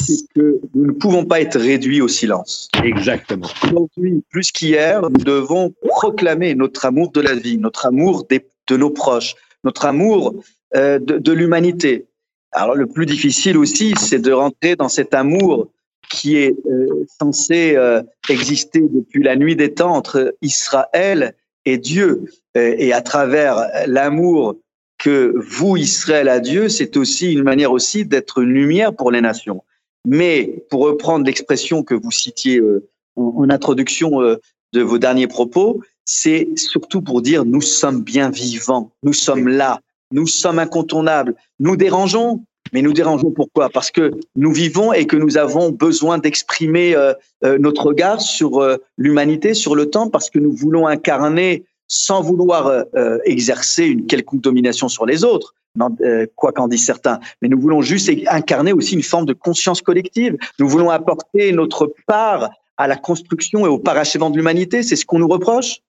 c'est 0.00 0.26
que 0.34 0.60
nous 0.74 0.86
ne 0.86 0.92
pouvons 0.92 1.24
pas 1.24 1.40
être 1.40 1.58
réduits 1.58 2.00
au 2.00 2.08
silence. 2.08 2.68
Exactement. 2.82 3.48
Aujourd'hui, 3.64 4.22
plus 4.30 4.50
qu'hier, 4.50 5.02
nous 5.02 5.24
devons 5.24 5.74
proclamer 5.88 6.54
notre 6.54 6.86
amour 6.86 7.12
de 7.12 7.20
la 7.20 7.34
vie, 7.34 7.58
notre 7.58 7.86
amour 7.86 8.26
de 8.28 8.76
nos 8.76 8.90
proches, 8.90 9.34
notre 9.64 9.84
amour 9.84 10.34
euh, 10.74 10.98
de, 10.98 11.32
l'humanité. 11.32 12.06
Alors 12.52 12.74
le 12.74 12.86
plus 12.86 13.06
difficile 13.06 13.56
aussi, 13.58 13.94
c'est 13.98 14.18
de 14.18 14.32
rentrer 14.32 14.76
dans 14.76 14.88
cet 14.88 15.14
amour 15.14 15.68
qui 16.10 16.36
est 16.36 16.54
euh, 16.66 17.04
censé 17.20 17.74
euh, 17.76 18.02
exister 18.28 18.80
depuis 18.80 19.22
la 19.22 19.36
nuit 19.36 19.56
des 19.56 19.72
temps 19.72 19.94
entre 19.94 20.34
Israël 20.42 21.34
et 21.64 21.78
Dieu. 21.78 22.24
Et 22.54 22.92
à 22.92 23.00
travers 23.00 23.68
l'amour 23.86 24.56
que 24.98 25.34
vous, 25.36 25.76
Israël, 25.76 26.28
à 26.28 26.38
Dieu, 26.40 26.68
c'est 26.68 26.96
aussi 26.96 27.32
une 27.32 27.42
manière 27.42 27.72
aussi 27.72 28.04
d'être 28.04 28.38
une 28.38 28.52
lumière 28.52 28.94
pour 28.94 29.10
les 29.10 29.20
nations. 29.20 29.62
Mais 30.06 30.64
pour 30.70 30.82
reprendre 30.82 31.26
l'expression 31.26 31.82
que 31.82 31.94
vous 31.94 32.10
citiez 32.10 32.58
euh, 32.58 32.88
en, 33.16 33.48
introduction 33.50 34.20
euh, 34.22 34.36
de 34.72 34.82
vos 34.82 34.98
derniers 34.98 35.28
propos, 35.28 35.80
c'est 36.04 36.48
surtout 36.56 37.02
pour 37.02 37.22
dire 37.22 37.44
nous 37.44 37.60
sommes 37.60 38.02
bien 38.02 38.30
vivants, 38.30 38.90
nous 39.02 39.12
sommes 39.12 39.48
là, 39.48 39.80
nous 40.10 40.26
sommes 40.26 40.58
incontournables, 40.58 41.34
nous 41.60 41.76
dérangeons, 41.76 42.44
mais 42.72 42.82
nous 42.82 42.92
dérangeons 42.92 43.30
pourquoi? 43.30 43.68
Parce 43.68 43.90
que 43.90 44.12
nous 44.34 44.52
vivons 44.52 44.92
et 44.92 45.06
que 45.06 45.16
nous 45.16 45.36
avons 45.36 45.70
besoin 45.70 46.18
d'exprimer 46.18 46.96
euh, 46.96 47.12
notre 47.58 47.86
regard 47.86 48.20
sur 48.20 48.66
l'humanité, 48.96 49.54
sur 49.54 49.74
le 49.74 49.90
temps, 49.90 50.08
parce 50.08 50.30
que 50.30 50.38
nous 50.38 50.52
voulons 50.52 50.86
incarner 50.86 51.64
sans 51.92 52.22
vouloir 52.22 52.84
exercer 53.24 53.84
une 53.84 54.06
quelconque 54.06 54.40
domination 54.40 54.88
sur 54.88 55.04
les 55.04 55.24
autres, 55.24 55.54
euh, 56.02 56.26
quoi 56.36 56.52
qu'en 56.52 56.68
disent 56.68 56.84
certains. 56.84 57.18
Mais 57.40 57.48
nous 57.48 57.58
voulons 57.58 57.80
juste 57.80 58.10
incarner 58.28 58.72
aussi 58.72 58.94
une 58.94 59.02
forme 59.02 59.24
de 59.24 59.32
conscience 59.32 59.80
collective. 59.80 60.36
Nous 60.58 60.68
voulons 60.68 60.90
apporter 60.90 61.50
notre 61.52 61.92
part 62.06 62.50
à 62.76 62.86
la 62.86 62.96
construction 62.96 63.64
et 63.64 63.68
au 63.68 63.78
parachèvement 63.78 64.28
de 64.28 64.36
l'humanité. 64.36 64.82
C'est 64.82 64.96
ce 64.96 65.06
qu'on 65.06 65.18
nous 65.18 65.28
reproche. 65.28 65.80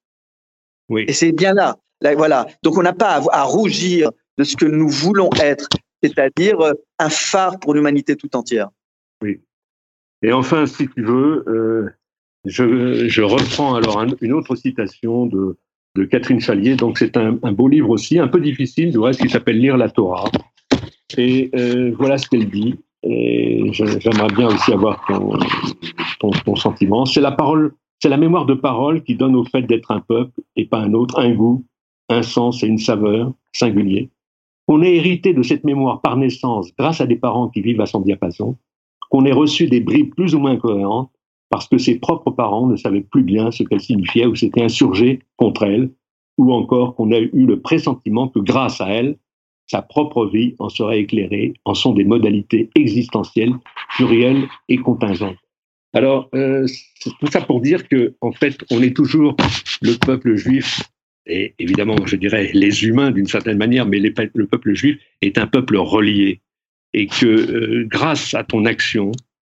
Oui. 0.89 1.03
Et 1.07 1.13
c'est 1.13 1.33
bien 1.33 1.53
là. 1.53 1.77
Voilà. 2.01 2.47
Donc 2.63 2.77
on 2.77 2.81
n'a 2.81 2.93
pas 2.93 3.21
à, 3.31 3.43
rougir 3.43 4.09
de 4.37 4.43
ce 4.45 4.55
que 4.55 4.65
nous 4.65 4.89
voulons 4.89 5.29
être, 5.41 5.67
c'est-à-dire 6.01 6.59
euh, 6.61 6.73
un 6.99 7.09
phare 7.09 7.59
pour 7.59 7.73
l'humanité 7.73 8.15
tout 8.15 8.33
entière. 8.35 8.69
Oui. 9.21 9.41
Et 10.21 10.31
enfin, 10.31 10.65
si 10.65 10.87
tu 10.87 11.03
veux, 11.03 11.43
euh, 11.47 11.89
je, 12.45 13.07
je, 13.07 13.21
reprends 13.21 13.75
alors 13.75 14.03
une 14.21 14.33
autre 14.33 14.55
citation 14.55 15.25
de, 15.25 15.57
de 15.95 16.05
Catherine 16.05 16.39
Chalier. 16.39 16.75
Donc 16.75 16.97
c'est 16.97 17.17
un, 17.17 17.33
beau 17.51 17.67
livre 17.67 17.89
aussi, 17.89 18.19
un 18.19 18.27
peu 18.27 18.39
difficile, 18.39 18.91
du 18.91 18.99
qui 19.17 19.29
s'appelle 19.29 19.59
Lire 19.59 19.77
la 19.77 19.89
Torah. 19.89 20.29
Et 21.17 21.51
euh, 21.55 21.93
voilà 21.97 22.17
ce 22.17 22.27
qu'elle 22.27 22.49
dit. 22.49 22.75
Et 23.03 23.71
j'aimerais 23.73 24.33
bien 24.35 24.47
aussi 24.47 24.71
avoir 24.71 25.05
ton, 25.07 26.31
ton, 26.45 26.55
sentiment. 26.55 27.05
C'est 27.05 27.21
la 27.21 27.31
parole, 27.31 27.73
c'est 28.01 28.09
la 28.09 28.17
mémoire 28.17 28.45
de 28.45 28.53
parole 28.53 29.03
qui 29.03 29.15
donne 29.15 29.35
au 29.35 29.43
fait 29.43 29.63
d'être 29.63 29.91
un 29.91 29.99
peuple 29.99 30.39
et 30.55 30.65
pas 30.65 30.79
un 30.79 30.93
autre 30.93 31.19
un 31.19 31.31
goût, 31.33 31.65
un 32.09 32.23
sens 32.23 32.63
et 32.63 32.67
une 32.67 32.77
saveur 32.77 33.33
singulier. 33.51 34.09
On 34.69 34.81
est 34.81 34.95
hérité 34.95 35.33
de 35.33 35.43
cette 35.43 35.65
mémoire 35.65 35.99
par 36.01 36.15
naissance 36.15 36.71
grâce 36.79 37.01
à 37.01 37.05
des 37.05 37.17
parents 37.17 37.49
qui 37.49 37.61
vivent 37.61 37.81
à 37.81 37.85
son 37.85 37.99
diapason, 37.99 38.57
qu'on 39.09 39.25
ait 39.25 39.33
reçu 39.33 39.67
des 39.67 39.81
bribes 39.81 40.15
plus 40.15 40.33
ou 40.33 40.39
moins 40.39 40.55
cohérentes 40.55 41.11
parce 41.53 41.67
que 41.67 41.77
ses 41.77 41.99
propres 41.99 42.31
parents 42.31 42.65
ne 42.65 42.75
savaient 42.75 43.01
plus 43.03 43.21
bien 43.21 43.51
ce 43.51 43.61
qu'elle 43.61 43.79
signifiait 43.79 44.25
ou 44.25 44.33
s'étaient 44.33 44.63
insurgés 44.63 45.19
contre 45.37 45.61
elle, 45.61 45.91
ou 46.39 46.51
encore 46.51 46.95
qu'on 46.95 47.11
a 47.11 47.19
eu 47.19 47.45
le 47.45 47.59
pressentiment 47.59 48.27
que 48.27 48.39
grâce 48.39 48.81
à 48.81 48.87
elle, 48.87 49.17
sa 49.67 49.83
propre 49.83 50.25
vie 50.25 50.55
en 50.57 50.69
serait 50.69 51.01
éclairée 51.01 51.53
en 51.63 51.75
sont 51.75 51.93
des 51.93 52.05
modalités 52.05 52.71
existentielles, 52.73 53.53
plurielles 53.95 54.47
et 54.67 54.77
contingentes. 54.77 55.37
Alors, 55.93 56.27
euh, 56.33 56.65
tout 57.19 57.27
ça 57.27 57.41
pour 57.41 57.61
dire 57.61 57.87
que, 57.87 58.15
en 58.21 58.31
fait, 58.31 58.65
on 58.71 58.81
est 58.81 58.95
toujours 58.95 59.35
le 59.83 59.93
peuple 59.99 60.33
juif, 60.33 60.81
et 61.27 61.53
évidemment, 61.59 61.97
je 62.03 62.15
dirais 62.15 62.49
les 62.55 62.83
humains 62.83 63.11
d'une 63.11 63.27
certaine 63.27 63.59
manière, 63.59 63.85
mais 63.85 63.99
le 63.99 64.47
peuple 64.47 64.73
juif 64.73 64.97
est 65.21 65.37
un 65.37 65.45
peuple 65.45 65.77
relié, 65.77 66.41
et 66.95 67.05
que 67.05 67.27
euh, 67.27 67.85
grâce 67.87 68.33
à 68.33 68.43
ton 68.43 68.65
action, 68.65 69.11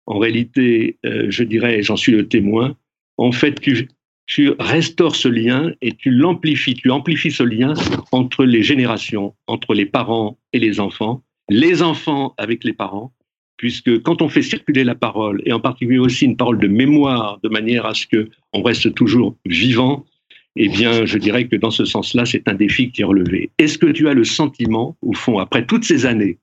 en 0.06 0.18
réalité, 0.18 0.98
euh, 1.04 1.26
je 1.30 1.44
dirais, 1.44 1.82
j'en 1.82 1.96
suis 1.96 2.12
le 2.12 2.28
témoin, 2.28 2.76
en 3.16 3.32
fait, 3.32 3.60
tu, 3.60 3.88
tu 4.26 4.52
restaures 4.58 5.16
ce 5.16 5.28
lien 5.28 5.72
et 5.82 5.92
tu 5.92 6.10
l'amplifies, 6.10 6.74
tu 6.74 6.90
amplifies 6.90 7.30
ce 7.30 7.42
lien 7.42 7.74
entre 8.12 8.44
les 8.44 8.62
générations, 8.62 9.34
entre 9.46 9.74
les 9.74 9.86
parents 9.86 10.38
et 10.52 10.58
les 10.58 10.80
enfants, 10.80 11.22
les 11.48 11.82
enfants 11.82 12.34
avec 12.38 12.64
les 12.64 12.72
parents, 12.72 13.12
puisque 13.56 14.02
quand 14.02 14.22
on 14.22 14.28
fait 14.28 14.42
circuler 14.42 14.84
la 14.84 14.94
parole, 14.94 15.42
et 15.44 15.52
en 15.52 15.60
particulier 15.60 15.98
aussi 15.98 16.24
une 16.24 16.36
parole 16.36 16.58
de 16.58 16.68
mémoire, 16.68 17.38
de 17.42 17.48
manière 17.48 17.86
à 17.86 17.94
ce 17.94 18.06
qu'on 18.06 18.62
reste 18.62 18.94
toujours 18.94 19.36
vivant, 19.44 20.04
eh 20.56 20.68
bien, 20.68 21.04
je 21.04 21.18
dirais 21.18 21.48
que 21.48 21.56
dans 21.56 21.70
ce 21.70 21.84
sens-là, 21.84 22.24
c'est 22.24 22.48
un 22.48 22.54
défi 22.54 22.90
qui 22.90 23.02
est 23.02 23.04
relevé. 23.04 23.50
Est-ce 23.58 23.76
que 23.76 23.86
tu 23.86 24.08
as 24.08 24.14
le 24.14 24.24
sentiment, 24.24 24.96
au 25.02 25.12
fond, 25.12 25.38
après 25.38 25.66
toutes 25.66 25.84
ces 25.84 26.06
années 26.06 26.38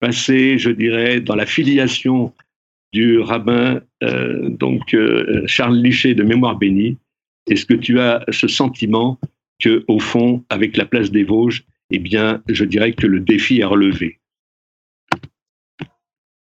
passées, 0.00 0.58
je 0.58 0.70
dirais, 0.70 1.20
dans 1.20 1.36
la 1.36 1.46
filiation 1.46 2.32
du 2.96 3.20
rabbin 3.20 3.82
euh, 4.02 4.48
donc 4.48 4.94
euh, 4.94 5.42
Charles 5.46 5.76
Lichet 5.76 6.14
de 6.14 6.22
Mémoire 6.22 6.56
bénie. 6.56 6.96
Est-ce 7.46 7.66
que 7.66 7.74
tu 7.74 8.00
as 8.00 8.24
ce 8.30 8.48
sentiment 8.48 9.18
que, 9.60 9.84
au 9.86 9.98
fond, 9.98 10.42
avec 10.48 10.78
la 10.78 10.86
place 10.86 11.10
des 11.10 11.22
Vosges, 11.22 11.66
eh 11.90 11.98
bien, 11.98 12.42
je 12.48 12.64
dirais 12.64 12.94
que 12.94 13.06
le 13.06 13.20
défi 13.20 13.60
est 13.60 13.64
relevé? 13.64 14.18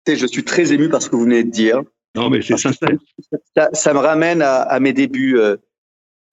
Je 0.06 0.26
suis 0.26 0.44
très 0.44 0.74
ému 0.74 0.90
par 0.90 1.00
ce 1.00 1.08
que 1.08 1.16
vous 1.16 1.24
venez 1.24 1.42
de 1.42 1.50
dire. 1.50 1.80
Non, 2.14 2.28
mais 2.28 2.42
c'est 2.42 2.58
sincère. 2.58 2.90
Ça, 3.72 3.94
me 3.94 3.98
ramène 3.98 4.42
à, 4.42 4.78
mes 4.78 4.92
débuts 4.92 5.38
euh, 5.38 5.56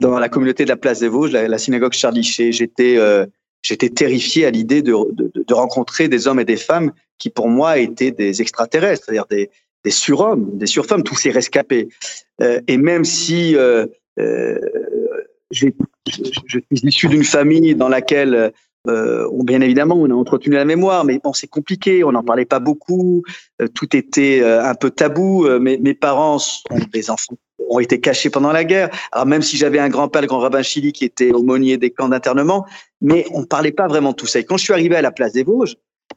dans 0.02 0.20
la 0.20 0.28
communauté 0.28 0.66
de 0.66 0.70
la 0.70 0.78
place 0.78 1.00
des 1.00 1.08
Vosges, 1.08 1.32
la, 1.32 1.58
synagogue 1.58 1.94
Charles 1.94 2.16
Lichet. 2.16 2.52
J'étais 2.52 2.98
j'étais 3.62 3.90
terrifié 3.90 4.46
à 4.46 4.52
l'idée 4.52 4.82
de, 4.82 4.94
de, 5.14 5.54
rencontrer 5.54 6.10
des 6.10 6.28
hommes 6.28 6.40
et 6.42 6.46
des 6.46 6.58
femmes 6.58 6.92
qui, 7.18 7.30
pour 7.30 7.48
moi, 7.48 7.78
étaient 7.78 8.12
des 8.12 8.42
extraterrestres, 8.42 9.06
c'est-à-dire 9.06 9.28
des, 9.28 9.50
des 9.84 9.92
surhommes, 9.92 10.58
des 10.58 10.66
surfemmes, 10.66 11.04
tous 11.04 11.16
ces 11.16 11.32
rescapés. 11.32 11.90
Euh, 12.42 12.62
et 12.68 12.78
même 12.78 13.06
si 13.06 13.56
euh, 13.56 13.86
euh, 14.20 14.60
je 15.52 15.68
suis 16.48 16.64
issu 16.72 17.08
d'une 17.08 17.24
famille 17.24 17.76
dans 17.76 17.90
laquelle, 17.90 18.52
on, 18.86 19.44
bien 19.44 19.62
évidemment, 19.62 19.96
on 19.96 20.10
a 20.10 20.14
entretenu 20.14 20.56
la 20.56 20.66
mémoire, 20.66 21.06
mais 21.06 21.20
bon, 21.24 21.34
c'est 21.34 21.48
compliqué, 21.48 22.04
on 22.04 22.12
n'en 22.12 22.24
parlait 22.24 22.46
pas 22.46 22.60
beaucoup, 22.60 23.24
tout 23.74 23.96
était 23.96 24.44
un 24.44 24.76
peu 24.76 24.90
tabou. 24.90 25.48
Mes, 25.60 25.78
mes 25.78 25.94
parents 25.94 26.38
ont 26.70 26.80
des 26.92 27.10
enfants 27.10 27.36
ont 27.70 27.80
été 27.80 28.00
cachés 28.00 28.30
pendant 28.30 28.52
la 28.52 28.64
guerre. 28.64 28.90
Alors 29.12 29.26
même 29.26 29.42
si 29.42 29.58
j'avais 29.58 29.80
un 29.80 29.90
grand-père, 29.90 30.22
le 30.22 30.28
grand 30.28 30.40
rabbin 30.40 30.64
Chili, 30.64 30.92
qui 30.92 31.06
était 31.06 31.32
aumônier 31.32 31.78
des 31.78 31.92
camps 31.92 32.10
d'internement, 32.10 32.66
mais 33.02 33.26
on 33.32 33.42
ne 33.42 33.46
parlait 33.46 33.72
pas 33.72 33.88
vraiment 33.88 34.14
tout 34.14 34.26
ça. 34.26 34.40
Et 34.40 34.44
quand 34.44 34.58
je 34.58 34.64
suis 34.64 34.74
arrivé 34.74 34.96
à 34.96 35.02
la 35.02 35.12
place 35.12 35.34
des 35.34 35.44
Vosges, 35.44 35.76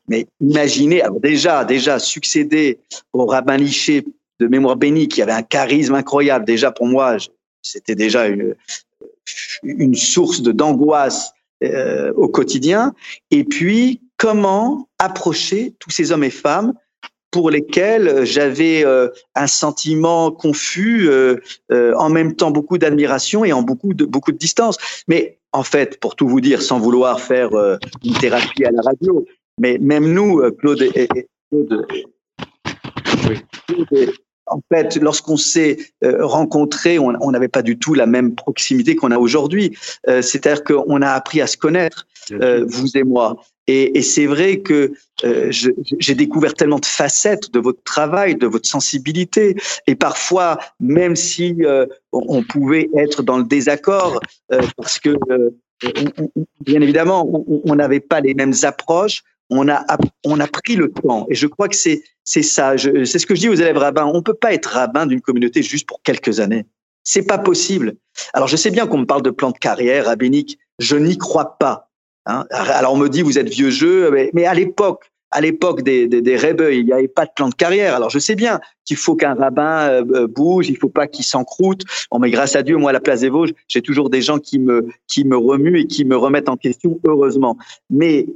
mais 0.08 0.26
imaginez, 0.40 1.02
alors 1.02 1.20
déjà, 1.20 1.64
déjà 1.64 1.98
succéder 1.98 2.78
au 3.12 3.26
rabbin 3.26 3.56
Liché 3.56 4.04
de 4.40 4.46
mémoire 4.48 4.76
bénie 4.76 5.08
qui 5.08 5.22
avait 5.22 5.32
un 5.32 5.42
charisme 5.42 5.94
incroyable. 5.94 6.44
Déjà 6.44 6.72
pour 6.72 6.86
moi, 6.86 7.16
c'était 7.62 7.94
déjà 7.94 8.26
une, 8.26 9.94
source 9.94 10.42
d'angoisse 10.42 11.32
euh, 11.62 12.12
au 12.14 12.28
quotidien. 12.28 12.92
Et 13.30 13.44
puis 13.44 14.00
comment 14.16 14.88
approcher 14.98 15.74
tous 15.78 15.90
ces 15.90 16.10
hommes 16.10 16.24
et 16.24 16.30
femmes 16.30 16.74
pour 17.30 17.50
lesquels 17.50 18.24
j'avais 18.24 18.84
euh, 18.84 19.08
un 19.34 19.46
sentiment 19.46 20.30
confus, 20.30 21.08
euh, 21.08 21.38
en 21.70 22.10
même 22.10 22.34
temps 22.34 22.50
beaucoup 22.50 22.76
d'admiration 22.76 23.44
et 23.44 23.52
en 23.52 23.62
beaucoup 23.62 23.94
de 23.94 24.04
beaucoup 24.04 24.32
de 24.32 24.38
distance. 24.38 24.76
Mais 25.06 25.38
en 25.52 25.62
fait, 25.62 26.00
pour 26.00 26.16
tout 26.16 26.28
vous 26.28 26.40
dire, 26.40 26.60
sans 26.62 26.78
vouloir 26.78 27.20
faire 27.20 27.50
une 28.02 28.14
thérapie 28.14 28.64
à 28.64 28.70
la 28.70 28.80
radio, 28.80 29.24
mais 29.62 29.78
même 29.78 30.12
nous, 30.12 30.40
euh, 30.40 30.50
Claude 30.50 30.82
et, 30.82 31.08
Claude, 31.48 31.86
en 34.46 34.60
fait, 34.70 34.96
lorsqu'on 34.96 35.36
s'est 35.36 35.78
euh, 36.04 36.26
rencontrés, 36.26 36.98
on 36.98 37.30
n'avait 37.30 37.48
pas 37.48 37.62
du 37.62 37.78
tout 37.78 37.94
la 37.94 38.06
même 38.06 38.34
proximité 38.34 38.96
qu'on 38.96 39.12
a 39.12 39.18
aujourd'hui. 39.18 39.78
Euh, 40.08 40.20
c'est-à-dire 40.20 40.64
qu'on 40.64 41.00
a 41.00 41.10
appris 41.10 41.40
à 41.40 41.46
se 41.46 41.56
connaître, 41.56 42.06
vous 42.28 42.96
et 42.96 43.04
moi. 43.04 43.36
Et, 43.68 43.96
et 43.96 44.02
c'est 44.02 44.26
vrai 44.26 44.60
que 44.60 44.92
j'ai 45.22 46.14
découvert 46.16 46.54
tellement 46.54 46.80
de 46.80 46.86
facettes 46.86 47.52
de 47.52 47.60
votre 47.60 47.82
travail, 47.84 48.34
de 48.34 48.48
votre 48.48 48.68
sensibilité. 48.68 49.54
Et 49.86 49.94
parfois, 49.94 50.58
même 50.80 51.14
si 51.14 51.56
on 52.10 52.42
pouvait 52.42 52.90
être 52.96 53.22
dans 53.22 53.38
le 53.38 53.44
désaccord, 53.44 54.20
parce 54.76 54.98
que 54.98 55.16
bien 56.60 56.80
évidemment, 56.80 57.44
on 57.64 57.74
n'avait 57.76 58.00
pas 58.00 58.20
les 58.20 58.34
mêmes 58.34 58.54
approches. 58.62 59.22
On 59.54 59.68
a, 59.68 59.84
on 60.24 60.40
a 60.40 60.46
pris 60.46 60.76
le 60.76 60.90
temps. 60.90 61.26
Et 61.28 61.34
je 61.34 61.46
crois 61.46 61.68
que 61.68 61.76
c'est, 61.76 62.02
c'est 62.24 62.42
ça. 62.42 62.74
C'est 62.78 63.18
ce 63.18 63.26
que 63.26 63.34
je 63.34 63.40
dis 63.40 63.48
aux 63.48 63.54
élèves 63.54 63.76
rabbins. 63.76 64.10
On 64.12 64.22
peut 64.22 64.34
pas 64.34 64.54
être 64.54 64.66
rabbin 64.66 65.06
d'une 65.06 65.20
communauté 65.20 65.62
juste 65.62 65.86
pour 65.86 66.00
quelques 66.02 66.40
années. 66.40 66.64
C'est 67.04 67.26
pas 67.26 67.38
possible. 67.38 67.96
Alors, 68.32 68.48
je 68.48 68.56
sais 68.56 68.70
bien 68.70 68.86
qu'on 68.86 68.98
me 68.98 69.06
parle 69.06 69.22
de 69.22 69.30
plan 69.30 69.50
de 69.50 69.58
carrière 69.58 70.06
rabbinique. 70.06 70.58
Je 70.78 70.96
n'y 70.96 71.18
crois 71.18 71.58
pas. 71.58 71.90
Hein. 72.26 72.46
Alors, 72.50 72.94
on 72.94 72.96
me 72.96 73.08
dit, 73.08 73.22
vous 73.22 73.38
êtes 73.38 73.48
vieux 73.48 73.70
jeu. 73.70 74.10
Mais, 74.32 74.46
à 74.46 74.54
l'époque, 74.54 75.12
à 75.32 75.40
l'époque 75.40 75.82
des, 75.82 76.06
des, 76.06 76.20
il 76.72 76.84
n'y 76.84 76.92
avait 76.92 77.08
pas 77.08 77.24
de 77.26 77.30
plan 77.34 77.48
de 77.48 77.54
carrière. 77.54 77.94
Alors 77.94 78.10
je 78.10 78.18
sais 78.18 78.34
bien 78.34 78.60
qu'il 78.84 78.98
faut 78.98 79.16
qu'un 79.16 79.34
rabbin 79.34 79.88
euh, 79.88 80.04
euh, 80.14 80.26
bouge, 80.26 80.68
il 80.68 80.76
faut 80.76 80.90
pas 80.90 81.06
qu'il 81.06 81.24
s'encroute. 81.24 81.84
Mais 82.20 82.30
grâce 82.30 82.54
à 82.54 82.62
Dieu, 82.62 82.76
moi 82.76 82.90
à 82.90 82.92
la 82.92 83.00
place 83.00 83.20
des 83.20 83.30
Vosges, 83.30 83.54
j'ai 83.66 83.80
toujours 83.80 84.10
des 84.10 84.20
gens 84.20 84.38
qui 84.38 84.58
me 84.58 84.88
qui 85.08 85.24
me 85.24 85.36
remuent 85.36 85.80
et 85.80 85.86
qui 85.86 86.04
me 86.04 86.16
remettent 86.16 86.50
en 86.50 86.58
question, 86.58 87.00
heureusement. 87.06 87.56
Mais 87.88 88.26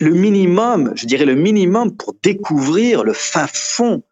le 0.00 0.10
minimum, 0.10 0.92
je 0.94 1.06
dirais 1.06 1.24
le 1.24 1.34
minimum 1.34 1.96
pour 1.96 2.14
découvrir 2.22 3.04
le 3.04 3.12
fin 3.12 3.46
fond 3.46 4.02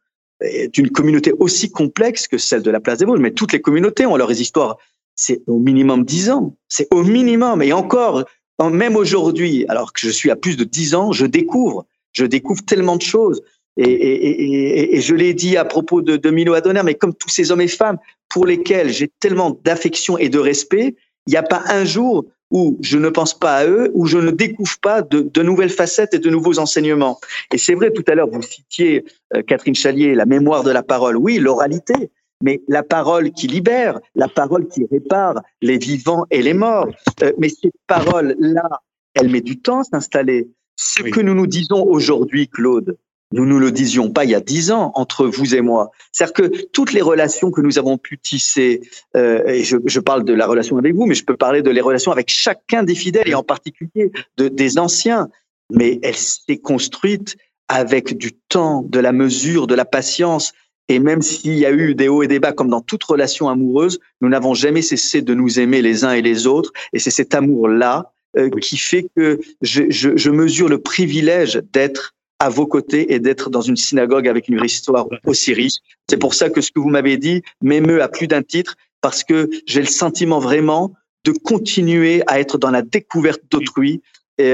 euh, 0.42 0.68
d'une 0.68 0.90
communauté 0.90 1.32
aussi 1.38 1.70
complexe 1.70 2.28
que 2.28 2.38
celle 2.38 2.62
de 2.62 2.70
la 2.70 2.80
place 2.80 2.98
des 2.98 3.04
Vosges. 3.04 3.20
Mais 3.20 3.32
toutes 3.32 3.52
les 3.52 3.60
communautés 3.60 4.06
ont 4.06 4.16
leurs 4.16 4.40
histoires. 4.40 4.78
C'est 5.16 5.42
au 5.46 5.58
minimum 5.58 6.04
dix 6.04 6.30
ans. 6.30 6.56
C'est 6.68 6.88
au 6.92 7.02
minimum. 7.02 7.62
Et 7.62 7.72
encore, 7.72 8.24
même 8.70 8.96
aujourd'hui, 8.96 9.64
alors 9.68 9.92
que 9.92 10.00
je 10.00 10.10
suis 10.10 10.30
à 10.30 10.36
plus 10.36 10.56
de 10.56 10.64
dix 10.64 10.94
ans, 10.94 11.12
je 11.12 11.26
découvre 11.26 11.86
je 12.12 12.24
découvre 12.24 12.64
tellement 12.64 12.96
de 12.96 13.02
choses. 13.02 13.42
Et 13.76 15.00
je 15.00 15.14
l'ai 15.14 15.32
dit 15.32 15.56
à 15.56 15.64
propos 15.64 16.02
de, 16.02 16.16
de 16.16 16.30
Milo 16.30 16.54
Adonner, 16.54 16.82
mais 16.84 16.94
comme 16.94 17.14
tous 17.14 17.28
ces 17.28 17.50
hommes 17.50 17.60
et 17.60 17.68
femmes 17.68 17.98
pour 18.28 18.44
lesquels 18.44 18.90
j'ai 18.90 19.08
tellement 19.20 19.58
d'affection 19.64 20.18
et 20.18 20.28
de 20.28 20.38
respect, 20.38 20.96
il 21.26 21.30
n'y 21.30 21.36
a 21.36 21.42
pas 21.42 21.62
un 21.66 21.84
jour 21.84 22.26
où 22.50 22.76
je 22.80 22.98
ne 22.98 23.08
pense 23.08 23.34
pas 23.38 23.58
à 23.58 23.66
eux, 23.66 23.90
où 23.94 24.06
je 24.06 24.18
ne 24.18 24.30
découvre 24.30 24.78
pas 24.80 25.02
de, 25.02 25.20
de 25.20 25.42
nouvelles 25.42 25.70
facettes 25.70 26.14
et 26.14 26.18
de 26.18 26.30
nouveaux 26.30 26.58
enseignements. 26.58 27.20
Et 27.52 27.58
c'est 27.58 27.74
vrai, 27.74 27.92
tout 27.92 28.04
à 28.08 28.14
l'heure, 28.14 28.28
vous 28.28 28.42
citiez, 28.42 29.04
euh, 29.34 29.42
Catherine 29.42 29.74
Chalier, 29.74 30.14
la 30.14 30.26
mémoire 30.26 30.64
de 30.64 30.70
la 30.70 30.82
parole. 30.82 31.16
Oui, 31.16 31.38
l'oralité, 31.38 32.10
mais 32.42 32.60
la 32.68 32.82
parole 32.82 33.30
qui 33.32 33.46
libère, 33.46 34.00
la 34.14 34.28
parole 34.28 34.66
qui 34.68 34.86
répare 34.90 35.40
les 35.62 35.78
vivants 35.78 36.26
et 36.30 36.42
les 36.42 36.54
morts. 36.54 36.88
Euh, 37.22 37.32
mais 37.38 37.48
cette 37.48 37.74
parole-là, 37.86 38.80
elle 39.14 39.28
met 39.28 39.40
du 39.42 39.58
temps 39.60 39.80
à 39.80 39.84
s'installer. 39.84 40.48
Ce 40.76 41.02
que 41.02 41.20
nous 41.20 41.34
nous 41.34 41.46
disons 41.46 41.84
aujourd'hui, 41.84 42.48
Claude, 42.48 42.96
nous 43.32 43.46
ne 43.46 43.56
le 43.56 43.70
disions 43.70 44.10
pas 44.10 44.24
il 44.24 44.30
y 44.30 44.34
a 44.34 44.40
dix 44.40 44.70
ans 44.72 44.92
entre 44.94 45.26
vous 45.26 45.54
et 45.54 45.60
moi. 45.60 45.90
C'est-à-dire 46.12 46.34
que 46.34 46.66
toutes 46.72 46.92
les 46.92 47.00
relations 47.00 47.50
que 47.50 47.60
nous 47.60 47.78
avons 47.78 47.96
pu 47.96 48.18
tisser, 48.18 48.80
euh, 49.16 49.46
et 49.46 49.62
je, 49.62 49.76
je, 49.84 50.00
parle 50.00 50.24
de 50.24 50.32
la 50.32 50.46
relation 50.46 50.76
avec 50.78 50.94
vous, 50.94 51.06
mais 51.06 51.14
je 51.14 51.24
peux 51.24 51.36
parler 51.36 51.62
de 51.62 51.70
les 51.70 51.80
relations 51.80 52.12
avec 52.12 52.28
chacun 52.28 52.82
des 52.82 52.94
fidèles 52.94 53.28
et 53.28 53.34
en 53.34 53.44
particulier 53.44 54.10
de, 54.36 54.48
des 54.48 54.78
anciens, 54.78 55.28
mais 55.72 56.00
elle 56.02 56.16
s'est 56.16 56.58
construite 56.58 57.36
avec 57.68 58.18
du 58.18 58.32
temps, 58.32 58.82
de 58.82 58.98
la 58.98 59.12
mesure, 59.12 59.68
de 59.68 59.76
la 59.76 59.84
patience. 59.84 60.52
Et 60.88 60.98
même 60.98 61.22
s'il 61.22 61.56
y 61.56 61.66
a 61.66 61.70
eu 61.70 61.94
des 61.94 62.08
hauts 62.08 62.24
et 62.24 62.26
des 62.26 62.40
bas, 62.40 62.52
comme 62.52 62.68
dans 62.68 62.80
toute 62.80 63.04
relation 63.04 63.48
amoureuse, 63.48 64.00
nous 64.20 64.28
n'avons 64.28 64.54
jamais 64.54 64.82
cessé 64.82 65.22
de 65.22 65.34
nous 65.34 65.60
aimer 65.60 65.82
les 65.82 66.04
uns 66.04 66.12
et 66.12 66.22
les 66.22 66.48
autres. 66.48 66.72
Et 66.92 66.98
c'est 66.98 67.12
cet 67.12 67.32
amour-là 67.32 68.12
euh, 68.36 68.50
qui 68.60 68.76
fait 68.76 69.06
que 69.16 69.38
je, 69.62 69.84
je, 69.88 70.16
je 70.16 70.30
mesure 70.30 70.68
le 70.68 70.78
privilège 70.78 71.62
d'être 71.72 72.14
à 72.40 72.48
vos 72.48 72.66
côtés 72.66 73.12
et 73.12 73.20
d'être 73.20 73.50
dans 73.50 73.60
une 73.60 73.76
synagogue 73.76 74.26
avec 74.26 74.48
une 74.48 74.62
histoire 74.64 75.06
aussi 75.24 75.52
riche. 75.52 75.76
C'est 76.08 76.18
pour 76.18 76.34
ça 76.34 76.50
que 76.50 76.60
ce 76.60 76.72
que 76.72 76.80
vous 76.80 76.88
m'avez 76.88 77.16
dit 77.16 77.42
m'émeut 77.62 78.02
à 78.02 78.08
plus 78.08 78.26
d'un 78.26 78.42
titre, 78.42 78.76
parce 79.00 79.22
que 79.22 79.48
j'ai 79.66 79.80
le 79.80 79.86
sentiment 79.86 80.40
vraiment 80.40 80.92
de 81.24 81.32
continuer 81.32 82.22
à 82.26 82.40
être 82.40 82.58
dans 82.58 82.70
la 82.70 82.82
découverte 82.82 83.42
d'autrui 83.50 84.02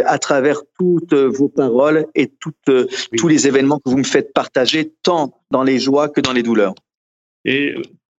à 0.05 0.19
travers 0.19 0.63
toutes 0.79 1.15
vos 1.15 1.49
paroles 1.49 2.07
et 2.17 2.27
toutes, 2.27 2.89
tous 3.17 3.29
les 3.29 3.47
événements 3.47 3.79
que 3.79 3.89
vous 3.89 3.99
me 3.99 4.05
faites 4.05 4.33
partager, 4.33 4.93
tant 5.05 5.41
dans 5.53 5.63
les 5.63 5.79
joies 5.79 6.09
que 6.09 6.21
dans 6.21 6.33
les 6.33 6.43
douleurs. 6.43 6.75
Et 7.45 7.77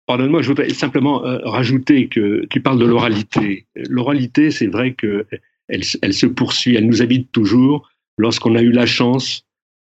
Pardonne-moi, 0.08 0.42
je 0.42 0.48
voudrais 0.48 0.70
simplement 0.70 1.26
euh, 1.26 1.40
rajouter 1.44 2.08
que 2.08 2.46
tu 2.50 2.62
parles 2.62 2.80
de 2.80 2.86
l'oralité. 2.86 3.68
L'oralité, 3.76 4.52
c'est 4.52 4.68
vrai 4.68 4.94
que 4.94 5.26
elle, 5.68 5.84
elle, 6.02 6.14
se 6.14 6.26
poursuit, 6.26 6.76
elle 6.76 6.88
nous 6.88 7.02
habite 7.02 7.30
toujours. 7.34 7.90
Lorsqu'on 8.18 8.56
a 8.56 8.62
eu 8.62 8.72
la 8.72 8.86
chance 8.86 9.44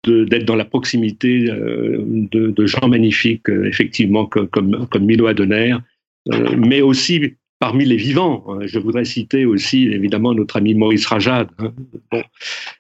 d'être 0.08 0.44
dans 0.44 0.56
la 0.56 0.64
proximité 0.64 1.50
euh, 1.50 1.98
de, 2.04 2.66
gens 2.66 2.88
magnifiques, 2.88 3.48
euh, 3.48 3.64
effectivement, 3.64 4.26
comme, 4.26 4.86
comme 4.90 5.04
Milo 5.04 5.26
Adonner, 5.26 5.76
euh, 6.32 6.56
mais 6.56 6.80
aussi 6.80 7.34
parmi 7.58 7.84
les 7.84 7.96
vivants. 7.96 8.44
Hein. 8.48 8.60
Je 8.66 8.78
voudrais 8.78 9.04
citer 9.04 9.44
aussi, 9.44 9.88
évidemment, 9.88 10.34
notre 10.34 10.56
ami 10.56 10.74
Maurice 10.74 11.06
Rajad. 11.06 11.48
Hein. 11.58 12.22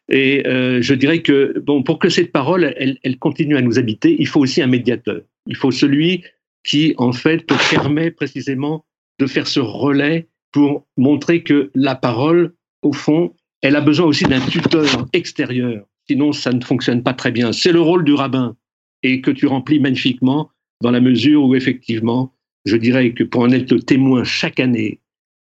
Et 0.08 0.42
je 0.46 0.94
dirais 0.94 1.20
que, 1.20 1.58
bon, 1.60 1.82
pour 1.82 1.98
que 1.98 2.08
cette 2.08 2.32
parole, 2.32 2.74
elle 2.76 3.18
continue 3.18 3.56
à 3.56 3.62
nous 3.62 3.78
habiter, 3.78 4.16
il 4.18 4.26
faut 4.26 4.40
aussi 4.40 4.62
un 4.62 4.66
médiateur. 4.66 5.20
Il 5.46 5.56
faut 5.56 5.70
celui 5.70 6.22
qui, 6.64 6.94
en 6.98 7.12
fait, 7.12 7.46
permet 7.70 8.10
précisément 8.10 8.84
de 9.18 9.26
faire 9.26 9.46
ce 9.46 9.60
relais 9.60 10.28
pour 10.52 10.86
montrer 10.96 11.42
que 11.42 11.70
la 11.74 11.94
parole, 11.94 12.54
au 12.82 12.92
fond, 12.92 13.34
elle 13.62 13.76
a 13.76 13.80
besoin 13.80 14.06
aussi 14.06 14.24
d'un 14.24 14.40
tuteur 14.40 15.06
extérieur. 15.12 15.84
Sinon, 16.10 16.32
ça 16.32 16.52
ne 16.52 16.60
fonctionne 16.60 17.02
pas 17.02 17.14
très 17.14 17.30
bien. 17.30 17.52
C'est 17.52 17.72
le 17.72 17.80
rôle 17.80 18.04
du 18.04 18.14
rabbin 18.14 18.56
et 19.02 19.20
que 19.20 19.30
tu 19.30 19.46
remplis 19.46 19.80
magnifiquement 19.80 20.50
dans 20.82 20.90
la 20.90 21.00
mesure 21.00 21.44
où, 21.44 21.54
effectivement, 21.54 22.32
je 22.64 22.76
dirais 22.76 23.12
que 23.12 23.24
pour 23.24 23.42
en 23.42 23.50
être 23.50 23.76
témoin 23.76 24.24
chaque 24.24 24.60
année, 24.60 25.00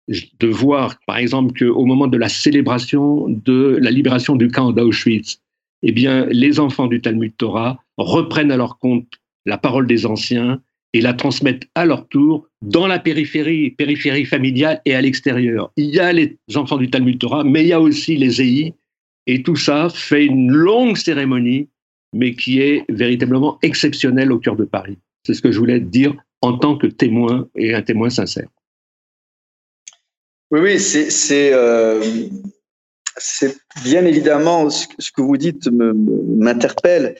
de 0.07 0.47
voir, 0.47 0.99
par 1.07 1.17
exemple, 1.17 1.57
qu'au 1.57 1.85
moment 1.85 2.07
de 2.07 2.17
la 2.17 2.29
célébration 2.29 3.27
de 3.29 3.77
la 3.81 3.91
libération 3.91 4.35
du 4.35 4.49
camp 4.49 4.71
d'Auschwitz, 4.71 5.39
eh 5.83 5.91
bien, 5.91 6.25
les 6.25 6.59
enfants 6.59 6.87
du 6.87 7.01
Talmud 7.01 7.33
Torah 7.37 7.79
reprennent 7.97 8.51
à 8.51 8.57
leur 8.57 8.79
compte 8.79 9.07
la 9.45 9.57
parole 9.57 9.87
des 9.87 10.05
anciens 10.05 10.61
et 10.93 11.01
la 11.01 11.13
transmettent 11.13 11.67
à 11.75 11.85
leur 11.85 12.07
tour 12.07 12.47
dans 12.61 12.87
la 12.87 12.99
périphérie, 12.99 13.71
périphérie 13.71 14.25
familiale 14.25 14.81
et 14.85 14.93
à 14.93 15.01
l'extérieur. 15.01 15.71
Il 15.75 15.89
y 15.89 15.99
a 15.99 16.13
les 16.13 16.37
enfants 16.55 16.77
du 16.77 16.89
Talmud 16.89 17.17
Torah, 17.19 17.43
mais 17.43 17.63
il 17.63 17.67
y 17.67 17.73
a 17.73 17.81
aussi 17.81 18.15
les 18.15 18.41
EI, 18.41 18.73
et 19.27 19.43
tout 19.43 19.55
ça 19.55 19.89
fait 19.89 20.25
une 20.25 20.51
longue 20.51 20.97
cérémonie, 20.97 21.69
mais 22.13 22.35
qui 22.35 22.61
est 22.61 22.85
véritablement 22.89 23.57
exceptionnelle 23.61 24.31
au 24.31 24.39
cœur 24.39 24.55
de 24.55 24.65
Paris. 24.65 24.97
C'est 25.25 25.33
ce 25.33 25.41
que 25.41 25.51
je 25.51 25.59
voulais 25.59 25.79
dire 25.79 26.13
en 26.41 26.57
tant 26.57 26.77
que 26.77 26.87
témoin 26.87 27.47
et 27.55 27.73
un 27.73 27.81
témoin 27.81 28.09
sincère. 28.09 28.47
Oui, 30.51 30.59
oui, 30.59 30.79
c'est 30.79 31.53
euh, 31.53 32.03
bien 33.83 34.05
évidemment 34.05 34.69
ce, 34.69 35.11
que 35.11 35.21
vous 35.21 35.37
dites 35.37 35.67
m'interpelle. 35.71 37.15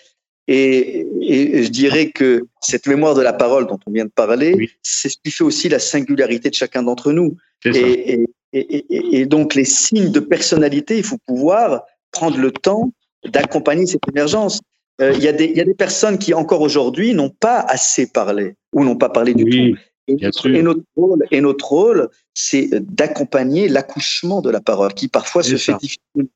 Et, 0.47 1.07
et, 1.21 1.63
je 1.63 1.69
dirais 1.69 2.11
que 2.11 2.43
cette 2.61 2.85
mémoire 2.85 3.15
de 3.15 3.21
la 3.21 3.31
parole 3.31 3.65
dont 3.65 3.79
on 3.87 3.91
vient 3.91 4.05
de 4.05 4.11
parler, 4.11 4.69
c'est 4.83 5.07
ce 5.07 5.17
qui 5.23 5.31
fait 5.31 5.45
aussi 5.45 5.69
la 5.69 5.79
singularité 5.79 6.49
de 6.49 6.55
chacun 6.55 6.83
d'entre 6.83 7.13
nous. 7.13 7.37
Et, 7.65 8.25
et, 8.51 9.25
donc 9.25 9.55
les 9.55 9.65
signes 9.65 10.11
de 10.11 10.19
personnalité, 10.19 10.97
il 10.97 11.03
faut 11.03 11.17
pouvoir 11.25 11.85
prendre 12.13 12.37
le 12.37 12.51
temps 12.51 12.91
d'accompagner 13.25 13.85
cette 13.85 14.07
émergence. 14.07 14.61
Euh, 15.01 15.11
il 15.15 15.23
y, 15.23 15.27
a 15.27 15.33
des, 15.33 15.47
y 15.47 15.59
a 15.59 15.65
des 15.65 15.73
personnes 15.73 16.17
qui 16.17 16.33
encore 16.33 16.61
aujourd'hui 16.61 17.13
n'ont 17.13 17.29
pas 17.29 17.59
assez 17.59 18.07
parlé 18.07 18.55
ou 18.73 18.85
n'ont 18.85 18.95
pas 18.95 19.09
parlé 19.09 19.33
du 19.33 19.43
tout. 19.43 19.79
Et, 20.07 20.17
et, 20.45 20.61
notre 20.61 20.83
rôle, 20.95 21.25
et 21.31 21.41
notre 21.41 21.67
rôle, 21.67 22.09
c'est 22.33 22.69
d'accompagner 22.71 23.67
l'accouchement 23.69 24.41
de 24.41 24.49
la 24.49 24.61
parole, 24.61 24.93
qui 24.93 25.07
parfois 25.07 25.43
se 25.43 25.55
fait 25.55 25.73
difficile. 25.77 26.27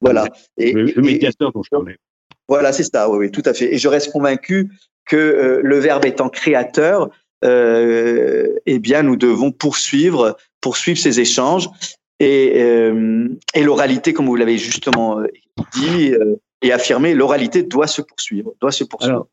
Voilà. 0.00 0.26
Et, 0.58 0.72
le 0.72 1.02
médiateur 1.02 1.52
dont 1.52 1.62
je 1.62 1.70
parlais. 1.70 1.96
Voilà, 2.48 2.72
c'est 2.72 2.84
ça, 2.84 3.08
oui, 3.08 3.18
oui, 3.18 3.30
tout 3.30 3.42
à 3.46 3.54
fait. 3.54 3.74
Et 3.74 3.78
je 3.78 3.88
reste 3.88 4.12
convaincu 4.12 4.70
que 5.06 5.16
euh, 5.16 5.60
le 5.62 5.78
verbe 5.78 6.04
étant 6.04 6.28
créateur, 6.28 7.10
euh, 7.44 8.54
eh 8.66 8.78
bien, 8.78 9.02
nous 9.02 9.16
devons 9.16 9.50
poursuivre, 9.50 10.36
poursuivre 10.60 10.98
ces 10.98 11.20
échanges 11.20 11.68
et, 12.24 12.62
euh, 12.62 13.28
et 13.54 13.62
l'oralité, 13.62 14.14
comme 14.14 14.26
vous 14.26 14.36
l'avez 14.36 14.56
justement 14.56 15.20
euh, 15.20 15.26
dit 15.74 16.12
euh, 16.12 16.36
et 16.62 16.72
affirmé, 16.72 17.14
l'oralité 17.14 17.62
doit 17.62 17.86
se 17.86 18.00
poursuivre, 18.00 18.54
doit 18.60 18.72
se 18.72 18.84
poursuivre. 18.84 19.28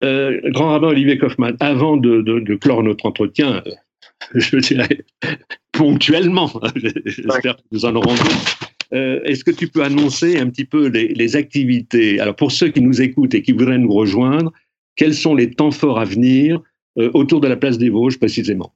Grand 0.00 0.68
rabbin 0.68 0.88
Olivier 0.88 1.18
Kaufmann, 1.18 1.56
avant 1.58 1.96
de, 1.96 2.54
clore 2.54 2.84
notre 2.84 3.06
entretien, 3.06 3.64
je 4.34 4.58
dirais 4.58 5.04
ponctuellement, 5.72 6.50
j'espère 6.76 7.56
que 7.56 7.62
nous 7.72 7.84
en 7.84 7.96
aurons. 7.96 8.14
Euh, 8.92 9.20
Est-ce 9.24 9.42
que 9.42 9.50
tu 9.50 9.66
peux 9.66 9.82
annoncer 9.82 10.38
un 10.38 10.48
petit 10.48 10.64
peu 10.64 10.86
les, 10.86 11.36
activités? 11.36 12.20
Alors, 12.20 12.36
pour 12.36 12.52
ceux 12.52 12.68
qui 12.68 12.80
nous 12.80 13.02
écoutent 13.02 13.34
et 13.34 13.42
qui 13.42 13.52
voudraient 13.52 13.78
nous 13.78 13.92
rejoindre, 13.92 14.52
quels 14.94 15.14
sont 15.14 15.34
les 15.34 15.50
temps 15.50 15.72
forts 15.72 15.98
à 15.98 16.04
venir 16.04 16.60
autour 16.96 17.40
de 17.40 17.48
la 17.48 17.56
place 17.56 17.76
des 17.76 17.90
Vosges 17.90 18.18
précisément? 18.18 18.72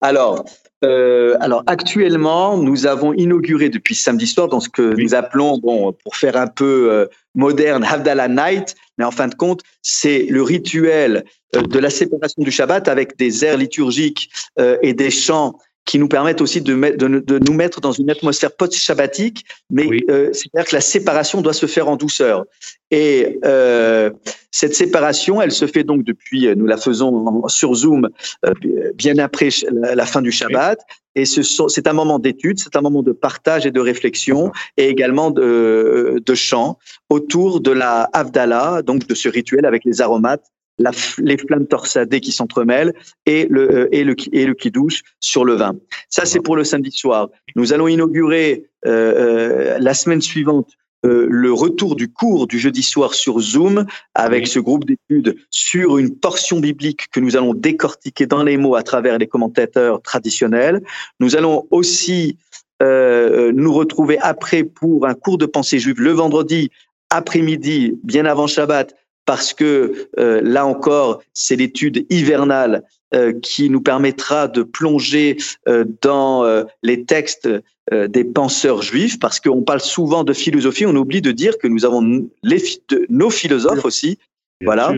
Alors, 0.00 0.44
euh, 0.84 1.36
alors 1.40 1.64
actuellement, 1.66 2.56
nous 2.56 2.86
avons 2.86 3.12
inauguré 3.12 3.68
depuis 3.68 3.94
samedi 3.94 4.26
soir 4.26 4.48
dans 4.48 4.60
ce 4.60 4.68
que 4.68 4.94
oui. 4.94 5.04
nous 5.04 5.14
appelons, 5.14 5.58
bon, 5.58 5.92
pour 5.92 6.16
faire 6.16 6.36
un 6.36 6.46
peu 6.46 6.88
euh, 6.90 7.06
moderne, 7.34 7.84
Havdalah 7.84 8.28
Night, 8.28 8.76
mais 8.96 9.04
en 9.04 9.10
fin 9.10 9.28
de 9.28 9.34
compte, 9.34 9.62
c'est 9.82 10.26
le 10.28 10.42
rituel 10.42 11.24
euh, 11.56 11.62
de 11.62 11.78
la 11.78 11.90
séparation 11.90 12.42
du 12.42 12.50
Shabbat 12.50 12.88
avec 12.88 13.16
des 13.16 13.44
airs 13.44 13.56
liturgiques 13.56 14.30
euh, 14.58 14.76
et 14.82 14.92
des 14.92 15.10
chants 15.10 15.58
qui 15.84 15.98
nous 15.98 16.08
permettent 16.08 16.42
aussi 16.42 16.60
de, 16.60 16.74
de, 16.74 17.18
de 17.18 17.38
nous 17.38 17.54
mettre 17.54 17.80
dans 17.80 17.92
une 17.92 18.10
atmosphère 18.10 18.54
post-shabbatique, 18.54 19.46
mais 19.70 19.88
euh, 20.10 20.30
c'est-à-dire 20.34 20.68
que 20.68 20.76
la 20.76 20.82
séparation 20.82 21.40
doit 21.40 21.54
se 21.54 21.64
faire 21.64 21.88
en 21.88 21.96
douceur. 21.96 22.44
Et 22.90 23.38
euh, 23.46 24.10
cette 24.50 24.74
séparation, 24.74 25.40
elle 25.40 25.50
se 25.50 25.66
fait 25.66 25.84
donc 25.84 26.04
depuis, 26.04 26.54
nous 26.54 26.66
la 26.66 26.76
faisons 26.76 27.48
sur 27.48 27.74
Zoom 27.74 28.10
euh, 28.44 28.52
bien 28.94 29.16
après 29.18 29.48
la, 29.70 30.04
fin 30.04 30.20
du 30.20 30.30
Shabbat, 30.30 30.78
et 31.14 31.24
c'est 31.24 31.86
un 31.86 31.92
moment 31.94 32.18
d'étude, 32.18 32.58
c'est 32.58 32.76
un 32.76 32.82
moment 32.82 33.02
de 33.02 33.12
partage 33.12 33.64
et 33.64 33.70
de 33.70 33.80
réflexion, 33.80 34.52
et 34.76 34.88
également 34.88 35.30
de, 35.30 36.22
de 36.24 36.34
chant 36.34 36.78
autour 37.08 37.60
de 37.60 37.70
la 37.70 38.10
Havdalah, 38.12 38.82
donc 38.82 39.06
de 39.06 39.14
ce 39.14 39.30
rituel 39.30 39.64
avec 39.64 39.84
les 39.86 40.02
aromates 40.02 40.44
la, 40.78 40.90
les 41.18 41.36
flammes 41.36 41.66
torsadées 41.66 42.20
qui 42.20 42.32
s'entremêlent 42.32 42.94
et 43.26 43.46
le, 43.50 43.70
euh, 43.70 43.88
et 43.92 44.04
le, 44.04 44.14
et 44.32 44.46
le 44.46 44.54
kidouche 44.54 45.02
sur 45.20 45.44
le 45.44 45.54
vin. 45.54 45.74
Ça, 46.08 46.24
c'est 46.24 46.40
pour 46.40 46.56
le 46.56 46.64
samedi 46.64 46.90
soir. 46.90 47.28
Nous 47.56 47.72
allons 47.72 47.88
inaugurer 47.88 48.64
euh, 48.86 49.74
euh 49.74 49.78
la 49.80 49.94
semaine 49.94 50.20
suivante 50.20 50.70
euh, 51.06 51.28
le 51.30 51.52
retour 51.52 51.94
du 51.94 52.08
cours 52.08 52.48
du 52.48 52.58
jeudi 52.58 52.82
soir 52.82 53.14
sur 53.14 53.38
Zoom 53.38 53.86
avec 54.14 54.48
ce 54.48 54.58
groupe 54.58 54.84
d'études 54.84 55.36
sur 55.48 55.96
une 55.96 56.16
portion 56.16 56.58
biblique 56.58 57.08
que 57.12 57.20
nous 57.20 57.36
allons 57.36 57.54
décortiquer 57.54 58.26
dans 58.26 58.42
les 58.42 58.56
mots 58.56 58.74
à 58.74 58.82
travers 58.82 59.16
les 59.16 59.28
commentateurs 59.28 60.02
traditionnels. 60.02 60.82
Nous 61.20 61.36
allons 61.36 61.68
aussi 61.70 62.36
euh, 62.82 63.52
nous 63.54 63.72
retrouver 63.72 64.18
après 64.18 64.64
pour 64.64 65.06
un 65.06 65.14
cours 65.14 65.38
de 65.38 65.46
pensée 65.46 65.78
juive 65.78 66.00
le 66.00 66.10
vendredi 66.10 66.70
après-midi, 67.10 67.96
bien 68.02 68.24
avant 68.24 68.48
Shabbat, 68.48 68.92
parce 69.28 69.52
que 69.52 70.08
euh, 70.18 70.40
là 70.42 70.64
encore, 70.64 71.22
c'est 71.34 71.54
l'étude 71.54 72.06
hivernale 72.08 72.82
euh, 73.14 73.38
qui 73.42 73.68
nous 73.68 73.82
permettra 73.82 74.48
de 74.48 74.62
plonger 74.62 75.36
euh, 75.68 75.84
dans 76.00 76.46
les 76.82 77.04
textes 77.04 77.46
des 77.92 78.24
penseurs 78.24 78.82
juifs, 78.82 79.18
parce 79.18 79.38
qu'on 79.40 79.62
parle 79.62 79.80
souvent 79.80 80.24
de 80.24 80.32
philosophie, 80.32 80.86
on 80.86 80.96
oublie 80.96 81.20
de 81.20 81.30
dire 81.30 81.58
que 81.58 81.68
nous 81.68 81.84
avons 81.84 82.28
les, 82.42 82.62
nos 83.10 83.30
philosophes 83.30 83.84
aussi. 83.84 84.18
voilà. 84.62 84.94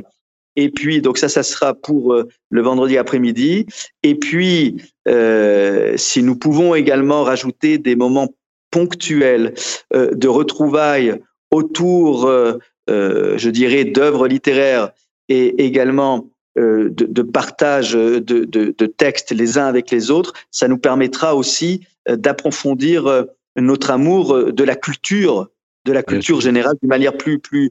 Et 0.57 0.70
puis, 0.70 1.01
donc 1.01 1.18
ça, 1.18 1.28
ça 1.28 1.45
sera 1.45 1.74
pour 1.74 2.16
le 2.51 2.62
vendredi 2.62 2.99
après-midi. 2.99 3.66
Et 4.03 4.16
puis, 4.16 4.76
si 5.97 6.22
nous 6.22 6.37
pouvons 6.37 6.74
également 6.74 7.22
rajouter 7.22 7.78
des 7.78 7.95
moments 7.95 8.28
ponctuels 8.72 9.55
de 9.93 10.28
retrouvailles 10.28 11.20
autour 11.53 12.28
je 12.91 13.49
dirais, 13.51 13.84
d'œuvres 13.84 14.26
littéraires 14.28 14.91
et 15.28 15.64
également 15.64 16.28
euh, 16.59 16.91
de, 16.91 17.22
partage 17.22 17.93
de, 17.93 18.86
textes 18.86 19.30
les 19.30 19.57
uns 19.57 19.66
avec 19.66 19.93
les 19.93 20.11
autres, 20.11 20.32
ça 20.51 20.66
nous 20.66 20.78
permettra 20.78 21.36
aussi 21.36 21.86
euh, 22.09 22.16
d'approfondir 22.16 23.26
notre 23.57 23.93
amour 23.93 24.53
de 24.53 24.64
la 24.64 24.74
culture, 24.74 25.49
de 25.84 25.93
la 25.93 26.03
culture 26.03 26.41
générale 26.41 26.74
d'une 26.82 26.88
manière 26.88 27.16
plus 27.16 27.38
plus 27.38 27.70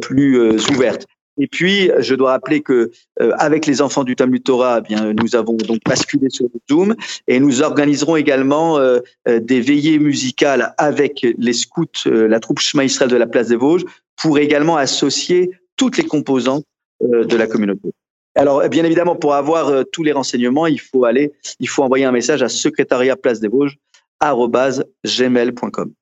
plus 0.00 0.38
ouverte. 0.70 1.06
Et 1.38 1.46
puis, 1.46 1.90
je 1.98 2.14
dois 2.14 2.30
rappeler 2.30 2.62
que 2.62 2.90
avec 3.38 3.66
les 3.66 3.82
enfants 3.82 4.04
du 4.04 4.16
Talmud 4.16 4.42
Torah, 4.42 4.78
eh 4.78 4.88
bien, 4.88 5.12
nous 5.12 5.36
avons 5.36 5.56
donc 5.56 5.80
basculé 5.84 6.28
sur 6.30 6.46
Zoom 6.70 6.96
et 7.28 7.38
nous 7.38 7.62
organiserons 7.62 8.16
également 8.16 8.80
des 9.26 9.60
veillées 9.60 9.98
musicales 9.98 10.74
avec 10.78 11.26
les 11.38 11.52
scouts, 11.52 12.06
la 12.06 12.40
troupe 12.40 12.60
Shema 12.60 12.84
Israël 12.84 13.10
de 13.10 13.16
la 13.16 13.26
place 13.26 13.48
des 13.48 13.56
Vosges, 13.56 13.84
pour 14.16 14.38
également 14.38 14.76
associer 14.76 15.50
toutes 15.76 15.96
les 15.98 16.04
composantes 16.04 16.64
euh, 17.02 17.24
de 17.24 17.36
la 17.36 17.46
communauté. 17.46 17.90
Alors, 18.34 18.68
bien 18.68 18.84
évidemment, 18.84 19.16
pour 19.16 19.34
avoir 19.34 19.68
euh, 19.68 19.82
tous 19.84 20.02
les 20.02 20.12
renseignements, 20.12 20.66
il 20.66 20.80
faut 20.80 21.04
aller, 21.04 21.32
il 21.58 21.68
faut 21.68 21.82
envoyer 21.82 22.04
un 22.04 22.12
message 22.12 22.42
à 22.42 22.48
secrétariat 22.48 23.16
place 23.16 23.40
des 23.40 23.48
Vosges 23.48 23.78
gmail.com. 25.04 25.92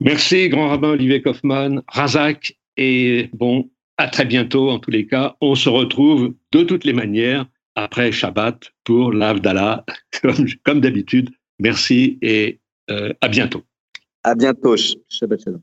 Merci, 0.00 0.48
grand 0.48 0.68
rabbin 0.68 0.90
Olivier 0.90 1.20
Kaufmann, 1.20 1.82
Razak, 1.88 2.58
et 2.76 3.28
bon, 3.34 3.70
à 3.98 4.08
très 4.08 4.24
bientôt 4.24 4.70
en 4.70 4.78
tous 4.78 4.90
les 4.90 5.06
cas. 5.06 5.36
On 5.42 5.54
se 5.54 5.68
retrouve 5.68 6.34
de 6.52 6.62
toutes 6.62 6.84
les 6.84 6.94
manières 6.94 7.46
après 7.74 8.12
Shabbat 8.12 8.72
pour 8.84 9.12
l'Avdallah, 9.12 9.84
comme, 10.22 10.46
comme 10.64 10.80
d'habitude. 10.80 11.30
Merci 11.58 12.18
et 12.22 12.60
euh, 12.90 13.12
à 13.20 13.28
bientôt. 13.28 13.62
À 14.24 14.34
bientôt. 14.34 14.76
Shabbat 15.08 15.42
shalom. 15.42 15.60